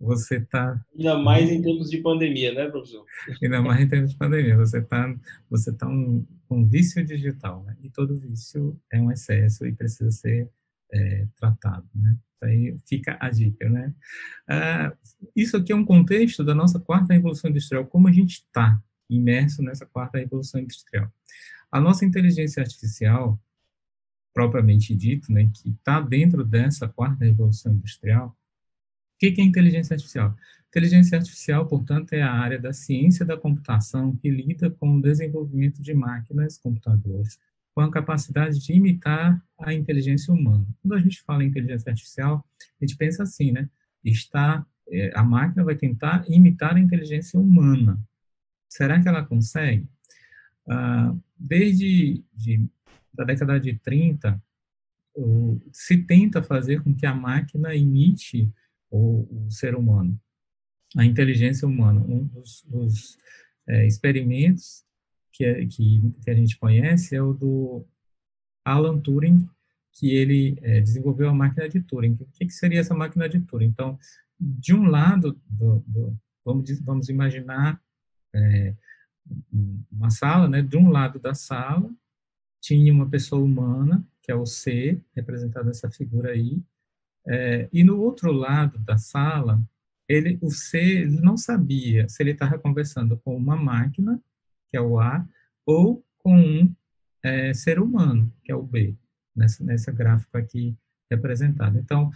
[0.00, 0.80] você está...
[0.96, 3.04] Ainda mais em tempos de pandemia, né, professor?
[3.42, 4.56] Ainda mais em tempos de pandemia.
[4.56, 5.14] Você está
[5.50, 7.76] você tá um, um vício digital, né?
[7.82, 10.48] E todo vício é um excesso e precisa ser
[10.92, 12.16] é, tratado, né?
[12.42, 13.92] Aí fica a dica, né?
[14.48, 14.92] Ah,
[15.34, 18.80] isso aqui é um contexto da nossa quarta revolução industrial, como a gente está
[19.10, 21.12] imerso nessa quarta revolução industrial.
[21.70, 23.38] A nossa inteligência artificial,
[24.32, 28.36] propriamente dito, né, que está dentro dessa quarta revolução industrial,
[29.18, 30.36] o que, é inteligência artificial?
[30.68, 35.82] Inteligência artificial, portanto, é a área da ciência da computação que lida com o desenvolvimento
[35.82, 37.36] de máquinas, computadores,
[37.74, 40.64] com a capacidade de imitar a inteligência humana.
[40.80, 42.46] Quando a gente fala em inteligência artificial,
[42.80, 43.68] a gente pensa assim, né?
[44.04, 48.00] Está, é, a máquina vai tentar imitar a inteligência humana.
[48.68, 49.84] Será que ela consegue?
[50.68, 52.68] Ah, desde de,
[53.12, 54.40] da década de 30,
[55.16, 58.52] o, se tenta fazer com que a máquina imite
[58.90, 60.18] o, o ser humano,
[60.96, 62.00] a inteligência humana.
[62.00, 63.18] Um dos, dos
[63.66, 64.84] é, experimentos
[65.32, 67.86] que, é, que, que, a gente conhece é o do
[68.64, 69.48] Alan Turing,
[69.92, 72.16] que ele é, desenvolveu a máquina de Turing.
[72.20, 73.66] O que, que, seria essa máquina de Turing?
[73.66, 73.98] Então,
[74.38, 77.80] de um lado, do, do, vamos, vamos imaginar
[78.34, 78.74] é,
[79.90, 80.62] uma sala, né?
[80.62, 81.90] De um lado da sala
[82.60, 86.62] tinha uma pessoa humana, que é o C, representado nessa figura aí,
[87.28, 89.62] é, e no outro lado da sala,
[90.08, 94.18] ele, o C não sabia se ele estava conversando com uma máquina,
[94.68, 95.26] que é o A,
[95.66, 96.74] ou com um
[97.22, 98.96] é, ser humano, que é o B,
[99.36, 100.74] nessa, nessa gráfica aqui
[101.10, 101.78] representado.
[101.78, 102.10] Então,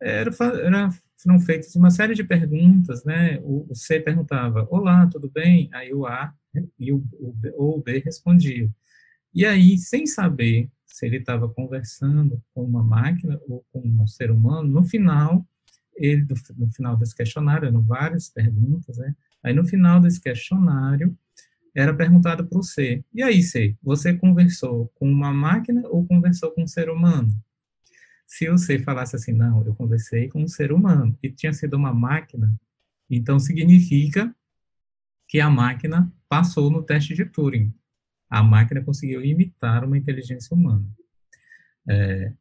[0.00, 0.30] era,
[0.62, 3.38] era, foram feitas uma série de perguntas, né?
[3.42, 5.68] O, o, C perguntava, olá, tudo bem?
[5.72, 6.34] Aí o A
[6.78, 8.68] e o, o, B, ou o B respondia.
[9.32, 14.30] E aí, sem saber se ele estava conversando com uma máquina ou com um ser
[14.30, 15.46] humano, no final,
[15.94, 16.26] ele,
[16.56, 19.14] no final desse questionário, eram várias perguntas, né?
[19.42, 21.16] Aí, no final desse questionário,
[21.74, 26.50] era perguntado para o C, e aí, C, você conversou com uma máquina ou conversou
[26.52, 27.28] com um ser humano?
[28.26, 31.74] Se o C falasse assim, não, eu conversei com um ser humano, e tinha sido
[31.76, 32.50] uma máquina,
[33.10, 34.34] então significa
[35.28, 37.72] que a máquina passou no teste de Turing.
[38.28, 40.84] A máquina conseguiu imitar uma inteligência humana.
[41.88, 42.32] É,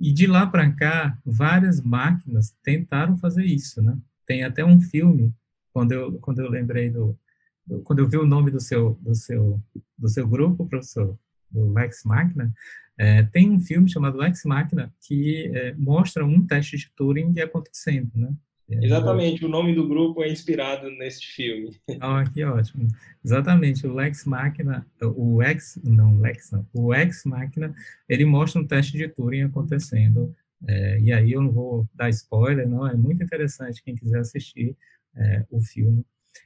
[0.00, 3.96] e de lá para cá, várias máquinas tentaram fazer isso, né?
[4.26, 5.34] Tem até um filme,
[5.72, 7.18] quando eu, quando eu lembrei do,
[7.66, 9.62] do quando eu vi o nome do seu, do seu,
[9.98, 11.18] do seu grupo, professor,
[11.50, 12.52] do Lex Machina,
[12.96, 18.10] é, tem um filme chamado Lex Machina que é, mostra um teste de Turing acontecendo,
[18.14, 18.34] né?
[18.70, 21.76] É, Exatamente, o nome do grupo é inspirado neste filme.
[22.00, 22.88] Ah, que ótimo.
[23.24, 27.74] Exatamente, o Lex Machina, o Ex, não, Lex não, o Ex Machina,
[28.08, 30.34] ele mostra um teste de Turing acontecendo,
[30.66, 34.76] é, e aí eu não vou dar spoiler, não, é muito interessante quem quiser assistir
[35.16, 36.04] é, o filme.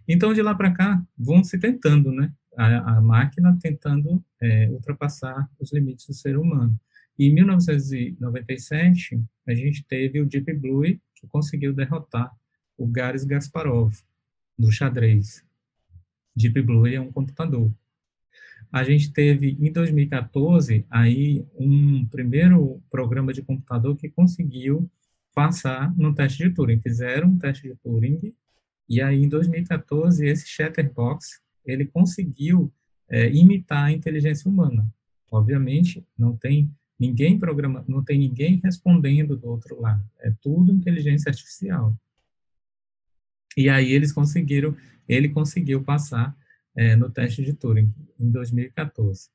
[0.09, 5.49] Então, de lá para cá, vão se tentando, né, a, a máquina tentando é, ultrapassar
[5.61, 6.79] os limites do ser humano.
[7.19, 10.85] Em 1997, a gente teve o Deep Blue,
[11.15, 12.31] que conseguiu derrotar
[12.77, 13.95] o Garis Gasparov,
[14.59, 15.45] do xadrez.
[16.35, 17.73] Deep Blue é um computador.
[18.71, 24.91] A gente teve, em 2014, aí um primeiro programa de computador que conseguiu
[25.35, 26.81] passar no teste de Turing.
[26.81, 28.35] Fizeram um teste de Turing,
[28.89, 32.73] e aí, em 2014, esse Chatterbox, ele conseguiu
[33.09, 34.87] é, imitar a inteligência humana.
[35.31, 40.03] Obviamente, não tem Ninguém programa, não tem ninguém respondendo do outro lado.
[40.21, 41.95] É tudo inteligência artificial.
[43.57, 44.77] E aí eles conseguiram,
[45.09, 46.37] ele conseguiu passar
[46.75, 49.29] é, no teste de Turing em 2014.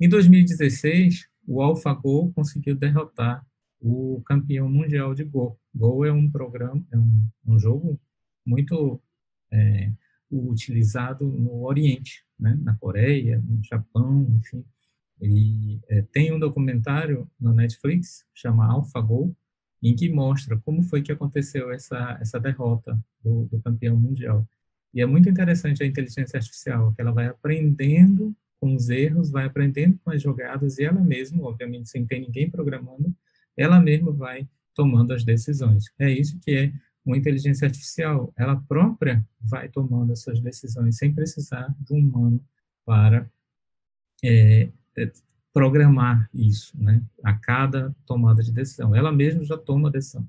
[0.00, 3.44] Em 2016, o AlphaGo conseguiu derrotar
[3.80, 5.58] o campeão mundial de Go.
[5.74, 8.00] Go é um programa, é um, um jogo
[8.44, 9.00] muito
[9.50, 9.90] é,
[10.30, 12.58] utilizado no Oriente, né?
[12.62, 14.64] na Coreia, no Japão, enfim.
[15.22, 19.34] E é, tem um documentário no Netflix, chama AlphaGo,
[19.82, 24.46] em que mostra como foi que aconteceu essa, essa derrota do, do campeão mundial.
[24.92, 29.44] E é muito interessante a inteligência artificial, que ela vai aprendendo com os erros, vai
[29.44, 33.14] aprendendo com as jogadas e ela mesma, obviamente sem ter ninguém programando,
[33.56, 35.86] ela mesma vai tomando as decisões.
[35.98, 36.72] É isso que é
[37.04, 38.32] uma inteligência artificial.
[38.36, 42.40] Ela própria vai tomando essas decisões sem precisar de um humano
[42.84, 43.28] para
[44.24, 44.68] é,
[45.52, 47.02] programar isso, né?
[47.22, 48.94] A cada tomada de decisão.
[48.94, 50.26] Ela mesma já toma a decisão.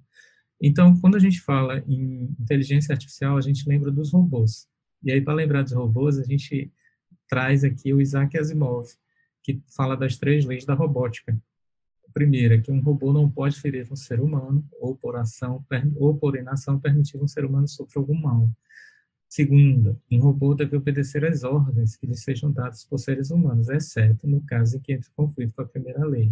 [0.61, 4.67] Então, quando a gente fala em inteligência artificial, a gente lembra dos robôs.
[5.03, 6.71] E aí, para lembrar dos robôs, a gente
[7.27, 8.87] traz aqui o Isaac Asimov,
[9.41, 11.37] que fala das três leis da robótica.
[12.07, 15.65] A primeira é que um robô não pode ferir um ser humano, ou por ação,
[15.95, 18.49] ou por inação, permitir um ser humano sofrer algum mal.
[19.33, 24.27] Segunda, um robô deve obedecer às ordens que lhe sejam dadas por seres humanos, exceto
[24.27, 26.31] no caso em que entre em conflito com a primeira lei.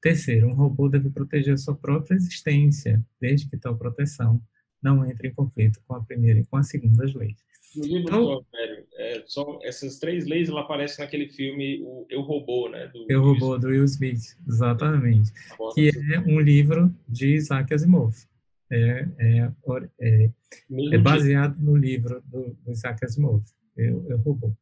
[0.00, 4.40] Terceiro, um robô deve proteger sua própria existência, desde que tal proteção
[4.82, 7.36] não entre em conflito com a primeira e com a segunda leis.
[7.76, 8.46] No livro então,
[8.94, 12.86] é, só essas três leis ela aparecem naquele filme o Eu Robô, né?
[12.86, 15.30] Do Eu Robô do Will Smith, exatamente,
[15.74, 18.16] que é um livro de Isaac Asimov
[18.70, 19.52] é, é,
[20.00, 20.30] é,
[20.92, 23.42] é baseado no livro do, do Isaac Asimov,
[23.76, 24.52] Eu, Eu Robô.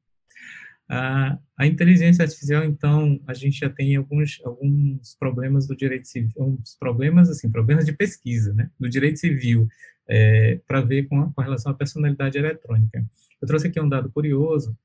[0.89, 6.32] A, a, inteligência artificial, então, a gente já tem alguns, alguns problemas do direito civil,
[6.39, 9.66] uns problemas, assim, problemas de pesquisa, né, do direito civil,
[10.06, 13.02] é, para ver com, com relação à personalidade eletrônica.
[13.40, 14.76] Eu trouxe aqui um dado curioso,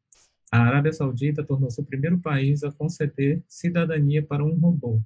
[0.52, 5.02] a Arábia Saudita tornou-se o primeiro país a conceder cidadania para um robô.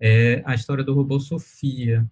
[0.00, 2.08] É a história do robô Sofia.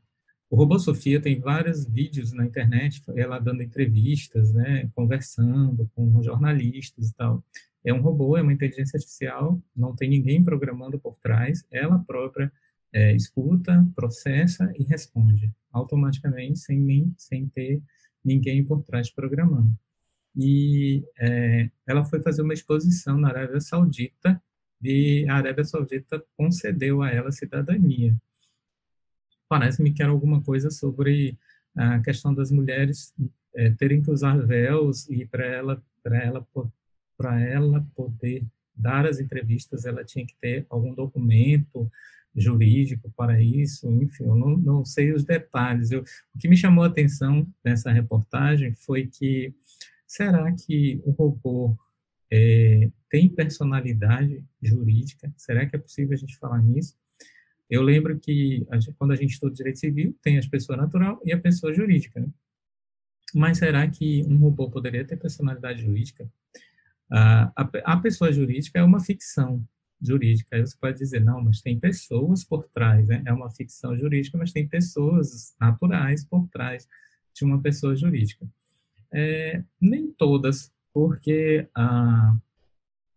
[0.49, 7.09] O robô Sofia tem vários vídeos na internet, ela dando entrevistas, né, conversando com jornalistas
[7.09, 7.43] e tal.
[7.85, 12.53] É um robô, é uma inteligência artificial, não tem ninguém programando por trás, ela própria
[12.93, 17.81] é, escuta, processa e responde automaticamente, sem, nem, sem ter
[18.25, 19.77] ninguém por trás programando
[20.37, 24.41] e é, ela foi fazer uma exposição na Arábia Saudita
[24.83, 28.15] e a Arábia Saudita concedeu a ela cidadania.
[29.49, 31.39] Parece-me que era alguma coisa sobre
[31.75, 33.15] a questão das mulheres
[33.55, 36.47] é, terem que usar véus e para ela para ela
[37.17, 38.45] para ela poder
[38.75, 41.91] dar as entrevistas ela tinha que ter algum documento
[42.35, 45.91] jurídico para isso, enfim, eu não, não sei os detalhes.
[45.91, 46.03] Eu,
[46.35, 49.55] o que me chamou a atenção nessa reportagem foi que
[50.07, 51.77] Será que o robô
[52.31, 55.33] é, tem personalidade jurídica?
[55.37, 56.97] Será que é possível a gente falar nisso?
[57.69, 61.21] Eu lembro que a gente, quando a gente estuda direito civil, tem a pessoa natural
[61.25, 62.21] e a pessoa jurídica.
[62.21, 62.29] Né?
[63.35, 66.31] Mas será que um robô poderia ter personalidade jurídica?
[67.11, 67.53] a,
[67.85, 69.65] a pessoa jurídica é uma ficção
[70.01, 70.57] jurídica.
[70.57, 73.23] Aí você pode dizer, não, mas tem pessoas por trás, né?
[73.25, 76.87] É uma ficção jurídica, mas tem pessoas naturais por trás
[77.35, 78.47] de uma pessoa jurídica.
[79.13, 82.37] É, nem todas, porque a,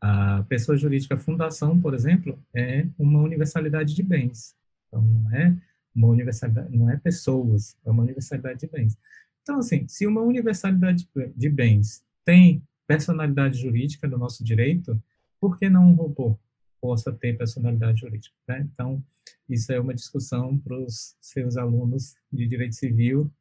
[0.01, 4.55] a pessoa jurídica fundação, por exemplo, é uma universalidade de bens.
[4.88, 5.55] Então, não é
[5.93, 8.97] uma universalidade, não é pessoas, é uma universalidade de bens.
[9.41, 15.01] Então, assim, se uma universalidade de bens tem personalidade jurídica do nosso direito,
[15.39, 16.38] por que não um robô
[16.81, 18.35] possa ter personalidade jurídica?
[18.47, 18.67] Né?
[18.73, 19.03] Então,
[19.47, 23.31] isso é uma discussão para os seus alunos de direito civil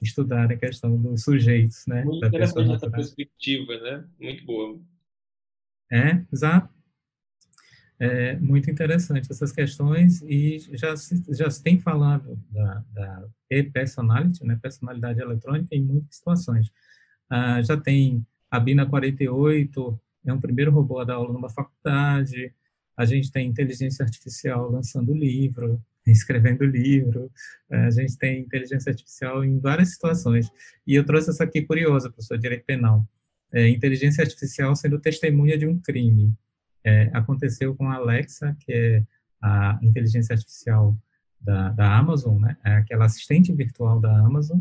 [0.00, 2.04] estudar a questão dos sujeitos, né?
[2.04, 4.04] Muito interessante essa perspectiva, né?
[4.20, 4.78] Muito boa.
[5.90, 6.74] É, exato.
[7.98, 14.44] É muito interessante essas questões e já se, já se tem falado da, da e-personality,
[14.44, 16.70] né, personalidade eletrônica, em muitas situações.
[17.30, 22.52] Ah, já tem a Bina 48, é um primeiro robô a dar aula numa faculdade,
[22.96, 27.30] a gente tem inteligência artificial lançando livro, escrevendo livro,
[27.70, 30.50] eh, a gente tem inteligência artificial em várias situações.
[30.86, 33.06] E eu trouxe essa aqui curiosa, professor, direito penal.
[33.52, 36.34] É, inteligência artificial sendo testemunha de um crime.
[36.84, 39.04] É, aconteceu com a Alexa, que é
[39.42, 40.96] a inteligência artificial
[41.40, 42.56] da, da Amazon, né?
[42.64, 44.60] É aquela assistente virtual da Amazon.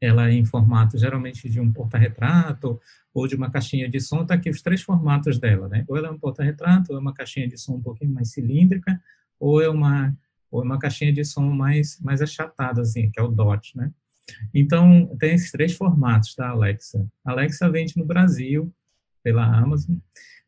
[0.00, 2.80] Ela é em formato geralmente de um porta-retrato
[3.12, 4.22] ou de uma caixinha de som.
[4.22, 5.84] Está aqui os três formatos dela, né?
[5.88, 9.00] Ou ela é um porta-retrato, ou é uma caixinha de som um pouquinho mais cilíndrica,
[9.40, 10.16] ou é uma
[10.50, 13.92] ou uma caixinha de som mais, mais achatada, assim, que é o DOT, né?
[14.54, 17.06] Então, tem esses três formatos da Alexa.
[17.24, 18.72] Alexa vende no Brasil,
[19.22, 19.96] pela Amazon.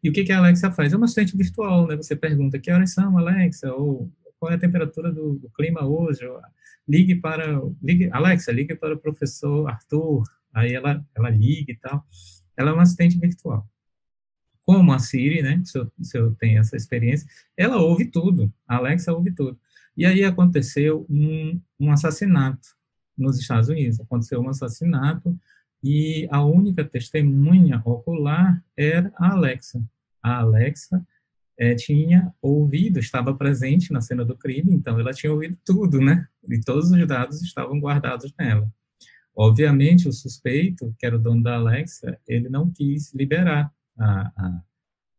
[0.02, 0.92] E o que, que a Alexa faz?
[0.92, 1.96] É uma assistente virtual, né?
[1.96, 3.72] Você pergunta, que horas são, Alexa?
[3.72, 6.24] Ou qual é a temperatura do, do clima hoje?
[6.26, 6.40] Ou,
[6.88, 7.60] ligue para...
[7.82, 10.24] Ligue, Alexa, ligue para o professor Arthur.
[10.52, 12.04] Aí ela, ela liga e tal.
[12.56, 13.68] Ela é uma assistente virtual.
[14.64, 15.60] Como a Siri, né?
[15.64, 18.52] Se eu, se eu tenho essa experiência, ela ouve tudo.
[18.66, 19.58] A Alexa ouve tudo.
[19.96, 22.79] E aí aconteceu um, um assassinato
[23.22, 24.00] nos Estados Unidos.
[24.00, 25.38] Aconteceu um assassinato
[25.82, 29.82] e a única testemunha ocular era a Alexa.
[30.22, 31.04] A Alexa
[31.58, 36.26] é, tinha ouvido, estava presente na cena do crime, então ela tinha ouvido tudo, né?
[36.48, 38.70] E todos os dados estavam guardados nela.
[39.34, 44.62] Obviamente, o suspeito, que era o dono da Alexa, ele não quis liberar a, a,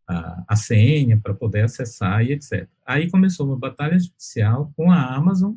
[0.07, 2.67] a, a senha para poder acessar e etc.
[2.85, 5.53] Aí começou uma batalha judicial com a Amazon,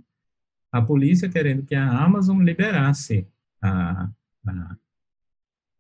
[0.75, 3.29] a polícia querendo que a Amazon liberasse
[3.63, 4.11] a,
[4.45, 4.77] a,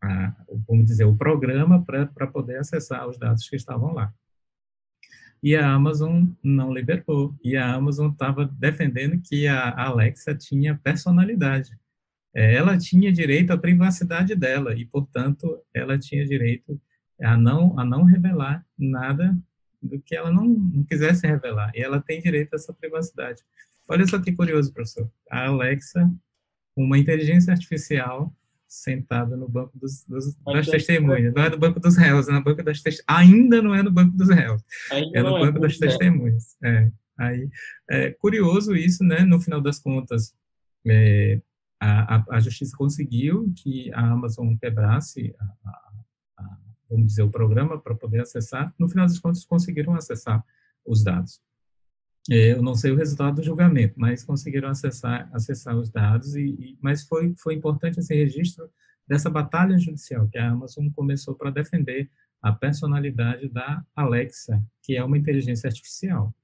[0.01, 4.15] a dizer, o programa para poder acessar os dados que estavam lá.
[5.43, 7.35] E a Amazon não liberou.
[7.43, 11.77] E a Amazon estava defendendo que a Alexa tinha personalidade.
[12.33, 16.81] Ela tinha direito à privacidade dela e, portanto, ela tinha direito
[17.21, 19.37] a não, a não revelar nada
[19.83, 21.73] do que ela não, não quisesse revelar.
[21.75, 23.43] E ela tem direito a essa privacidade.
[23.89, 25.11] Olha só que curioso, professor.
[25.31, 26.11] A Alexa,
[26.77, 28.35] uma inteligência artificial
[28.67, 31.33] sentada no banco dos, dos das testemunhas.
[31.35, 33.05] Não é no banco dos réus, é no banco das testemunhas.
[33.07, 34.63] Ainda não é no banco dos réus.
[34.91, 36.57] Ainda é no é banco é das testemunhas.
[36.63, 36.91] É.
[37.17, 37.49] Aí,
[37.89, 39.21] é curioso isso, né?
[39.21, 40.35] No final das contas,
[40.87, 41.41] é,
[41.79, 45.95] a, a, a, justiça conseguiu que a Amazon quebrasse a, a
[46.91, 50.45] vamos dizer, o programa para poder acessar, no final das contas conseguiram acessar
[50.85, 51.41] os dados.
[52.31, 56.47] É, eu não sei o resultado do julgamento, mas conseguiram acessar, acessar os dados, e,
[56.47, 58.71] e, mas foi, foi importante esse registro
[59.07, 62.11] dessa batalha judicial que a Amazon começou para defender
[62.41, 66.35] a personalidade da Alexa, que é uma inteligência artificial.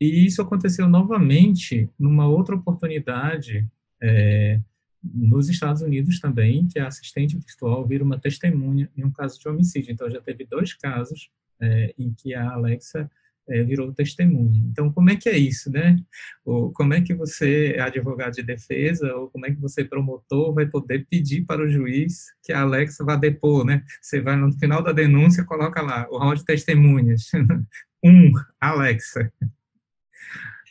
[0.00, 3.66] E isso aconteceu novamente numa outra oportunidade
[4.00, 4.60] é,
[5.02, 9.48] nos Estados Unidos também, que a assistente virtual vira uma testemunha em um caso de
[9.48, 9.92] homicídio.
[9.92, 11.30] Então, já teve dois casos
[11.60, 13.10] é, em que a Alexa
[13.48, 14.60] é, virou testemunha.
[14.70, 15.96] Então, como é que é isso, né?
[16.44, 20.66] Ou como é que você, advogado de defesa, ou como é que você, promotor, vai
[20.66, 23.82] poder pedir para o juiz que a Alexa vá depor, né?
[24.00, 27.30] Você vai no final da denúncia, coloca lá, o rol de testemunhas.
[28.04, 29.32] um, Alexa.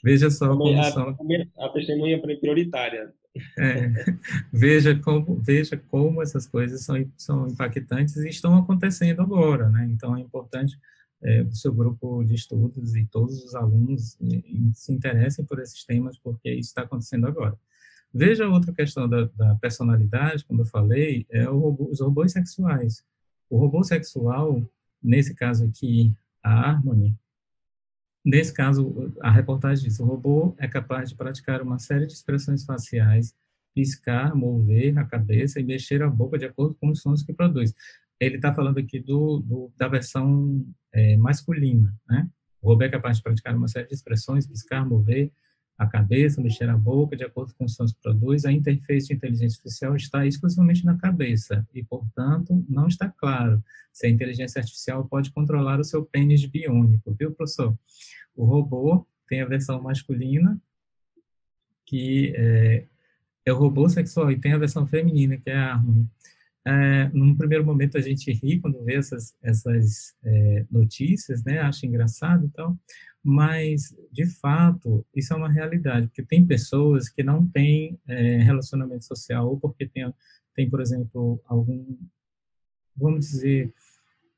[0.04, 1.18] Veja só como a, são...
[1.58, 3.12] A testemunha prioritária.
[3.58, 3.91] É,
[4.52, 9.88] veja, como, veja como essas coisas são, são impactantes e estão acontecendo agora, né?
[9.91, 10.78] Então, é importante
[11.23, 14.18] é, o seu grupo de estudos e todos os alunos
[14.73, 17.57] se interessem por esses temas, porque isso está acontecendo agora.
[18.14, 23.03] Veja outra questão da, da personalidade, como eu falei, é robô, os robôs sexuais.
[23.49, 24.64] O robô sexual,
[25.02, 27.15] nesse caso aqui, a Harmony,
[28.23, 32.64] nesse caso, a reportagem diz, o robô é capaz de praticar uma série de expressões
[32.64, 33.35] faciais,
[33.73, 37.76] piscar, mover a cabeça e mexer a boca de acordo com os sons que produz
[38.19, 42.30] ele está falando aqui do, do da versão é, masculina, né?
[42.61, 45.31] O robô é capaz de praticar uma série de expressões, piscar, mover
[45.77, 48.45] a cabeça, mexer a boca, de acordo com os sons que produz.
[48.45, 53.64] A interface de inteligência artificial está exclusivamente na cabeça e, portanto, não está claro
[53.94, 57.77] se a inteligência artificial pode controlar o seu pênis biônico, viu, professor?
[58.35, 60.60] O robô tem a versão masculina,
[61.85, 62.85] que é,
[63.45, 66.07] é o robô sexual, e tem a versão feminina, que é a Harmony
[66.68, 71.85] é, num primeiro momento a gente ri quando vê essas, essas é, notícias, né, acha
[71.85, 72.77] engraçado e tal,
[73.23, 79.06] mas, de fato, isso é uma realidade, porque tem pessoas que não têm é, relacionamento
[79.06, 80.14] social, ou porque tem,
[80.53, 81.98] tem, por exemplo, algum,
[82.94, 83.73] vamos dizer,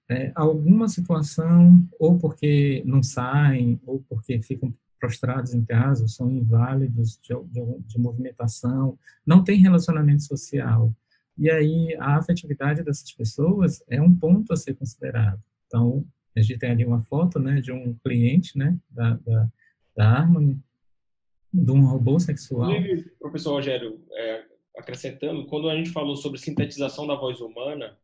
[0.07, 6.29] é, alguma situação, ou porque não saem, ou porque ficam prostrados em casa, ou são
[6.29, 10.93] inválidos de, de, de movimentação, não tem relacionamento social,
[11.39, 15.41] e aí, a afetividade dessas pessoas é um ponto a ser considerado.
[15.67, 16.05] Então,
[16.35, 19.47] a gente tem ali uma foto, né, de um cliente, né, da, da,
[19.95, 20.59] da Harmony,
[21.53, 22.71] de um robô sexual.
[22.71, 24.43] Inclusive, professor Rogério, é,
[24.77, 27.97] acrescentando, quando a gente falou sobre sintetização da voz humana,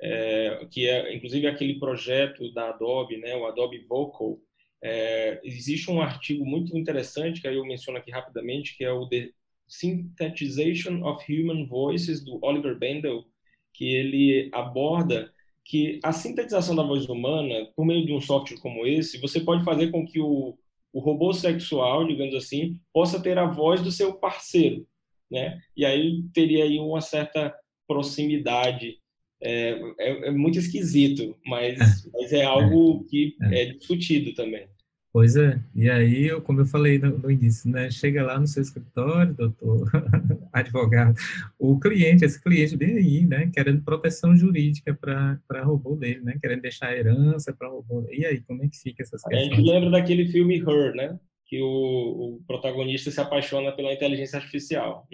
[0.00, 4.40] é, que é, inclusive, aquele projeto da Adobe, né, o Adobe Vocal,
[4.82, 9.06] é, existe um artigo muito interessante, que aí eu menciono aqui rapidamente, que é o
[9.08, 9.30] The
[9.68, 13.24] Synthetization of Human Voices, do Oliver Bendel,
[13.72, 15.32] que ele aborda
[15.64, 19.62] que a sintetização da voz humana, por meio de um software como esse, você pode
[19.64, 20.58] fazer com que o,
[20.92, 24.86] o robô sexual, digamos assim, possa ter a voz do seu parceiro,
[25.30, 25.60] né?
[25.76, 27.54] E aí teria aí uma certa
[27.86, 28.98] proximidade.
[29.40, 32.10] É, é, é muito esquisito, mas, é.
[32.14, 33.62] mas é algo que é.
[33.62, 34.66] é discutido também.
[35.10, 38.62] Pois é, e aí, como eu falei no, no, início, né, chega lá no seu
[38.62, 39.90] escritório, doutor,
[40.52, 41.18] advogado,
[41.58, 46.60] o cliente, esse cliente bem aí, né, querendo proteção jurídica para robô dele, né, querendo
[46.60, 48.06] deixar herança para robô.
[48.10, 49.50] E aí, como é que fica essas questões?
[49.50, 54.38] A gente lembra daquele filme Her, né, que o, o protagonista se apaixona pela inteligência
[54.38, 55.08] artificial.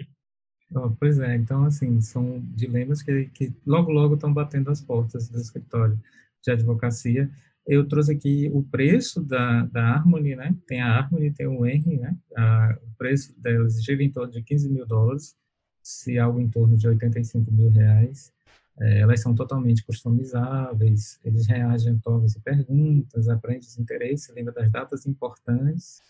[0.75, 5.29] Oh, pois é, então, assim, são dilemas que, que logo, logo estão batendo as portas
[5.29, 5.97] do escritório
[6.43, 7.29] de advocacia,
[7.67, 10.55] eu trouxe aqui o preço da, da Harmony, né?
[10.67, 12.15] Tem a Harmony, tem o Henry, né?
[12.37, 15.35] A, o preço delas gira em torno de 15 mil dólares,
[15.81, 18.31] se algo em torno de 85 mil reais.
[18.77, 24.53] É, elas são totalmente customizáveis, eles reagem a todas e perguntas, aprendem os interesses, lembra
[24.53, 26.01] das datas importantes.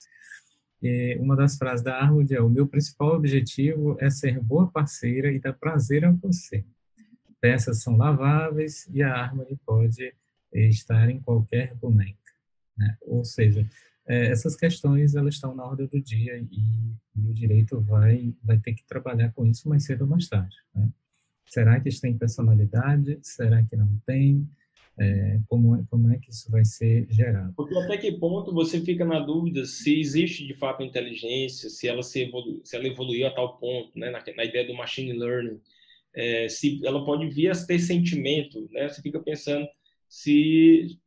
[0.82, 5.32] E uma das frases da Harmony é: O meu principal objetivo é ser boa parceira
[5.32, 6.66] e dar prazer a você.
[7.40, 10.14] Peças são laváveis e a Harmony pode
[10.62, 12.16] estar em qualquer boneca.
[12.78, 12.98] Né?
[13.02, 13.68] Ou seja,
[14.08, 18.60] é, essas questões elas estão na ordem do dia e, e, o direito vai vai
[18.60, 20.56] ter que trabalhar com isso mais cedo ou mais tarde.
[20.74, 20.90] Né?
[21.48, 23.20] Será que isso tem personalidade?
[23.22, 24.48] Será que não tem?
[24.98, 27.54] É, como, é, como é que isso vai ser gerado?
[27.58, 32.02] Porque até que ponto você fica na dúvida se existe de fato inteligência, se ela
[32.02, 35.60] se, evolu se ela evoluiu a tal ponto, né, na, na ideia do machine learning,
[36.16, 38.88] é, se ela pode vir a ter sentimento, né?
[38.88, 39.68] Você fica pensando
[40.16, 40.98] se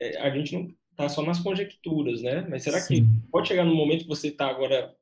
[0.00, 2.44] é, a gente não está só nas conjecturas, né?
[2.50, 2.94] Mas será Sim.
[2.94, 4.92] que pode chegar no momento que você está agora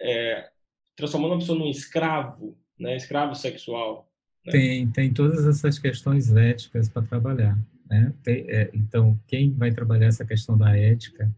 [0.00, 0.48] é,
[0.94, 2.94] transformando a pessoa num escravo, né?
[2.96, 4.08] Escravo sexual?
[4.46, 4.52] Né?
[4.52, 7.58] Tem, tem todas essas questões éticas para trabalhar.
[7.90, 8.14] né?
[8.28, 11.28] É, então, quem vai trabalhar essa questão da ética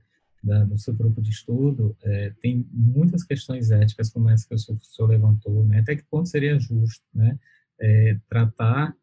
[0.44, 4.58] da, do seu grupo de estudo é, tem muitas questões éticas como essa que o
[4.58, 5.78] senhor levantou, né?
[5.78, 7.38] Até que ponto seria justo, né?
[7.80, 8.94] É, tratar,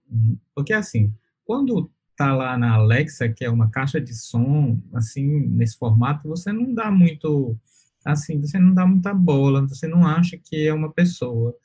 [0.54, 1.12] porque assim,
[1.44, 6.52] quando tá lá na Alexa, que é uma caixa de som, assim, nesse formato, você
[6.52, 7.58] não dá muito,
[8.04, 11.56] assim, você não dá muita bola, você não acha que é uma pessoa,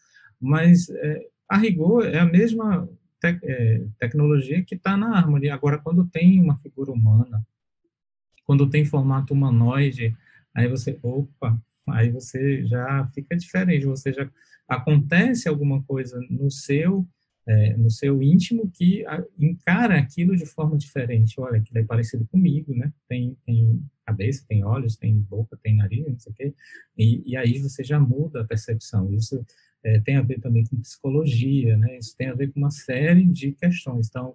[0.40, 2.89] mas é, a rigor é a mesma
[3.20, 5.51] te, é, tecnologia que está na árvore.
[5.51, 7.44] Agora, quando tem uma figura humana,
[8.44, 10.16] quando tem formato humanoide,
[10.55, 14.31] aí você, opa, aí você já fica diferente, você já
[14.68, 17.05] acontece alguma coisa no seu
[17.46, 19.04] é, no seu íntimo que
[19.38, 21.38] encara aquilo de forma diferente.
[21.38, 22.92] Olha, aquilo é parecido comigo, né?
[23.08, 26.54] Tem, tem cabeça, tem olhos, tem boca, tem nariz, não sei o quê.
[26.96, 29.12] E, e aí você já muda a percepção.
[29.12, 29.44] Isso
[29.82, 31.98] é, tem a ver também com psicologia, né?
[31.98, 34.08] Isso tem a ver com uma série de questões.
[34.08, 34.34] Então,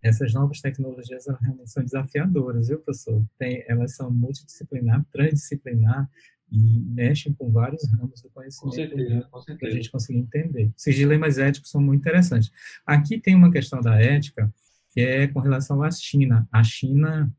[0.00, 3.24] essas novas tecnologias realmente são desafiadoras, viu, professor?
[3.38, 6.08] Tem, elas são multidisciplinar, transdisciplinar
[6.50, 9.58] e mexem com vários ramos do conhecimento com certeza, com certeza.
[9.58, 10.72] para a gente conseguir entender.
[10.76, 12.52] Esses dilemas éticos são muito interessantes.
[12.86, 14.52] Aqui tem uma questão da ética
[14.90, 16.48] que é com relação à China.
[16.52, 17.34] A China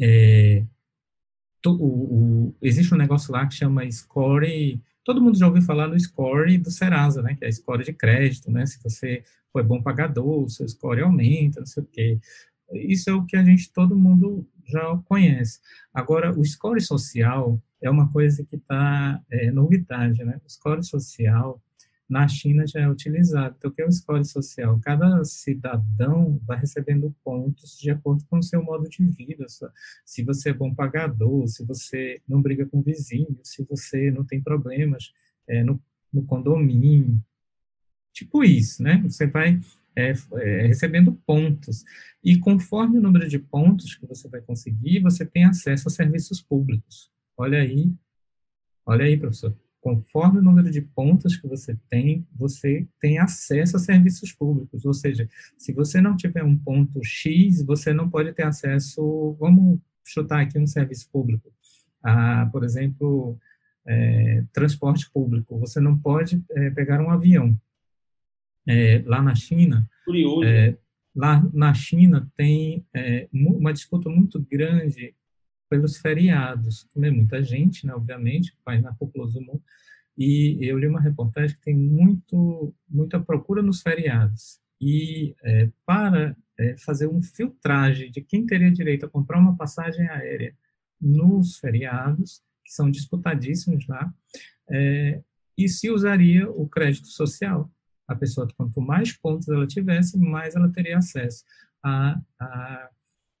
[0.00, 0.64] é,
[1.60, 5.88] to, o, o, existe um negócio lá que chama score todo mundo já ouviu falar
[5.88, 9.62] no score do Serasa, né, que é a score de crédito, né, se você foi
[9.62, 12.18] bom pagador, o seu score aumenta, não sei o quê.
[12.72, 15.60] Isso é o que a gente, todo mundo já conhece.
[15.92, 21.60] Agora, o score social é uma coisa que está, é, novidade, né, o score social
[22.12, 23.54] na China já é utilizado.
[23.56, 24.78] Então, o que é o score social?
[24.82, 29.46] Cada cidadão vai recebendo pontos de acordo com o seu modo de vida.
[30.04, 34.26] Se você é bom pagador, se você não briga com o vizinho, se você não
[34.26, 35.10] tem problemas
[35.48, 35.80] é, no,
[36.12, 37.18] no condomínio.
[38.12, 39.00] Tipo isso, né?
[39.04, 39.58] Você vai
[39.96, 41.84] é, é, recebendo pontos.
[42.22, 46.40] E conforme o número de pontos que você vai conseguir, você tem acesso a serviços
[46.40, 47.10] públicos.
[47.36, 47.92] Olha aí,
[48.86, 53.80] olha aí, professor conforme o número de pontos que você tem, você tem acesso a
[53.80, 54.86] serviços públicos.
[54.86, 55.28] Ou seja,
[55.58, 60.56] se você não tiver um ponto X, você não pode ter acesso, vamos chutar aqui
[60.56, 61.52] um serviço público,
[62.00, 63.36] a, por exemplo,
[63.84, 65.58] é, transporte público.
[65.58, 67.58] Você não pode é, pegar um avião.
[68.66, 70.44] É, lá na China, Curioso.
[70.44, 70.76] É,
[71.14, 75.14] lá na China tem é, uma disputa muito grande
[75.68, 76.86] pelos feriados.
[76.92, 79.62] Como é muita gente, né, obviamente, faz na populoso do mundo,
[80.16, 84.60] e eu li uma reportagem que tem muito, muita procura nos feriados.
[84.80, 90.06] E é, para é, fazer um filtragem de quem teria direito a comprar uma passagem
[90.08, 90.54] aérea
[91.00, 94.12] nos feriados, que são disputadíssimos lá,
[94.70, 95.22] é,
[95.56, 97.70] e se usaria o crédito social.
[98.12, 101.44] A pessoa, quanto mais pontos ela tivesse, mais ela teria acesso
[101.82, 102.90] a, a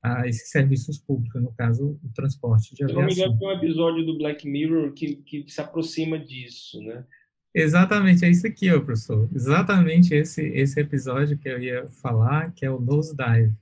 [0.02, 3.08] a esses serviços públicos, no caso, o transporte de aviação.
[3.08, 6.82] Se não me engano, tem um episódio do Black Mirror que, que se aproxima disso,
[6.82, 7.04] né?
[7.54, 9.28] Exatamente, é isso aqui, ó, professor.
[9.32, 13.54] Exatamente esse, esse episódio que eu ia falar, que é o Nose Dive.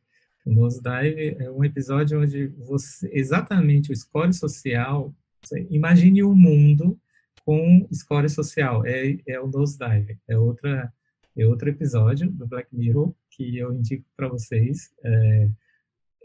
[0.46, 5.14] O Nose Dive é um episódio onde você, exatamente o score social,
[5.68, 6.98] imagine o um mundo
[7.44, 10.90] com score social, é, é o Nose Dive, é, outra,
[11.36, 14.90] é outro episódio do Black Mirror que eu indico para vocês.
[15.04, 15.48] É,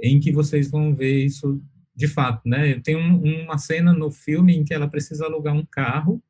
[0.02, 1.62] em que vocês vão ver isso
[1.96, 2.80] de fato, né?
[2.82, 6.22] Tem um, uma cena no filme em que ela precisa alugar um carro.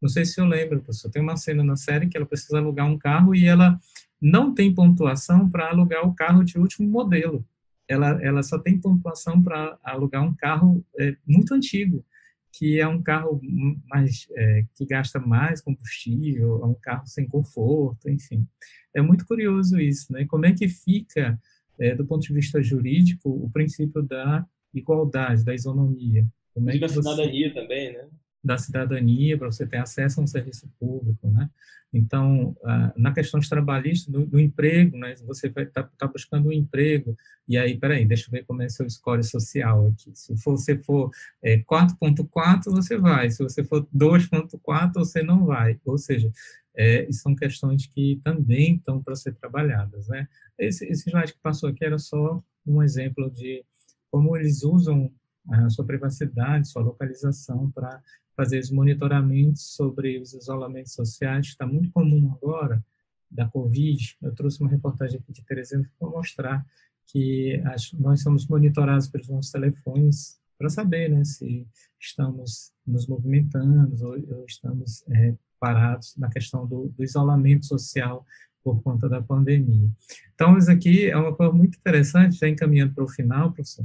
[0.00, 1.10] Não sei se eu lembro, professor.
[1.10, 3.78] Tem uma cena na série que ela precisa alugar um carro e ela
[4.20, 7.44] não tem pontuação para alugar o carro de último modelo.
[7.88, 12.04] Ela, ela só tem pontuação para alugar um carro é, muito antigo,
[12.58, 13.40] que é um carro
[13.88, 18.44] mais é, que gasta mais combustível, é um carro sem conforto, enfim.
[18.92, 20.26] É muito curioso isso, né?
[20.26, 21.38] Como é que fica
[21.78, 24.44] é, do ponto de vista jurídico, o princípio da
[24.74, 26.26] igualdade, da isonomia.
[26.52, 28.08] Como é da cidadania também, né?
[28.42, 31.50] Da cidadania, para você ter acesso a um serviço público, né?
[31.92, 32.54] Então,
[32.96, 35.14] na questão de trabalhista, do, do emprego, né?
[35.26, 37.16] Você vai estar tá, tá buscando um emprego,
[37.48, 40.12] e aí, peraí, deixa eu ver como é seu score social aqui.
[40.14, 41.10] Se você for
[41.42, 43.30] é, 4.4, você vai.
[43.30, 45.80] Se você for 2.4, você não vai.
[45.86, 46.30] Ou seja,
[46.76, 50.28] é, são questões que também estão para ser trabalhadas, né?
[50.58, 53.64] Esse, esse slide que passou aqui era só um exemplo de
[54.10, 55.10] como eles usam
[55.50, 58.02] a sua privacidade, sua localização para
[58.38, 62.80] fazer os monitoramentos sobre os isolamentos sociais, está muito comum agora,
[63.28, 64.16] da Covid.
[64.22, 66.64] Eu trouxe uma reportagem aqui de Teresina para mostrar
[67.08, 71.66] que as, nós somos monitorados pelos nossos telefones para saber né, se
[71.98, 78.24] estamos nos movimentando ou, ou estamos é, parados na questão do, do, isolamento social
[78.62, 79.90] por conta da pandemia.
[80.34, 83.84] Então, isso aqui é uma coisa muito interessante, já encaminhando para o final, professor,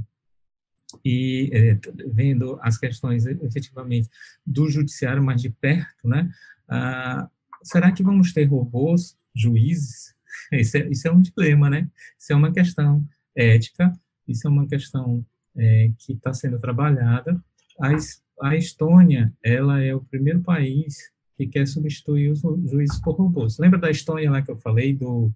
[1.03, 4.09] e é, vendo as questões efetivamente
[4.45, 6.29] do judiciário mais de perto, né?
[6.67, 7.29] Ah,
[7.63, 10.13] será que vamos ter robôs, juízes?
[10.51, 11.87] Isso é, isso é um dilema, né?
[12.17, 13.05] Isso é uma questão
[13.35, 13.93] ética,
[14.27, 15.23] isso é uma questão
[15.55, 17.39] é, que está sendo trabalhada.
[17.79, 23.57] A, a Estônia, ela é o primeiro país que quer substituir os juízes por robôs.
[23.57, 25.31] Lembra da Estônia lá que eu falei, do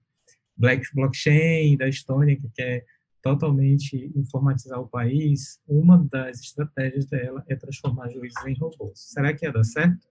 [0.56, 2.86] Black Blockchain, da Estônia, que quer
[3.28, 5.60] totalmente informatizar o país?
[5.68, 9.00] Uma das estratégias dela é transformar juízes em robôs.
[9.00, 10.08] Será que ia dar certo?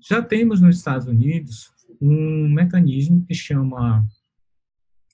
[0.00, 4.06] Já temos nos Estados Unidos um mecanismo que chama,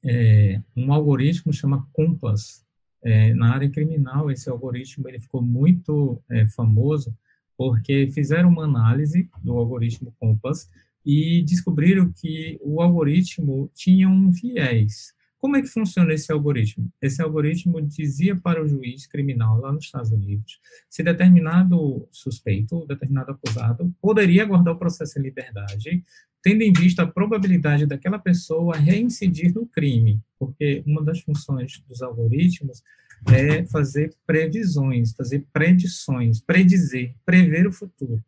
[0.05, 2.65] é, um algoritmo chama Compass.
[3.03, 7.17] É, na área criminal, esse algoritmo ele ficou muito é, famoso
[7.57, 10.69] porque fizeram uma análise do algoritmo Compass
[11.05, 15.15] e descobriram que o algoritmo tinha um viés.
[15.45, 16.91] Como é que funciona esse algoritmo?
[17.03, 20.59] Esse algoritmo dizia para o juiz criminal lá nos Estados Unidos
[20.89, 26.03] se determinado suspeito, determinado acusado, poderia aguardar o processo em liberdade,
[26.43, 32.01] tendo em vista a probabilidade daquela pessoa reincidir no crime, porque uma das funções dos
[32.01, 32.83] algoritmos
[33.31, 38.25] é fazer previsões, fazer predições, predizer, prever o futuro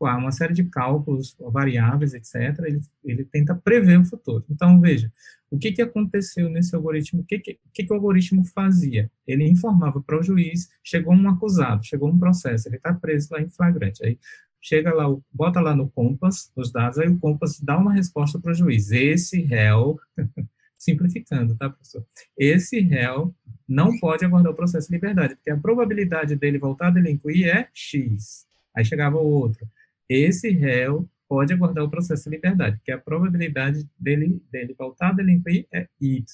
[0.00, 4.44] uma série de cálculos, variáveis, etc., ele, ele tenta prever o futuro.
[4.50, 5.10] Então, veja,
[5.50, 7.22] o que, que aconteceu nesse algoritmo?
[7.22, 9.10] O que, que, que, que o algoritmo fazia?
[9.26, 13.40] Ele informava para o juiz, chegou um acusado, chegou um processo, ele está preso lá
[13.40, 14.04] em flagrante.
[14.04, 14.18] Aí
[14.60, 18.52] chega lá, bota lá no Compass os dados, aí o Compass dá uma resposta para
[18.52, 18.90] o juiz.
[18.90, 19.98] Esse réu,
[20.76, 22.04] simplificando, tá, professor?
[22.36, 23.34] Esse réu
[23.66, 27.68] não pode aguardar o processo de liberdade, porque a probabilidade dele voltar a delinquir é
[27.72, 28.46] X.
[28.74, 29.66] Aí chegava o outro
[30.08, 35.12] esse réu pode aguardar o processo de liberdade, porque a probabilidade dele, dele voltar a
[35.12, 36.24] delinquir é Y.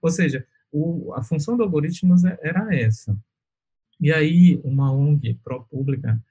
[0.00, 3.16] Ou seja, o, a função do algoritmo é, era essa.
[4.00, 6.22] E aí, uma ONG pró-pública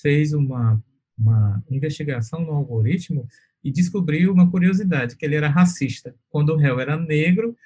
[0.00, 0.82] fez uma,
[1.18, 3.26] uma investigação no algoritmo
[3.62, 6.14] e descobriu uma curiosidade, que ele era racista.
[6.30, 7.56] Quando o réu era negro,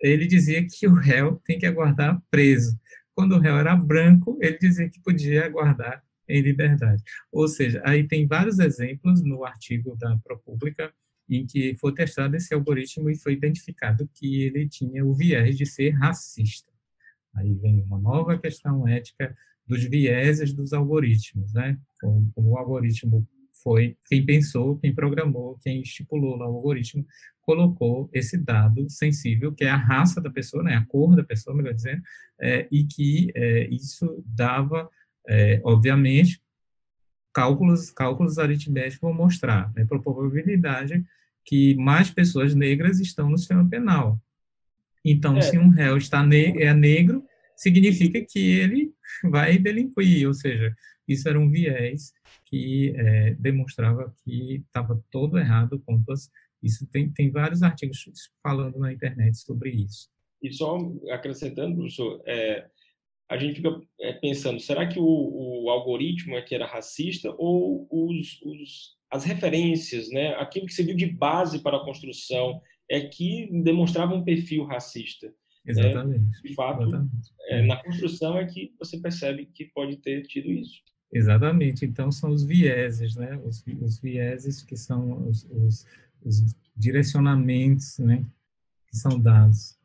[0.00, 2.78] ele dizia que o réu tem que aguardar preso.
[3.14, 7.02] Quando o réu era branco, ele dizia que podia aguardar em liberdade.
[7.32, 10.92] Ou seja, aí tem vários exemplos no artigo da ProPublica
[11.28, 15.66] em que foi testado esse algoritmo e foi identificado que ele tinha o viés de
[15.66, 16.72] ser racista.
[17.34, 19.36] Aí vem uma nova questão ética
[19.66, 21.78] dos vieses dos algoritmos, né?
[22.00, 23.28] Como, como o algoritmo
[23.62, 27.04] foi quem pensou, quem programou, quem estipulou o algoritmo,
[27.42, 31.56] colocou esse dado sensível, que é a raça da pessoa, né, a cor da pessoa,
[31.56, 32.02] melhor dizendo,
[32.40, 34.88] é, e que é, isso dava
[35.28, 36.40] é, obviamente,
[37.32, 41.04] cálculos, cálculos aritméticos vão mostrar, né, por probabilidade,
[41.44, 44.18] que mais pessoas negras estão no sistema penal.
[45.04, 45.42] Então, é.
[45.42, 47.24] se um réu está ne é negro,
[47.56, 48.92] significa que ele
[49.24, 50.74] vai delinquir, ou seja,
[51.06, 52.12] isso era um viés
[52.44, 56.30] que é, demonstrava que estava todo errado o Compass.
[56.62, 57.98] Isso tem, tem vários artigos
[58.42, 60.08] falando na internet sobre isso.
[60.42, 60.78] E só
[61.10, 62.66] acrescentando, professor, é,
[63.28, 65.04] a gente fica é, pensando, será que o,
[65.64, 70.96] o, algoritmo é que era racista ou os, os, as referências, né, aquilo que serviu
[70.96, 72.60] de base para a construção
[72.90, 75.26] é que demonstrava um perfil racista?
[75.26, 75.72] Né?
[75.72, 76.42] Exatamente.
[76.42, 77.34] De fato, Exatamente.
[77.48, 80.80] É, na construção é que você percebe que pode ter tido isso.
[81.12, 81.84] Exatamente.
[81.84, 83.38] Então, são os vieses, né?
[83.44, 85.86] Os, os vieses que são os, os,
[86.22, 88.24] os direcionamentos, né?
[88.88, 89.78] Que são dados.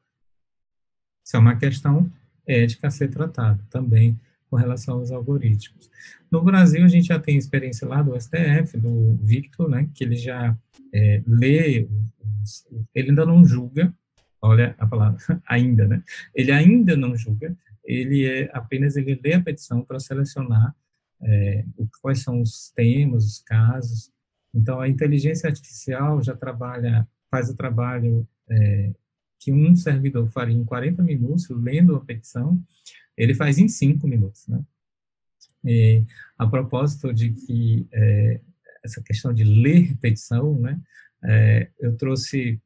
[1.25, 2.11] Isso é uma questão
[2.47, 5.89] ética a ser tratada também com relação aos algoritmos.
[6.29, 10.15] No Brasil, a gente já tem experiência lá do STF, do Victor, né, que ele
[10.15, 10.55] já
[10.93, 11.87] é, lê,
[12.93, 13.91] ele ainda não julga,
[14.39, 16.03] olha a palavra, ainda, né,
[16.35, 20.75] ele ainda não julga, ele é apenas, ele lê a petição para selecionar
[21.21, 21.65] é,
[21.99, 24.11] quais são os temas, os casos,
[24.53, 28.91] então a inteligência artificial já trabalha, faz o trabalho é,
[29.43, 32.61] que um servidor faria em 40 minutos, lendo a petição,
[33.17, 34.63] ele faz em 5 minutos, né?
[35.65, 36.03] E,
[36.37, 38.39] a propósito de que é,
[38.83, 40.79] essa questão de ler petição, né,
[41.23, 42.61] é, eu trouxe,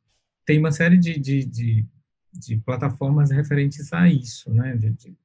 [0.46, 1.86] tem uma série de, de, de,
[2.34, 5.16] de plataformas referentes a isso, né, de, de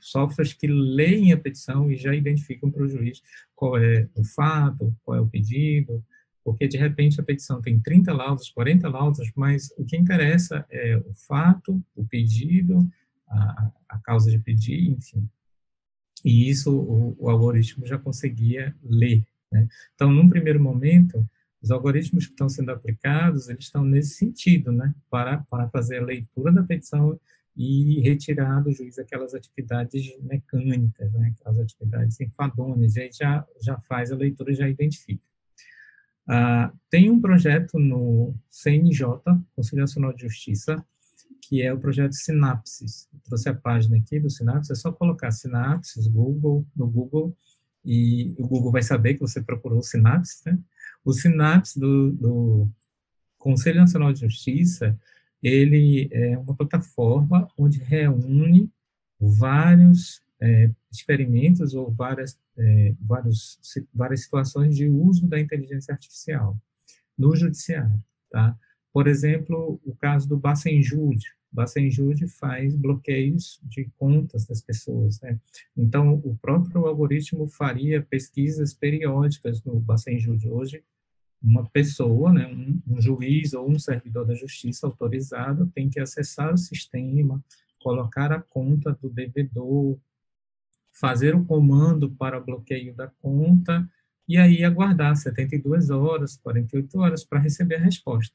[0.00, 3.20] softwares que leem a petição e já identificam para o juiz
[3.54, 6.02] qual é o fato, qual é o pedido,
[6.44, 10.96] porque de repente a petição tem 30 laudos, 40 laudos, mas o que interessa é
[10.98, 12.86] o fato, o pedido,
[13.26, 15.26] a, a causa de pedir, enfim.
[16.22, 19.26] E isso o, o algoritmo já conseguia ler.
[19.50, 19.66] Né?
[19.94, 21.26] Então, num primeiro momento,
[21.62, 26.04] os algoritmos que estão sendo aplicados, eles estão nesse sentido, né, para, para fazer a
[26.04, 27.18] leitura da petição
[27.56, 33.78] e retirar do juiz aquelas atividades mecânicas, né, aquelas atividades enfadonhas, e aí já, já
[33.80, 35.22] faz a leitura e já identifica.
[36.26, 39.06] Ah, tem um projeto no CNJ,
[39.54, 40.84] Conselho Nacional de Justiça,
[41.42, 43.08] que é o projeto Sinapses.
[43.24, 47.36] Trouxe a página aqui do Sinapses, é só colocar Sinapses Google, no Google,
[47.84, 50.58] e o Google vai saber que você procurou o Sinapses, né?
[51.04, 52.68] O Sinapses do, do
[53.36, 54.98] Conselho Nacional de Justiça,
[55.42, 58.70] ele é uma plataforma onde reúne
[59.20, 63.58] vários é, experimentos ou várias, é, vários,
[63.94, 66.56] várias situações de uso da inteligência artificial
[67.16, 68.56] no judiciário, tá?
[68.92, 71.26] Por exemplo, o caso do Bacenjude.
[71.50, 75.40] Bacenjude faz bloqueios de contas das pessoas, né?
[75.76, 80.48] Então, o próprio algoritmo faria pesquisas periódicas no Bacenjude.
[80.48, 80.84] Hoje,
[81.40, 86.52] uma pessoa, né, um, um, juiz ou um servidor da justiça autorizado tem que acessar
[86.52, 87.42] o sistema,
[87.80, 89.98] colocar a conta do devedor,
[90.94, 93.88] fazer o comando para bloqueio da conta
[94.26, 98.34] e aí aguardar 72 horas, 48 horas para receber a resposta.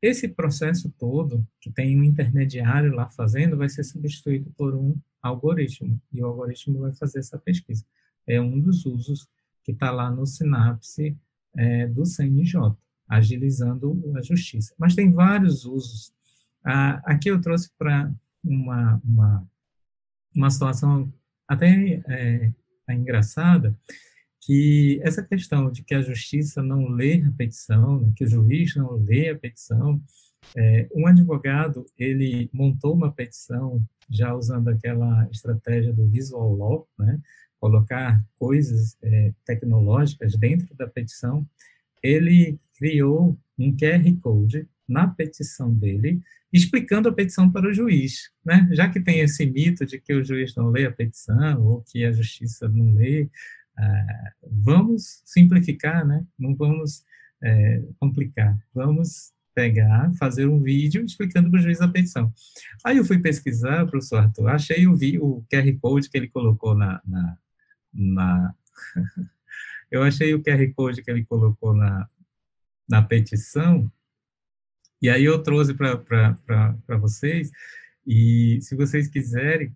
[0.00, 5.98] Esse processo todo, que tem um intermediário lá fazendo, vai ser substituído por um algoritmo,
[6.12, 7.84] e o algoritmo vai fazer essa pesquisa.
[8.26, 9.26] É um dos usos
[9.64, 11.16] que está lá no Sinapse
[11.56, 12.76] é, do CNJ,
[13.08, 14.74] agilizando a justiça.
[14.78, 16.12] Mas tem vários usos.
[16.62, 18.12] Ah, aqui eu trouxe para
[18.44, 19.48] uma, uma,
[20.34, 21.10] uma situação
[21.54, 22.52] até é,
[22.88, 23.76] é, engraçada,
[24.40, 28.76] que essa questão de que a justiça não lê a petição, né, que o juiz
[28.76, 30.02] não lê a petição,
[30.54, 37.18] é, um advogado, ele montou uma petição já usando aquela estratégia do visual law, né,
[37.58, 41.46] colocar coisas é, tecnológicas dentro da petição,
[42.02, 46.20] ele criou um QR Code na petição dele,
[46.52, 48.68] explicando a petição para o juiz, né?
[48.72, 52.04] Já que tem esse mito de que o juiz não lê a petição ou que
[52.04, 53.28] a justiça não lê,
[53.76, 56.24] ah, vamos simplificar, né?
[56.38, 57.04] Não vamos
[57.42, 58.56] é, complicar.
[58.72, 62.32] Vamos pegar, fazer um vídeo explicando para o juiz a petição.
[62.84, 67.00] Aí eu fui pesquisar, professor Arthur, achei o, o QR Code que ele colocou na,
[67.06, 67.38] na
[67.94, 68.52] na
[69.90, 72.08] eu achei o QR Code que ele colocou na,
[72.88, 73.90] na petição,
[75.04, 77.50] e aí eu trouxe para vocês,
[78.06, 79.70] e se vocês quiserem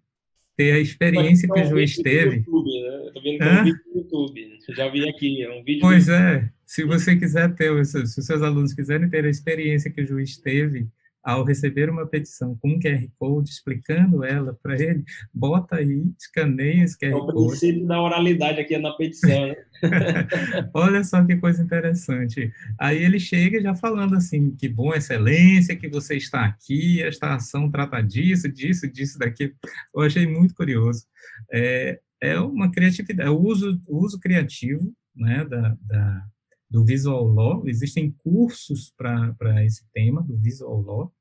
[0.56, 2.36] ter a experiência que o juiz teve...
[2.36, 3.12] YouTube, né?
[3.14, 5.82] Eu vendo que é um vídeo no YouTube, já vi aqui, é um vídeo...
[5.82, 10.00] Pois é, se você quiser ter, se os seus alunos quiserem ter a experiência que
[10.00, 10.88] o juiz teve
[11.28, 16.84] ao receber uma petição com um QR Code, explicando ela para ele, bota aí, escaneia
[16.84, 17.28] esse QR Code.
[17.28, 19.56] É o princípio da oralidade aqui na petição, né?
[20.72, 22.50] Olha só que coisa interessante.
[22.78, 27.70] Aí ele chega já falando assim, que bom, excelência, que você está aqui, esta ação
[27.70, 29.52] trata disso, disso, disso, daqui.
[29.94, 31.04] Eu achei muito curioso.
[31.52, 36.24] É, é uma criatividade, é o uso, o uso criativo né, da, da
[36.70, 41.12] do Visual Law, existem cursos para esse tema, do Visual Law,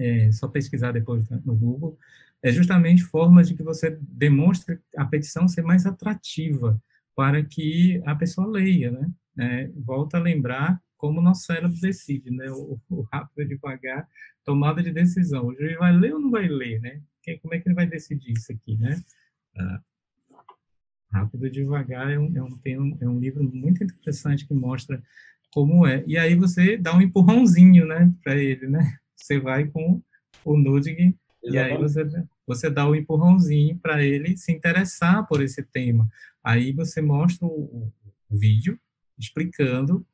[0.00, 1.98] é só pesquisar depois no Google,
[2.42, 6.80] é justamente formas de que você demonstre a petição ser mais atrativa
[7.14, 9.10] para que a pessoa leia, né?
[9.38, 12.50] É, volta a lembrar como nosso cérebro decide, né?
[12.50, 14.08] O, o rápido devagar,
[14.44, 15.46] tomada de decisão.
[15.46, 17.00] O juiz vai ler ou não vai ler, né?
[17.42, 19.00] como é que ele vai decidir isso aqui, né?
[19.56, 19.80] Ah,
[21.12, 22.42] Rápido Devagar é um, é,
[22.78, 25.02] um, é um livro muito interessante que mostra
[25.52, 26.04] como é.
[26.06, 28.96] E aí você dá um empurrãozinho, né, para ele, né?
[29.20, 30.02] Você vai com
[30.44, 32.06] o Nudging e aí você,
[32.46, 36.08] você dá o um empurrãozinho para ele se interessar por esse tema.
[36.42, 37.92] Aí você mostra o,
[38.28, 38.78] o vídeo
[39.18, 40.04] explicando.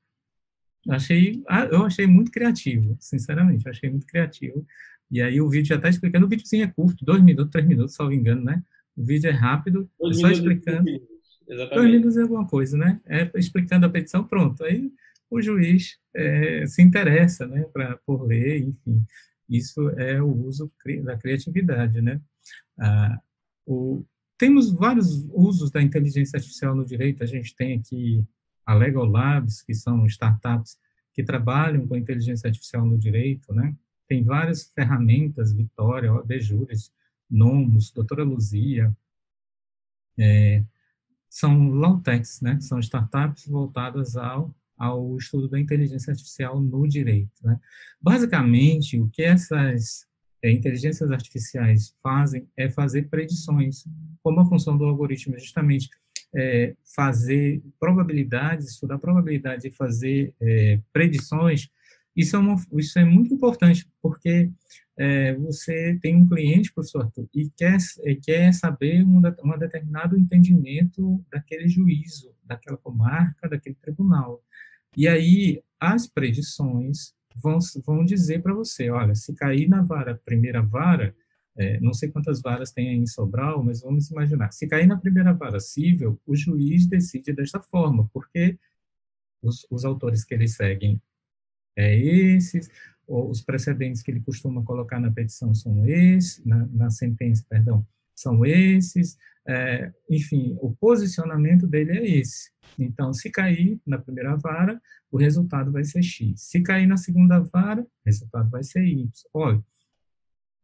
[0.89, 4.65] Achei, ah, eu achei muito criativo, sinceramente, achei muito criativo.
[5.11, 7.95] E aí o vídeo já está explicando, o videozinho é curto, dois minutos, três minutos,
[7.95, 8.62] salvo engano, né?
[8.97, 10.85] O vídeo é rápido, dois é só explicando.
[11.47, 13.01] Dois minutos é alguma coisa, né?
[13.07, 14.65] É explicando a petição, pronto.
[14.65, 14.93] Aí
[15.31, 19.05] o juiz é, se interessa, né, pra, por ler, enfim.
[19.48, 20.73] Isso é o uso
[21.05, 22.20] da criatividade, né?
[22.78, 23.20] Ah,
[23.65, 24.05] o,
[24.39, 27.23] temos vários usos da inteligência artificial no direito.
[27.23, 28.24] A gente tem aqui
[28.65, 30.78] a Legal Labs, que são startups
[31.15, 33.74] que trabalham com inteligência artificial no direito, né?
[34.09, 36.93] Tem várias ferramentas, Vitória, OAB Júris,
[37.31, 38.94] Nomos, Doutora Luzia,
[40.19, 40.62] é,
[41.28, 42.61] são low-techs, né?
[42.61, 47.59] São startups voltadas ao, ao estudo da inteligência artificial no direito, né?
[48.01, 50.07] Basicamente, o que essas
[50.43, 53.85] é, inteligências artificiais fazem é fazer predições,
[54.23, 55.89] como a função do algoritmo é justamente
[56.35, 61.69] é, fazer probabilidades, estudar probabilidade de fazer é, predições,
[62.15, 64.51] isso é, uma, isso é muito importante, porque
[64.98, 67.77] é, você tem um cliente, professor Arthur, e quer,
[68.23, 74.43] quer saber um, um determinado entendimento daquele juízo, daquela comarca, daquele tribunal.
[74.97, 80.62] E aí, as predições vão, vão dizer para você, olha, se cair na vara, primeira
[80.62, 81.14] vara,
[81.56, 84.98] é, não sei quantas varas tem aí em Sobral, mas vamos imaginar, se cair na
[84.98, 88.59] primeira vara civil, o juiz decide desta forma, porque
[89.43, 91.01] os, os autores que ele seguem
[91.77, 92.70] é esses,
[93.06, 97.86] os precedentes que ele costuma colocar na petição são esses, na, na sentença, perdão,
[98.16, 99.16] são esses,
[99.47, 102.51] é, enfim, o posicionamento dele é esse.
[102.78, 104.80] Então, se cair na primeira vara,
[105.10, 106.40] o resultado vai ser X.
[106.43, 109.09] Se cair na segunda vara, o resultado vai ser Y.
[109.32, 109.62] Olha,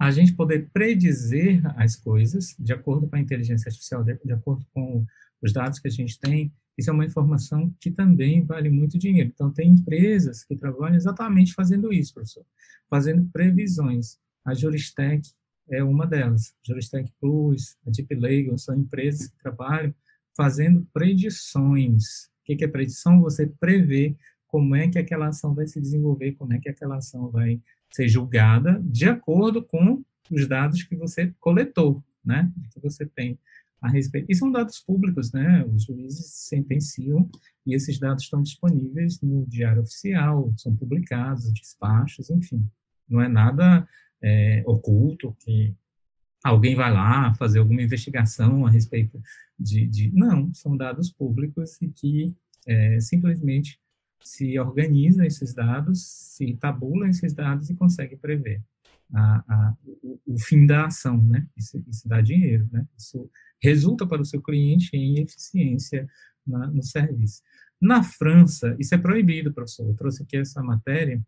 [0.00, 4.66] a gente poder predizer as coisas de acordo com a inteligência artificial, de, de acordo
[4.74, 5.06] com
[5.40, 9.30] os dados que a gente tem, isso é uma informação que também vale muito dinheiro.
[9.32, 12.44] Então, tem empresas que trabalham exatamente fazendo isso, professor,
[12.88, 14.18] fazendo previsões.
[14.44, 15.22] A Juristec
[15.70, 16.55] é uma delas.
[16.62, 19.94] Juristec Plus, a Deep Legal, são empresas que trabalham
[20.36, 22.26] fazendo predições.
[22.43, 23.20] O que é predição?
[23.20, 24.16] Você prevê
[24.47, 27.60] como é que aquela ação vai se desenvolver, como é que aquela ação vai
[27.90, 32.51] ser julgada de acordo com os dados que você coletou, né?
[32.72, 33.39] Que você tem
[33.80, 34.30] a respeito.
[34.30, 35.64] E são dados públicos, né?
[35.64, 37.28] Os juízes sentenciam
[37.66, 42.64] e esses dados estão disponíveis no Diário Oficial, são publicados, despachos, enfim.
[43.09, 43.86] Não é nada
[44.22, 45.74] é, oculto que
[46.44, 49.20] alguém vai lá fazer alguma investigação a respeito
[49.58, 49.86] de.
[49.86, 52.34] de não, são dados públicos e que
[52.66, 53.80] é, simplesmente
[54.22, 58.62] se organiza esses dados, se tabula esses dados e consegue prever
[59.12, 61.46] a, a, o, o, fim da ação, né?
[61.56, 62.86] Isso, isso, dá dinheiro, né?
[62.96, 63.28] Isso
[63.60, 66.08] resulta para o seu cliente em eficiência
[66.46, 67.42] na, no serviço.
[67.80, 69.88] Na França, isso é proibido, professor.
[69.88, 71.20] Eu trouxe aqui essa matéria.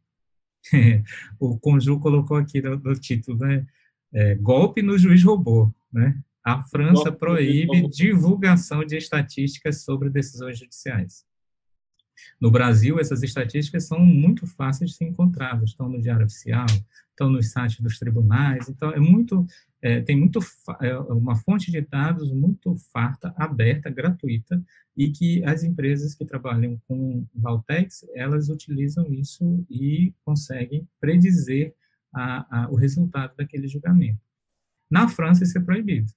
[1.39, 3.67] o Conju colocou aqui no, no título, né?
[4.13, 6.19] É, golpe no juiz robô, né?
[6.45, 11.25] A França proíbe divulgação de estatísticas sobre decisões judiciais.
[12.41, 16.67] No Brasil, essas estatísticas são muito fáceis de ser encontradas, estão no Diário Oficial,
[17.15, 19.47] estão nos sites dos tribunais, então é muito,
[19.81, 20.41] é, tem muito,
[20.81, 24.63] é uma fonte de dados muito farta, aberta, gratuita,
[24.97, 31.75] e que as empresas que trabalham com Valtex, elas utilizam isso e conseguem predizer
[32.13, 34.21] a, a, o resultado daquele julgamento.
[34.91, 36.13] Na França, isso é proibido.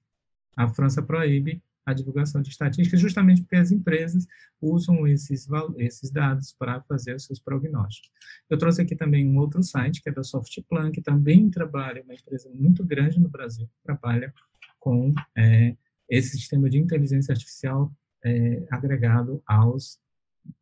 [0.56, 4.26] A França proíbe a divulgação de estatísticas, justamente porque as empresas
[4.60, 5.48] usam esses,
[5.78, 8.10] esses dados para fazer os seus prognósticos.
[8.50, 12.14] Eu trouxe aqui também um outro site, que é da Softplan, que também trabalha, uma
[12.14, 14.34] empresa muito grande no Brasil, que trabalha
[14.78, 15.74] com é,
[16.08, 17.90] esse sistema de inteligência artificial
[18.22, 19.98] é, agregado aos,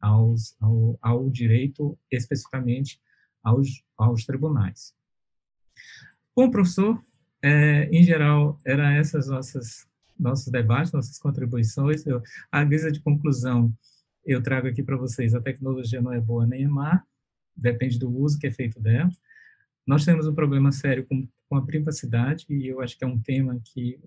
[0.01, 3.01] aos, ao, ao direito, especificamente
[3.43, 4.95] aos, aos tribunais.
[6.37, 7.03] Bom, professor,
[7.43, 12.07] é, em geral, eram essas nossas nossos debates, nossas contribuições.
[12.07, 13.73] Eu, a guisa de conclusão,
[14.25, 17.03] eu trago aqui para vocês, a tecnologia não é boa nem é má,
[17.55, 19.11] depende do uso que é feito dela.
[19.87, 23.21] Nós temos um problema sério com, com a privacidade, e eu acho que é um
[23.21, 24.01] tema que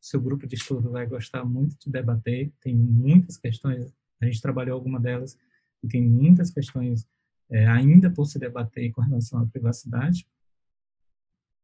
[0.00, 2.50] seu grupo de estudo vai gostar muito de debater.
[2.60, 5.36] Tem muitas questões, a gente trabalhou alguma delas,
[5.82, 7.06] e tem muitas questões
[7.50, 10.26] é, ainda por se debater com relação à privacidade.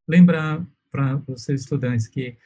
[0.07, 2.37] Lembrar para os seus estudantes que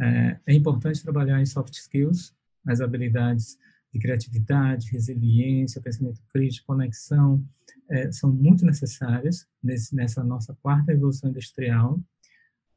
[0.00, 2.34] é, é importante trabalhar em soft skills,
[2.66, 3.58] as habilidades
[3.92, 7.44] de criatividade, resiliência, pensamento crítico, conexão,
[7.90, 12.00] é, são muito necessárias nesse, nessa nossa quarta evolução industrial.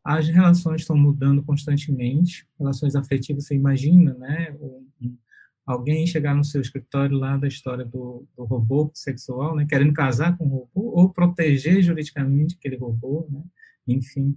[0.03, 4.55] As relações estão mudando constantemente, relações afetivas, você imagina, né?
[4.59, 5.17] Um,
[5.65, 9.65] alguém chegar no seu escritório lá da história do, do, robô sexual, né?
[9.69, 13.43] Querendo casar com o robô ou proteger juridicamente aquele robô, né?
[13.87, 14.35] Enfim,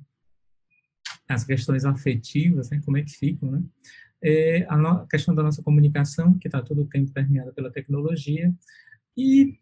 [1.28, 3.62] as questões afetivas, né, como é que ficam, né?
[4.22, 8.52] É, a, questão da nossa comunicação, que está todo o tempo permeada pela tecnologia,
[9.16, 9.58] e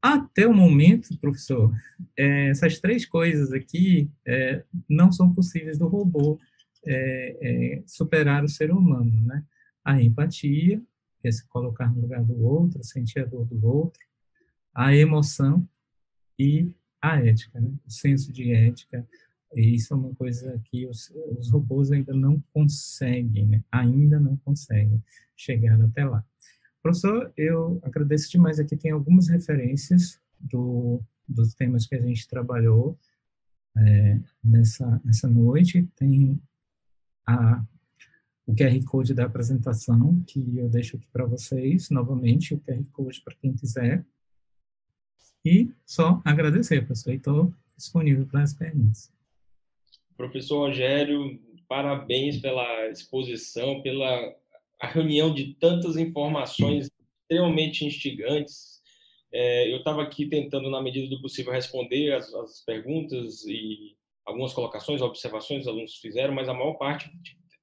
[0.00, 1.74] até o momento, professor,
[2.16, 6.38] é, essas três coisas aqui é, não são possíveis do robô
[6.86, 9.42] é, é, superar o ser humano, né?
[9.84, 10.80] A empatia,
[11.20, 14.00] que é se colocar no lugar do outro, sentir a dor do outro,
[14.74, 15.68] a emoção
[16.38, 16.70] e
[17.00, 17.70] a ética, né?
[17.86, 19.06] o senso de ética,
[19.56, 23.64] e isso é uma coisa que os, os robôs ainda não conseguem, né?
[23.72, 25.02] ainda não conseguem
[25.34, 26.22] chegar até lá.
[26.82, 28.60] Professor, eu agradeço demais.
[28.60, 32.98] Aqui tem algumas referências do, dos temas que a gente trabalhou
[33.78, 35.88] é, nessa, nessa noite.
[35.96, 36.38] Tem
[37.26, 37.64] a,
[38.46, 43.22] o QR Code da apresentação, que eu deixo aqui para vocês, novamente, o QR Code
[43.22, 44.04] para quem quiser.
[45.42, 49.15] E só agradecer, professor, estou disponível para as perguntas.
[50.16, 51.38] Professor Rogério,
[51.68, 54.34] parabéns pela exposição, pela
[54.80, 56.90] reunião de tantas informações
[57.22, 58.80] extremamente instigantes.
[59.32, 64.52] É, eu estava aqui tentando, na medida do possível, responder as, as, perguntas e algumas
[64.52, 67.10] colocações, observações que os alunos fizeram, mas a maior parte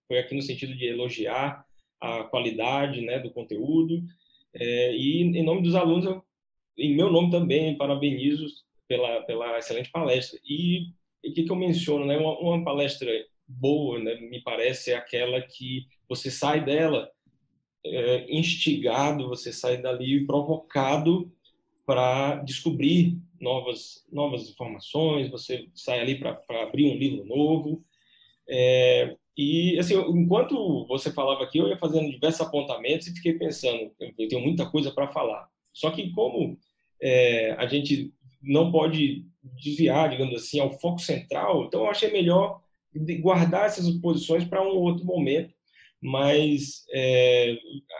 [0.07, 1.65] foi aqui no sentido de elogiar
[1.99, 4.03] a qualidade né, do conteúdo.
[4.53, 6.23] É, e, em nome dos alunos, eu,
[6.77, 8.45] em meu nome também, parabenizo
[8.87, 10.39] pela, pela excelente palestra.
[10.43, 10.87] E
[11.29, 12.05] o que, que eu menciono?
[12.05, 13.09] Né, uma, uma palestra
[13.47, 17.09] boa, né, me parece, é aquela que você sai dela
[17.85, 21.31] é, instigado, você sai dali provocado
[21.85, 27.83] para descobrir novas novas informações, você sai ali para abrir um livro novo.
[28.47, 33.91] É, e assim, enquanto você falava aqui, eu ia fazendo diversos apontamentos e fiquei pensando,
[33.99, 35.47] eu tenho muita coisa para falar.
[35.73, 36.57] Só que como
[37.01, 42.61] é, a gente não pode desviar, digamos assim, ao foco central, então eu achei melhor
[43.21, 45.53] guardar essas posições para um outro momento.
[46.01, 47.57] Mas é,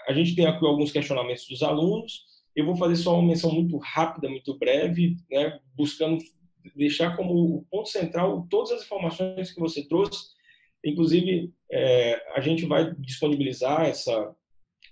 [0.07, 2.25] a gente tem aqui alguns questionamentos dos alunos.
[2.53, 6.21] Eu vou fazer só uma menção muito rápida, muito breve, né, buscando
[6.75, 10.27] deixar como ponto central todas as informações que você trouxe.
[10.83, 14.35] Inclusive, é, a gente vai disponibilizar essa,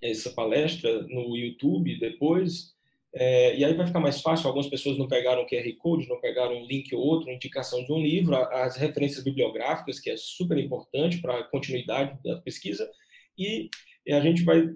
[0.02, 2.73] essa palestra no YouTube depois,
[3.14, 4.48] é, e aí vai ficar mais fácil.
[4.48, 7.92] Algumas pessoas não pegaram o QR Code, não pegaram um link ou outro, indicação de
[7.92, 12.90] um livro, as referências bibliográficas, que é super importante para a continuidade da pesquisa,
[13.38, 13.70] e
[14.10, 14.70] a gente vai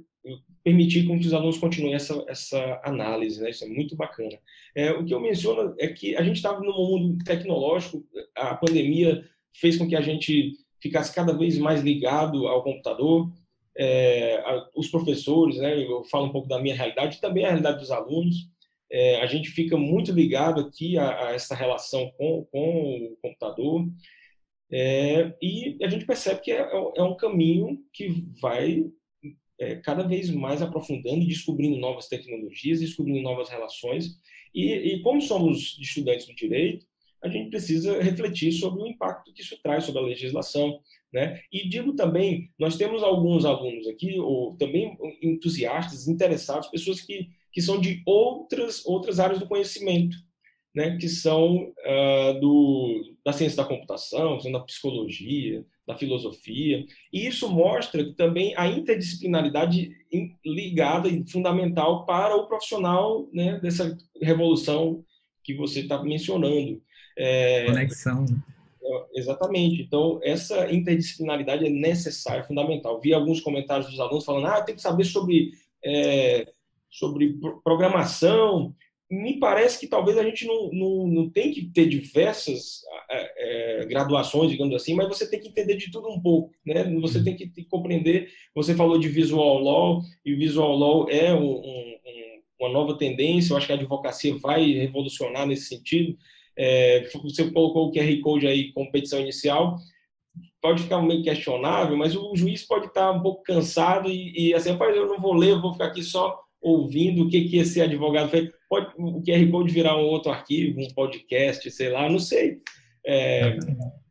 [0.63, 3.51] permitir que os alunos continuem essa, essa análise, né?
[3.51, 4.37] Isso é muito bacana.
[4.75, 8.03] É, o que eu menciono é que a gente estava num mundo tecnológico,
[8.35, 13.31] a pandemia fez com que a gente ficasse cada vez mais ligado ao computador,
[13.77, 14.43] é,
[14.75, 18.49] os professores, né, eu falo um pouco da minha realidade, também a realidade dos alunos,
[18.91, 23.85] é, a gente fica muito ligado aqui a, a essa relação com, com o computador,
[24.71, 26.59] é, e a gente percebe que é,
[26.95, 28.85] é um caminho que vai
[29.59, 34.19] é, cada vez mais aprofundando descobrindo novas tecnologias, descobrindo novas relações,
[34.53, 36.85] e, e como somos estudantes do direito,
[37.21, 40.79] a gente precisa refletir sobre o impacto que isso traz sobre a legislação,
[41.15, 41.39] né?
[41.49, 47.61] E digo também, nós temos alguns alunos aqui, ou também entusiastas, interessados, pessoas que, que
[47.61, 50.17] são de outras, outras áreas do conhecimento,
[50.75, 50.97] né?
[50.97, 56.83] que são uh, do, da ciência da computação, da psicologia, da filosofia.
[57.13, 59.89] E isso mostra também a interdisciplinaridade
[60.45, 63.57] ligada e fundamental para o profissional né?
[63.61, 65.01] dessa revolução
[65.45, 66.81] que você está mencionando.
[67.17, 68.25] É, Conexão.
[69.13, 69.81] Exatamente.
[69.81, 72.99] Então, essa interdisciplinaridade é necessária, fundamental.
[72.99, 75.51] Vi alguns comentários dos alunos falando: ah, tem que saber sobre,
[75.83, 76.51] é,
[76.89, 78.75] sobre programação.
[79.09, 83.85] Me parece que talvez a gente não, não, não tem que ter diversas é, é,
[83.85, 86.51] graduações, digamos assim, mas você tem que entender de tudo um pouco.
[86.65, 86.83] Né?
[87.01, 88.29] Você tem que, tem que compreender.
[88.55, 91.95] Você falou de visual law, e visual law é um, um,
[92.59, 93.53] uma nova tendência.
[93.53, 96.17] Eu acho que a advocacia vai revolucionar nesse sentido
[96.57, 99.77] é, você colocou o QR Code aí, competição inicial,
[100.61, 104.69] pode ficar meio questionável, mas o juiz pode estar um pouco cansado e, e assim,
[104.71, 108.29] eu não vou ler, eu vou ficar aqui só ouvindo o que, que esse advogado
[108.29, 108.49] fez.
[108.67, 112.57] Pode o QR Code virar um outro arquivo, um podcast, sei lá, não sei.
[113.05, 113.57] É,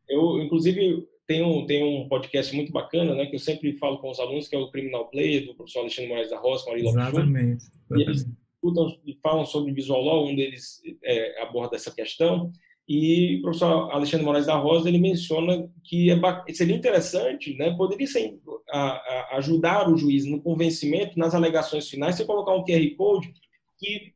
[0.09, 4.21] eu, inclusive, tenho, tenho um podcast muito bacana, né, que eu sempre falo com os
[4.21, 7.65] alunos, que é o Criminal Player, do professor Alexandre Moraes da Roça, Maria Exatamente.
[7.97, 8.25] E eles
[8.65, 12.51] discutam e falam sobre visual law, um deles é, aborda essa questão,
[12.89, 16.19] e o professor Alexandre Moraes da Rosa ele menciona que é,
[16.53, 18.39] seria interessante, né, poderia ser,
[18.71, 23.33] a, a, ajudar o juiz no convencimento, nas alegações finais, você colocar um QR Code
[23.79, 24.13] que,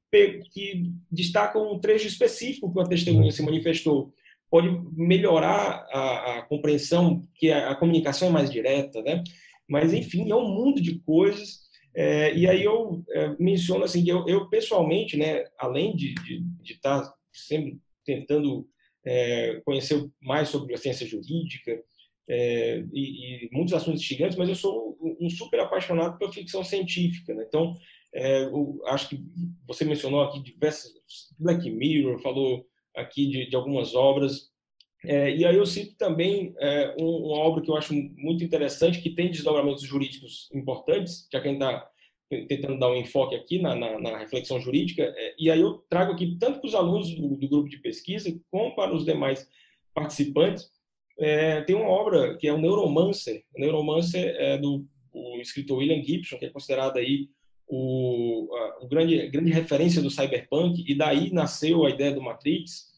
[0.52, 4.12] que destaca um trecho específico que a testemunha se manifestou.
[4.50, 9.22] Pode melhorar a, a compreensão, que a, a comunicação é mais direta, né?
[9.68, 11.67] Mas, enfim, é um mundo de coisas
[12.00, 16.14] é, e aí eu é, menciono assim eu, eu pessoalmente, né, além de,
[16.62, 18.68] estar tá sempre tentando
[19.04, 21.82] é, conhecer mais sobre a ciência jurídica
[22.28, 27.34] é, e, e, muitos assuntos gigantes, mas eu sou um super apaixonado pela ficção científica.
[27.34, 27.44] Né?
[27.48, 27.74] Então,
[28.14, 28.48] é,
[28.86, 29.20] acho que
[29.66, 30.92] você mencionou aqui diversas
[31.36, 32.64] Black Mirror, falou
[32.94, 34.52] aqui de, de algumas obras.
[35.04, 39.00] É, e aí eu cito também é, um, uma obra que eu acho muito interessante,
[39.00, 41.88] que tem desdobramentos jurídicos importantes, já que a gente está
[42.46, 46.12] tentando dar um enfoque aqui na, na, na reflexão jurídica, é, e aí eu trago
[46.12, 49.48] aqui tanto para os alunos do, do, grupo de pesquisa, como para os demais
[49.94, 50.70] participantes,
[51.18, 53.44] é, tem uma obra que é o Neuromancer.
[53.56, 54.84] O Neuromancer é do
[55.40, 57.28] escritor William Gibson, que é considerado aí
[57.66, 62.88] o, a, o grande, grande referência do cyberpunk, e daí nasceu a ideia do Matrix.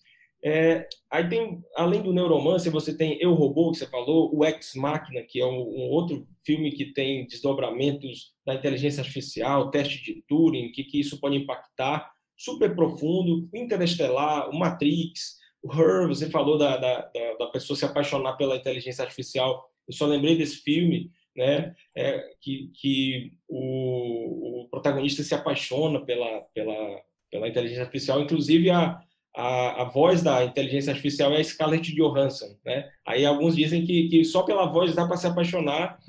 [0.43, 4.75] É, aí tem, além do Neuromancer, você tem Eu Robô, que você falou, o Ex
[4.75, 10.25] Machina, que é um, um, outro filme que tem desdobramentos da inteligência artificial, teste de
[10.27, 16.57] Turing, que, que isso pode impactar, super profundo, Interestelar, o Matrix, o Her, você falou
[16.57, 21.75] da, da, da, pessoa se apaixonar pela inteligência artificial, eu só lembrei desse filme, né,
[21.95, 29.03] é, que, que o, o, protagonista se apaixona pela, pela, pela inteligência artificial, inclusive a,
[29.35, 32.90] a, a voz da inteligência artificial é a Scarlett Johansson, né?
[33.07, 35.98] Aí alguns dizem que, que só pela voz dá para se apaixonar.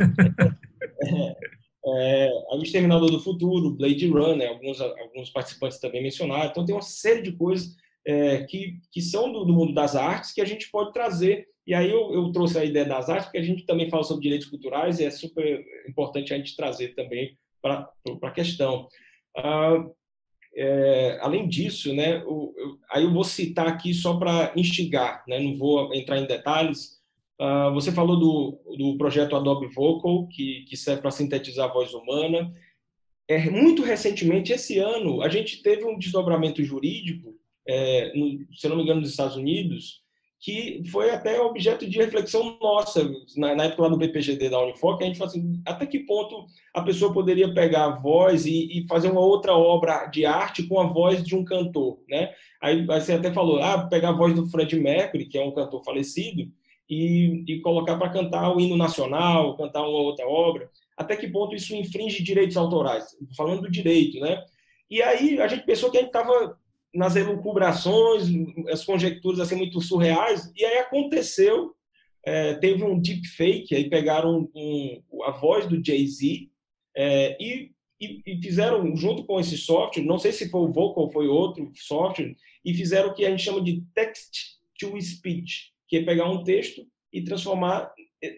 [1.04, 1.36] é,
[1.84, 6.50] é, o Exterminador do Futuro, Blade Runner, alguns, alguns participantes também mencionaram.
[6.50, 7.76] Então tem uma série de coisas
[8.06, 11.48] é, que, que são do, do, mundo das artes que a gente pode trazer.
[11.66, 14.24] E aí eu, eu, trouxe a ideia das artes, porque a gente também fala sobre
[14.24, 17.88] direitos culturais e é super importante a gente trazer também para
[18.24, 18.88] a questão.
[19.38, 19.86] Ah,
[20.56, 25.40] é, além disso, né, o, eu, aí eu vou citar aqui só para instigar, né,
[25.40, 27.00] não vou entrar em detalhes.
[27.40, 31.94] Uh, você falou do, do projeto Adobe Vocal, que, que serve para sintetizar a voz
[31.94, 32.54] humana.
[33.28, 37.34] É, muito recentemente, esse ano, a gente teve um desdobramento jurídico,
[37.66, 40.02] é, no, se não me engano, nos Estados Unidos,
[40.42, 43.08] que foi até objeto de reflexão nossa,
[43.38, 46.00] na, na época lá do BPGD da Unifor, que a gente falou assim, até que
[46.00, 50.64] ponto a pessoa poderia pegar a voz e, e, fazer uma outra obra de arte
[50.64, 52.34] com a voz de um cantor, né?
[52.60, 55.84] Aí você até falou, ah, pegar a voz do Fred Mercury, que é um cantor
[55.84, 56.52] falecido,
[56.90, 61.56] e, e colocar para cantar o hino nacional, cantar uma outra obra, até que ponto
[61.56, 63.16] isso infringe direitos autorais?
[63.38, 64.44] Falando do direito, né?
[64.90, 66.58] E aí a gente pensou que a gente estava
[66.94, 68.28] nas elucubrações,
[68.70, 71.74] as conjecturas assim muito surreais, e aí aconteceu,
[72.26, 76.50] é, teve um deepfake, aí pegaram um, a voz do Jay-Z
[76.96, 81.06] é, e, e, e, fizeram, junto com esse software, não sei se foi o Vocal
[81.06, 86.04] ou foi outro software, e fizeram o que a gente chama de text-to-speech, que é
[86.04, 87.92] pegar um texto e transformar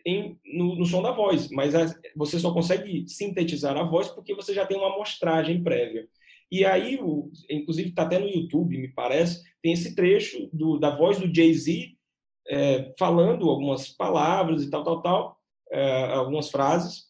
[0.05, 1.73] em, no, no, som da voz, mas
[2.15, 6.07] você só consegue sintetizar a voz porque você já tem uma amostragem prévia.
[6.53, 10.95] E aí, o, inclusive está até no YouTube, me parece, tem esse trecho do, da
[10.95, 11.95] voz do Jay-Z
[12.47, 15.39] é, falando algumas palavras e tal, tal, tal,
[15.71, 17.07] é, algumas frases.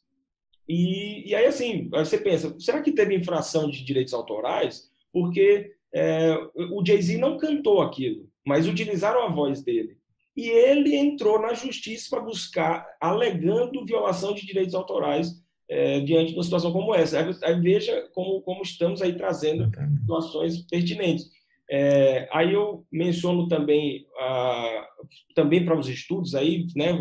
[0.65, 4.89] E, e aí, assim, você pensa, será que teve infração de direitos autorais?
[5.11, 9.97] Porque é, o Jay-Z não cantou aquilo, mas utilizaram a voz dele.
[10.37, 16.37] E ele entrou na justiça para buscar, alegando violação de direitos autorais é, diante de
[16.37, 17.19] uma situação como essa.
[17.19, 19.69] Aí, aí veja como, como estamos aí trazendo
[20.01, 21.29] situações pertinentes.
[21.69, 24.87] É, aí eu menciono também, ah,
[25.33, 26.91] também para os estudos aí, né,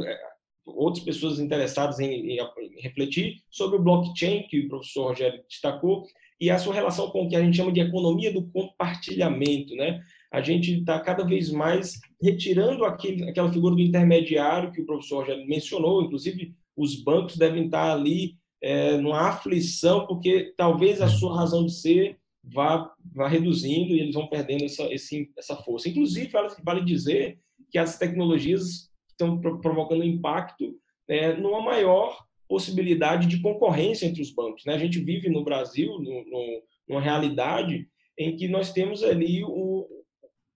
[0.65, 6.07] outras pessoas interessadas em, em, em, refletir sobre o blockchain, que o professor Rogério destacou,
[6.41, 9.75] e a sua relação com o que a gente chama de economia do compartilhamento.
[9.77, 10.01] Né?
[10.33, 15.21] A gente está cada vez mais retirando aquele, aquela figura do intermediário que o professor
[15.21, 21.37] Rogério mencionou, inclusive os bancos devem estar ali é, numa aflição, porque talvez a sua
[21.37, 25.89] razão de ser vá, vá reduzindo e eles vão perdendo essa, esse, essa força.
[25.89, 26.31] Inclusive,
[26.65, 27.39] vale dizer
[27.71, 30.77] que as tecnologias estão provocando impacto
[31.09, 34.65] é, numa maior possibilidade de concorrência entre os bancos.
[34.65, 34.75] Né?
[34.75, 39.87] A gente vive no Brasil no, no, numa realidade em que nós temos ali um,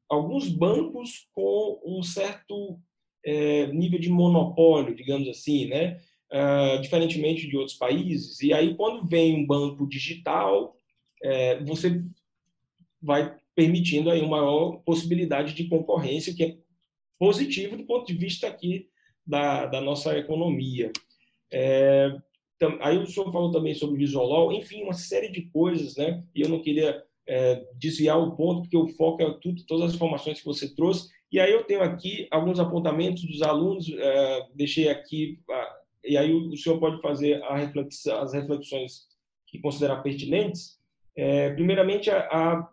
[0.09, 2.79] alguns bancos com um certo
[3.25, 5.99] é, nível de monopólio, digamos assim, né?
[6.33, 8.41] Uh, diferentemente de outros países.
[8.41, 10.77] E aí, quando vem um banco digital,
[11.23, 12.01] é, você
[13.01, 16.57] vai permitindo aí uma maior possibilidade de concorrência, que é
[17.19, 18.89] positivo do ponto de vista aqui
[19.27, 20.93] da, da nossa economia.
[21.51, 22.15] É,
[22.81, 26.23] aí o senhor falou também sobre o Visualol, enfim, uma série de coisas, né?
[26.35, 29.95] E eu não queria é, desviar o ponto, porque o foco é tudo, todas as
[29.95, 31.09] informações que você trouxe.
[31.31, 35.41] E aí eu tenho aqui alguns apontamentos dos alunos, é, deixei aqui
[36.07, 39.07] e aí o, senhor pode fazer reflexão, as reflexões
[39.47, 40.79] que considerar pertinentes.
[41.17, 42.69] É, primeiramente, a, a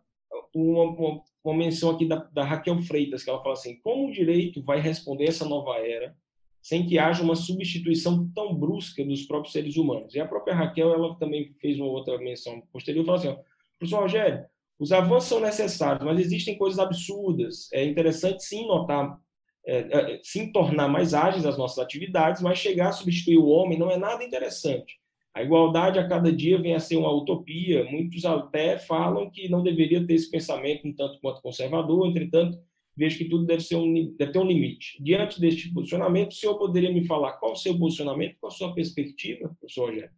[0.53, 4.63] uma, uma, menção aqui da, da, Raquel Freitas, que ela fala assim: como o direito
[4.63, 6.15] vai responder essa nova era
[6.61, 10.15] sem que haja uma substituição tão brusca dos próprios seres humanos?
[10.15, 13.37] E a própria Raquel, ela também fez uma outra menção posterior, fala assim: ó,
[13.77, 14.45] professor Rogério,
[14.79, 17.71] os avanços são necessários, mas existem coisas absurdas.
[17.71, 19.19] É interessante sim notar
[19.65, 19.77] é,
[20.13, 23.89] é, se tornar mais ágeis as nossas atividades, mas chegar a substituir o homem não
[23.89, 24.97] é nada interessante.
[25.33, 27.83] A igualdade a cada dia vem a ser uma utopia.
[27.85, 32.07] Muitos até falam que não deveria ter esse pensamento um tanto quanto conservador.
[32.07, 32.59] Entretanto,
[32.95, 35.01] vejo que tudo deve, ser um, deve ter um limite.
[35.01, 38.75] Diante deste posicionamento, o senhor poderia me falar qual o seu posicionamento, qual a sua
[38.75, 40.11] perspectiva, professor Rogério?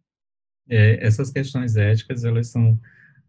[0.68, 2.78] É, essas questões éticas, elas são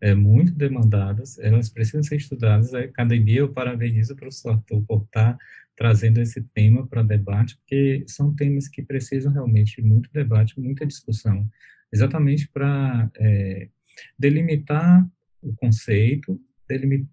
[0.02, 2.74] é, muito demandadas, elas precisam ser estudadas.
[2.74, 5.38] A academia, eu parabenizo o professor Arthur por estar
[5.78, 10.86] trazendo esse tema para debate, porque são temas que precisam realmente de muito debate, muita
[10.86, 11.48] discussão,
[11.94, 13.70] exatamente para é,
[14.18, 15.08] delimitar
[15.42, 16.42] o conceito,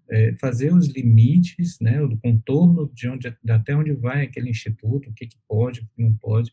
[0.09, 5.13] é, fazer os limites, né, o contorno de onde até onde vai aquele instituto, o
[5.13, 6.51] que, que pode, o que não pode,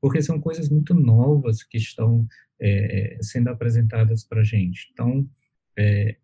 [0.00, 2.28] porque são coisas muito novas que estão
[2.60, 4.88] é, sendo apresentadas para a gente.
[4.92, 5.28] Então,
[5.76, 6.16] é,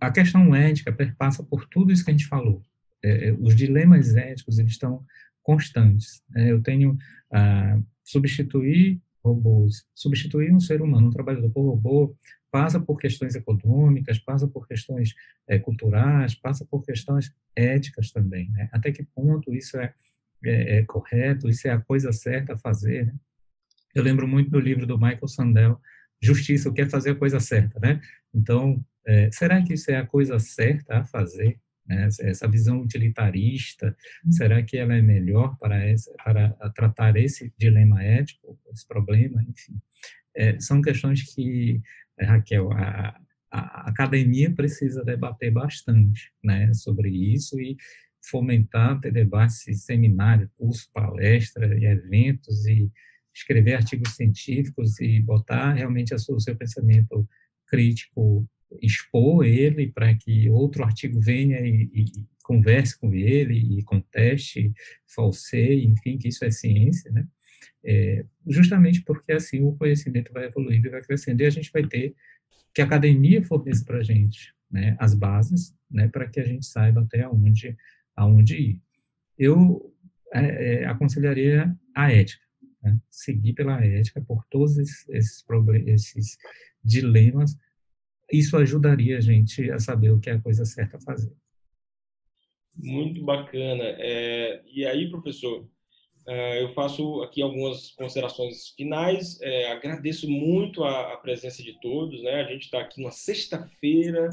[0.00, 2.64] a questão ética perpassa por tudo isso que a gente falou.
[3.02, 5.04] É, é os dilemas éticos eles estão
[5.42, 6.22] constantes.
[6.36, 6.96] É, eu tenho
[7.32, 12.16] ah, substituir robôs, substituir um ser humano, um trabalhador por robô,
[12.50, 15.14] passa por questões econômicas, passa por questões
[15.46, 18.50] é, culturais, passa por questões éticas também.
[18.50, 18.68] Né?
[18.72, 19.94] Até que ponto isso é,
[20.44, 23.06] é, é, correto, isso é a coisa certa a fazer.
[23.06, 23.14] Né?
[23.94, 25.80] Eu lembro muito do livro do Michael Sandel,
[26.22, 27.78] Justiça, o que é fazer a coisa certa.
[27.78, 28.00] Né?
[28.34, 31.58] Então, é, será que isso é a coisa certa a fazer?
[31.90, 32.08] Né?
[32.20, 33.96] Essa visão utilitarista,
[34.30, 39.42] será que ela é melhor para, essa, para tratar esse dilema ético, esse problema?
[39.42, 39.74] Enfim,
[40.36, 41.82] é, são questões que
[42.16, 47.76] é, Raquel, a, a, academia precisa debater bastante né, sobre isso e
[48.22, 52.88] fomentar, ter debates, seminários, cursos, palestras e eventos e
[53.34, 57.28] escrever artigos científicos e botar realmente o seu pensamento
[57.66, 58.48] crítico,
[58.80, 64.72] expor ele para que outro artigo venha e, e, converse com ele e conteste,
[65.06, 67.24] falseie, enfim, que isso é ciência, né?
[67.84, 71.86] É, justamente porque assim o conhecimento vai evoluindo e vai crescendo, e a gente vai
[71.86, 72.14] ter
[72.74, 76.64] que a academia forneça para a gente né, as bases né, para que a gente
[76.64, 77.76] saiba até onde,
[78.14, 78.80] aonde ir.
[79.36, 79.92] Eu
[80.32, 82.44] é, é, aconselharia a ética,
[82.82, 85.44] né, seguir pela ética por todos esses, esses,
[85.86, 86.38] esses
[86.84, 87.58] dilemas,
[88.32, 91.32] isso ajudaria a gente a saber o que é a coisa certa a fazer.
[92.74, 93.84] Muito bacana.
[93.98, 95.68] É, e aí, professor,
[96.26, 99.40] é, eu faço aqui algumas considerações finais.
[99.40, 102.22] É, agradeço muito a, a, presença de todos.
[102.22, 102.34] Né?
[102.34, 104.30] A gente está aqui na sexta-feira,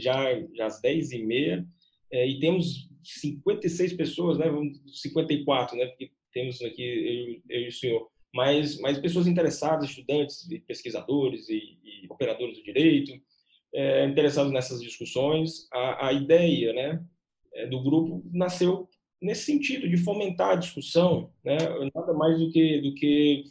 [0.00, 1.66] já, já às 10h30,
[2.12, 4.46] é, e temos 56 pessoas, né?
[4.92, 5.86] 54, né?
[5.86, 11.78] porque temos aqui eu, eu e o senhor, mas, mas pessoas interessadas, estudantes, pesquisadores e,
[11.84, 13.12] e operadores do direito,
[13.72, 15.68] é, interessados nessas discussões.
[15.72, 17.04] A, a ideia né,
[17.70, 18.88] do grupo nasceu
[19.22, 21.56] nesse sentido de fomentar a discussão, né?
[21.94, 23.44] nada mais do que do que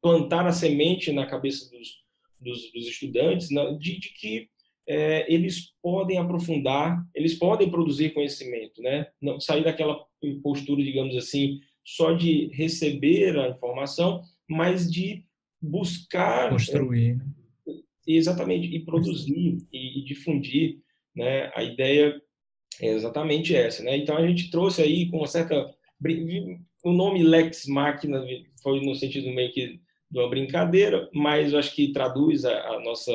[0.00, 2.04] plantar a semente na cabeça dos,
[2.38, 3.72] dos, dos estudantes né?
[3.72, 4.50] de, de que
[4.86, 9.06] é, eles podem aprofundar, eles podem produzir conhecimento, né?
[9.20, 10.04] Não sair daquela
[10.42, 15.24] postura, digamos assim, só de receber a informação, mas de
[15.60, 17.20] buscar construir,
[17.68, 17.72] é,
[18.06, 20.78] exatamente e produzir e, e difundir,
[21.14, 21.50] né?
[21.54, 22.20] A ideia
[22.80, 23.96] é exatamente essa, né?
[23.96, 25.74] Então a gente trouxe aí com uma certa
[26.82, 28.24] o nome Lex Machina
[28.62, 29.78] foi no sentido meio que
[30.10, 33.12] de uma brincadeira, mas eu acho que traduz a, a nossa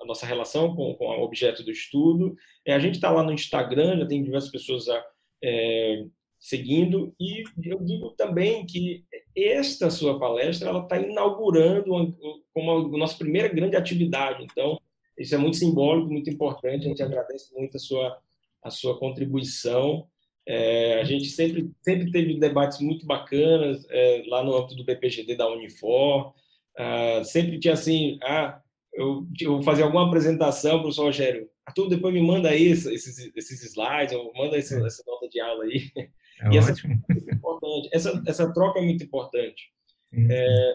[0.00, 2.36] a nossa relação com, com, o objeto do estudo.
[2.64, 5.04] É, a gente está lá no Instagram, já tem diversas pessoas a,
[5.42, 6.04] é,
[6.44, 9.02] seguindo e eu digo também que
[9.34, 12.14] esta sua palestra ela está inaugurando uma,
[12.52, 14.44] como a nossa primeira grande atividade.
[14.44, 14.78] Então
[15.18, 16.84] isso é muito simbólico, muito importante.
[16.84, 18.18] A gente agradece muito a sua
[18.62, 20.06] a sua contribuição.
[20.46, 25.36] É, a gente sempre, sempre teve debates muito bacanas é, lá no âmbito do BPGD
[25.36, 26.34] da Unifor.
[26.76, 28.60] Ah, sempre tinha assim, ah,
[28.92, 33.62] eu, eu vou fazer alguma apresentação, professor Rogério, Arthur, depois me manda isso, esses, esses
[33.64, 35.90] slides, ou manda esse, essa nota de aula aí.
[36.40, 37.96] É e essa, é.
[37.96, 39.72] Essa, essa troca é muito importante.
[40.30, 40.74] É,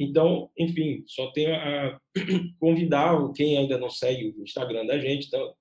[0.00, 2.00] então, enfim, só tenho a
[2.58, 5.54] convidar quem ainda não segue o Instagram da gente, então,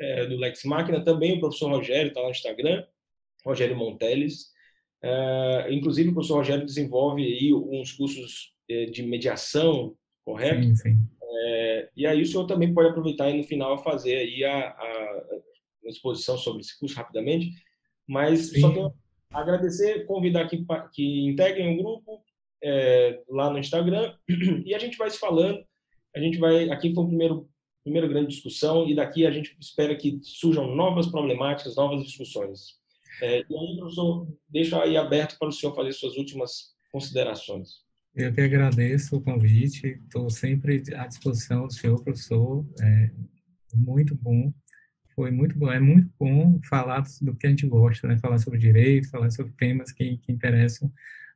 [0.00, 2.84] é, do Lex Máquina, também o professor Rogério está no Instagram,
[3.44, 4.50] Rogério Monteles.
[5.02, 9.94] É, inclusive, o professor Rogério desenvolve aí uns cursos é, de mediação,
[10.24, 10.62] correto?
[10.62, 10.96] Sim, sim.
[11.42, 15.22] É, e aí o senhor também pode aproveitar e no final fazer aí a, a
[15.84, 17.52] exposição sobre esse curso rapidamente,
[18.10, 18.60] mas sim.
[18.60, 18.92] só tenho
[19.32, 22.20] agradecer, convidar que, que integrem o grupo
[22.62, 24.14] é, lá no Instagram
[24.66, 25.64] e a gente vai se falando.
[26.14, 27.48] A gente vai aqui foi o primeiro
[27.82, 32.78] primeira grande discussão, e daqui a gente espera que surjam novas problemáticas, novas discussões.
[33.22, 37.68] É, e aí, professor, deixo aí aberto para o senhor fazer suas últimas considerações.
[38.14, 43.10] Eu que agradeço o convite, estou sempre à disposição do senhor, professor, é
[43.74, 44.52] muito bom
[45.14, 45.70] foi muito bom.
[45.70, 48.18] É muito bom falar do que a gente gosta, né?
[48.18, 50.92] Falar sobre direito, falar sobre temas que, que interessam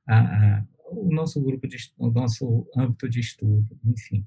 [0.06, 4.26] a, a, o nosso grupo, de, o nosso âmbito de estudo, enfim.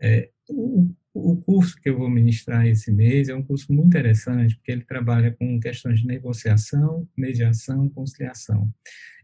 [0.00, 4.56] É, o, o curso que eu vou ministrar esse mês é um curso muito interessante,
[4.56, 8.70] porque ele trabalha com questões de negociação, mediação, conciliação.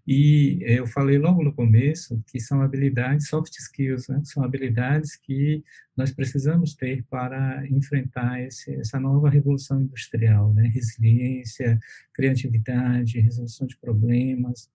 [0.06, 4.20] E eu falei logo no começo que são habilidades, soft skills, né?
[4.24, 5.62] são habilidades que
[5.96, 10.66] nós precisamos ter para enfrentar esse, essa nova revolução industrial, né?
[10.68, 11.78] resiliência,
[12.12, 14.68] criatividade, resolução de problemas,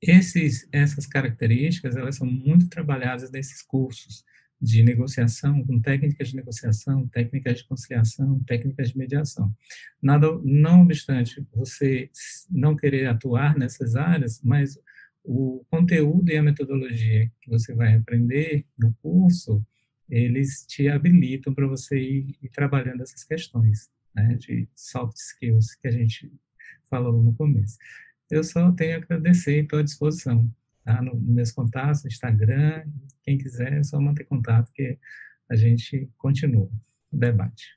[0.00, 4.24] esses, essas características, elas são muito trabalhadas nesses cursos
[4.60, 9.54] de negociação, com técnicas de negociação, técnicas de conciliação, técnicas de mediação.
[10.02, 12.10] Nada, não obstante você
[12.50, 14.78] não querer atuar nessas áreas, mas
[15.24, 19.64] o conteúdo e a metodologia que você vai aprender no curso,
[20.08, 25.88] eles te habilitam para você ir, ir, trabalhando essas questões né, de soft skills que
[25.88, 26.32] a gente
[26.88, 27.76] falou no começo
[28.30, 30.50] eu só tenho a agradecer e estou à disposição.
[30.88, 31.02] Tá?
[31.02, 32.82] No, nos meus contatos, no Instagram,
[33.22, 34.98] quem quiser, é só manter contato que
[35.50, 36.70] a gente continua
[37.12, 37.76] o debate.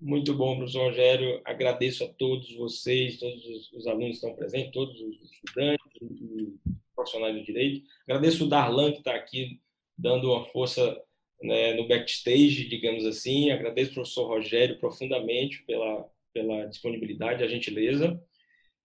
[0.00, 1.40] Muito bom, professor Rogério.
[1.44, 6.54] Agradeço a todos vocês, todos os, alunos que estão presentes, todos os estudantes e
[6.94, 7.84] profissionais do direito.
[8.08, 9.60] Agradeço o Darlan, que está aqui
[9.98, 10.96] dando uma força
[11.42, 13.50] né, no backstage, digamos assim.
[13.50, 18.22] Agradeço ao professor Rogério profundamente pela, pela disponibilidade, a gentileza.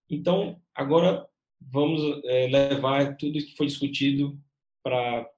[0.10, 1.28] Então, agora
[1.62, 4.40] vamos é, levar tudo que foi discutido
[4.84, 5.30] para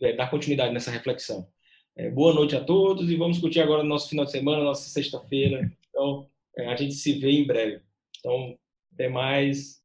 [0.00, 1.48] é, dar continuidade nessa reflexão.
[1.96, 5.70] É, boa noite a todos e vamos discutir agora nosso final de semana, nossa sexta-feira.
[5.90, 6.28] Então,
[6.58, 7.82] a gente se vê em breve.
[8.18, 8.56] Então,
[8.94, 9.82] até mais.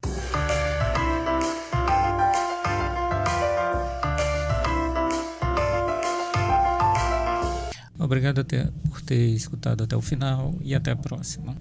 [7.99, 8.45] Obrigado
[8.90, 11.56] por ter escutado até o final e até a próxima.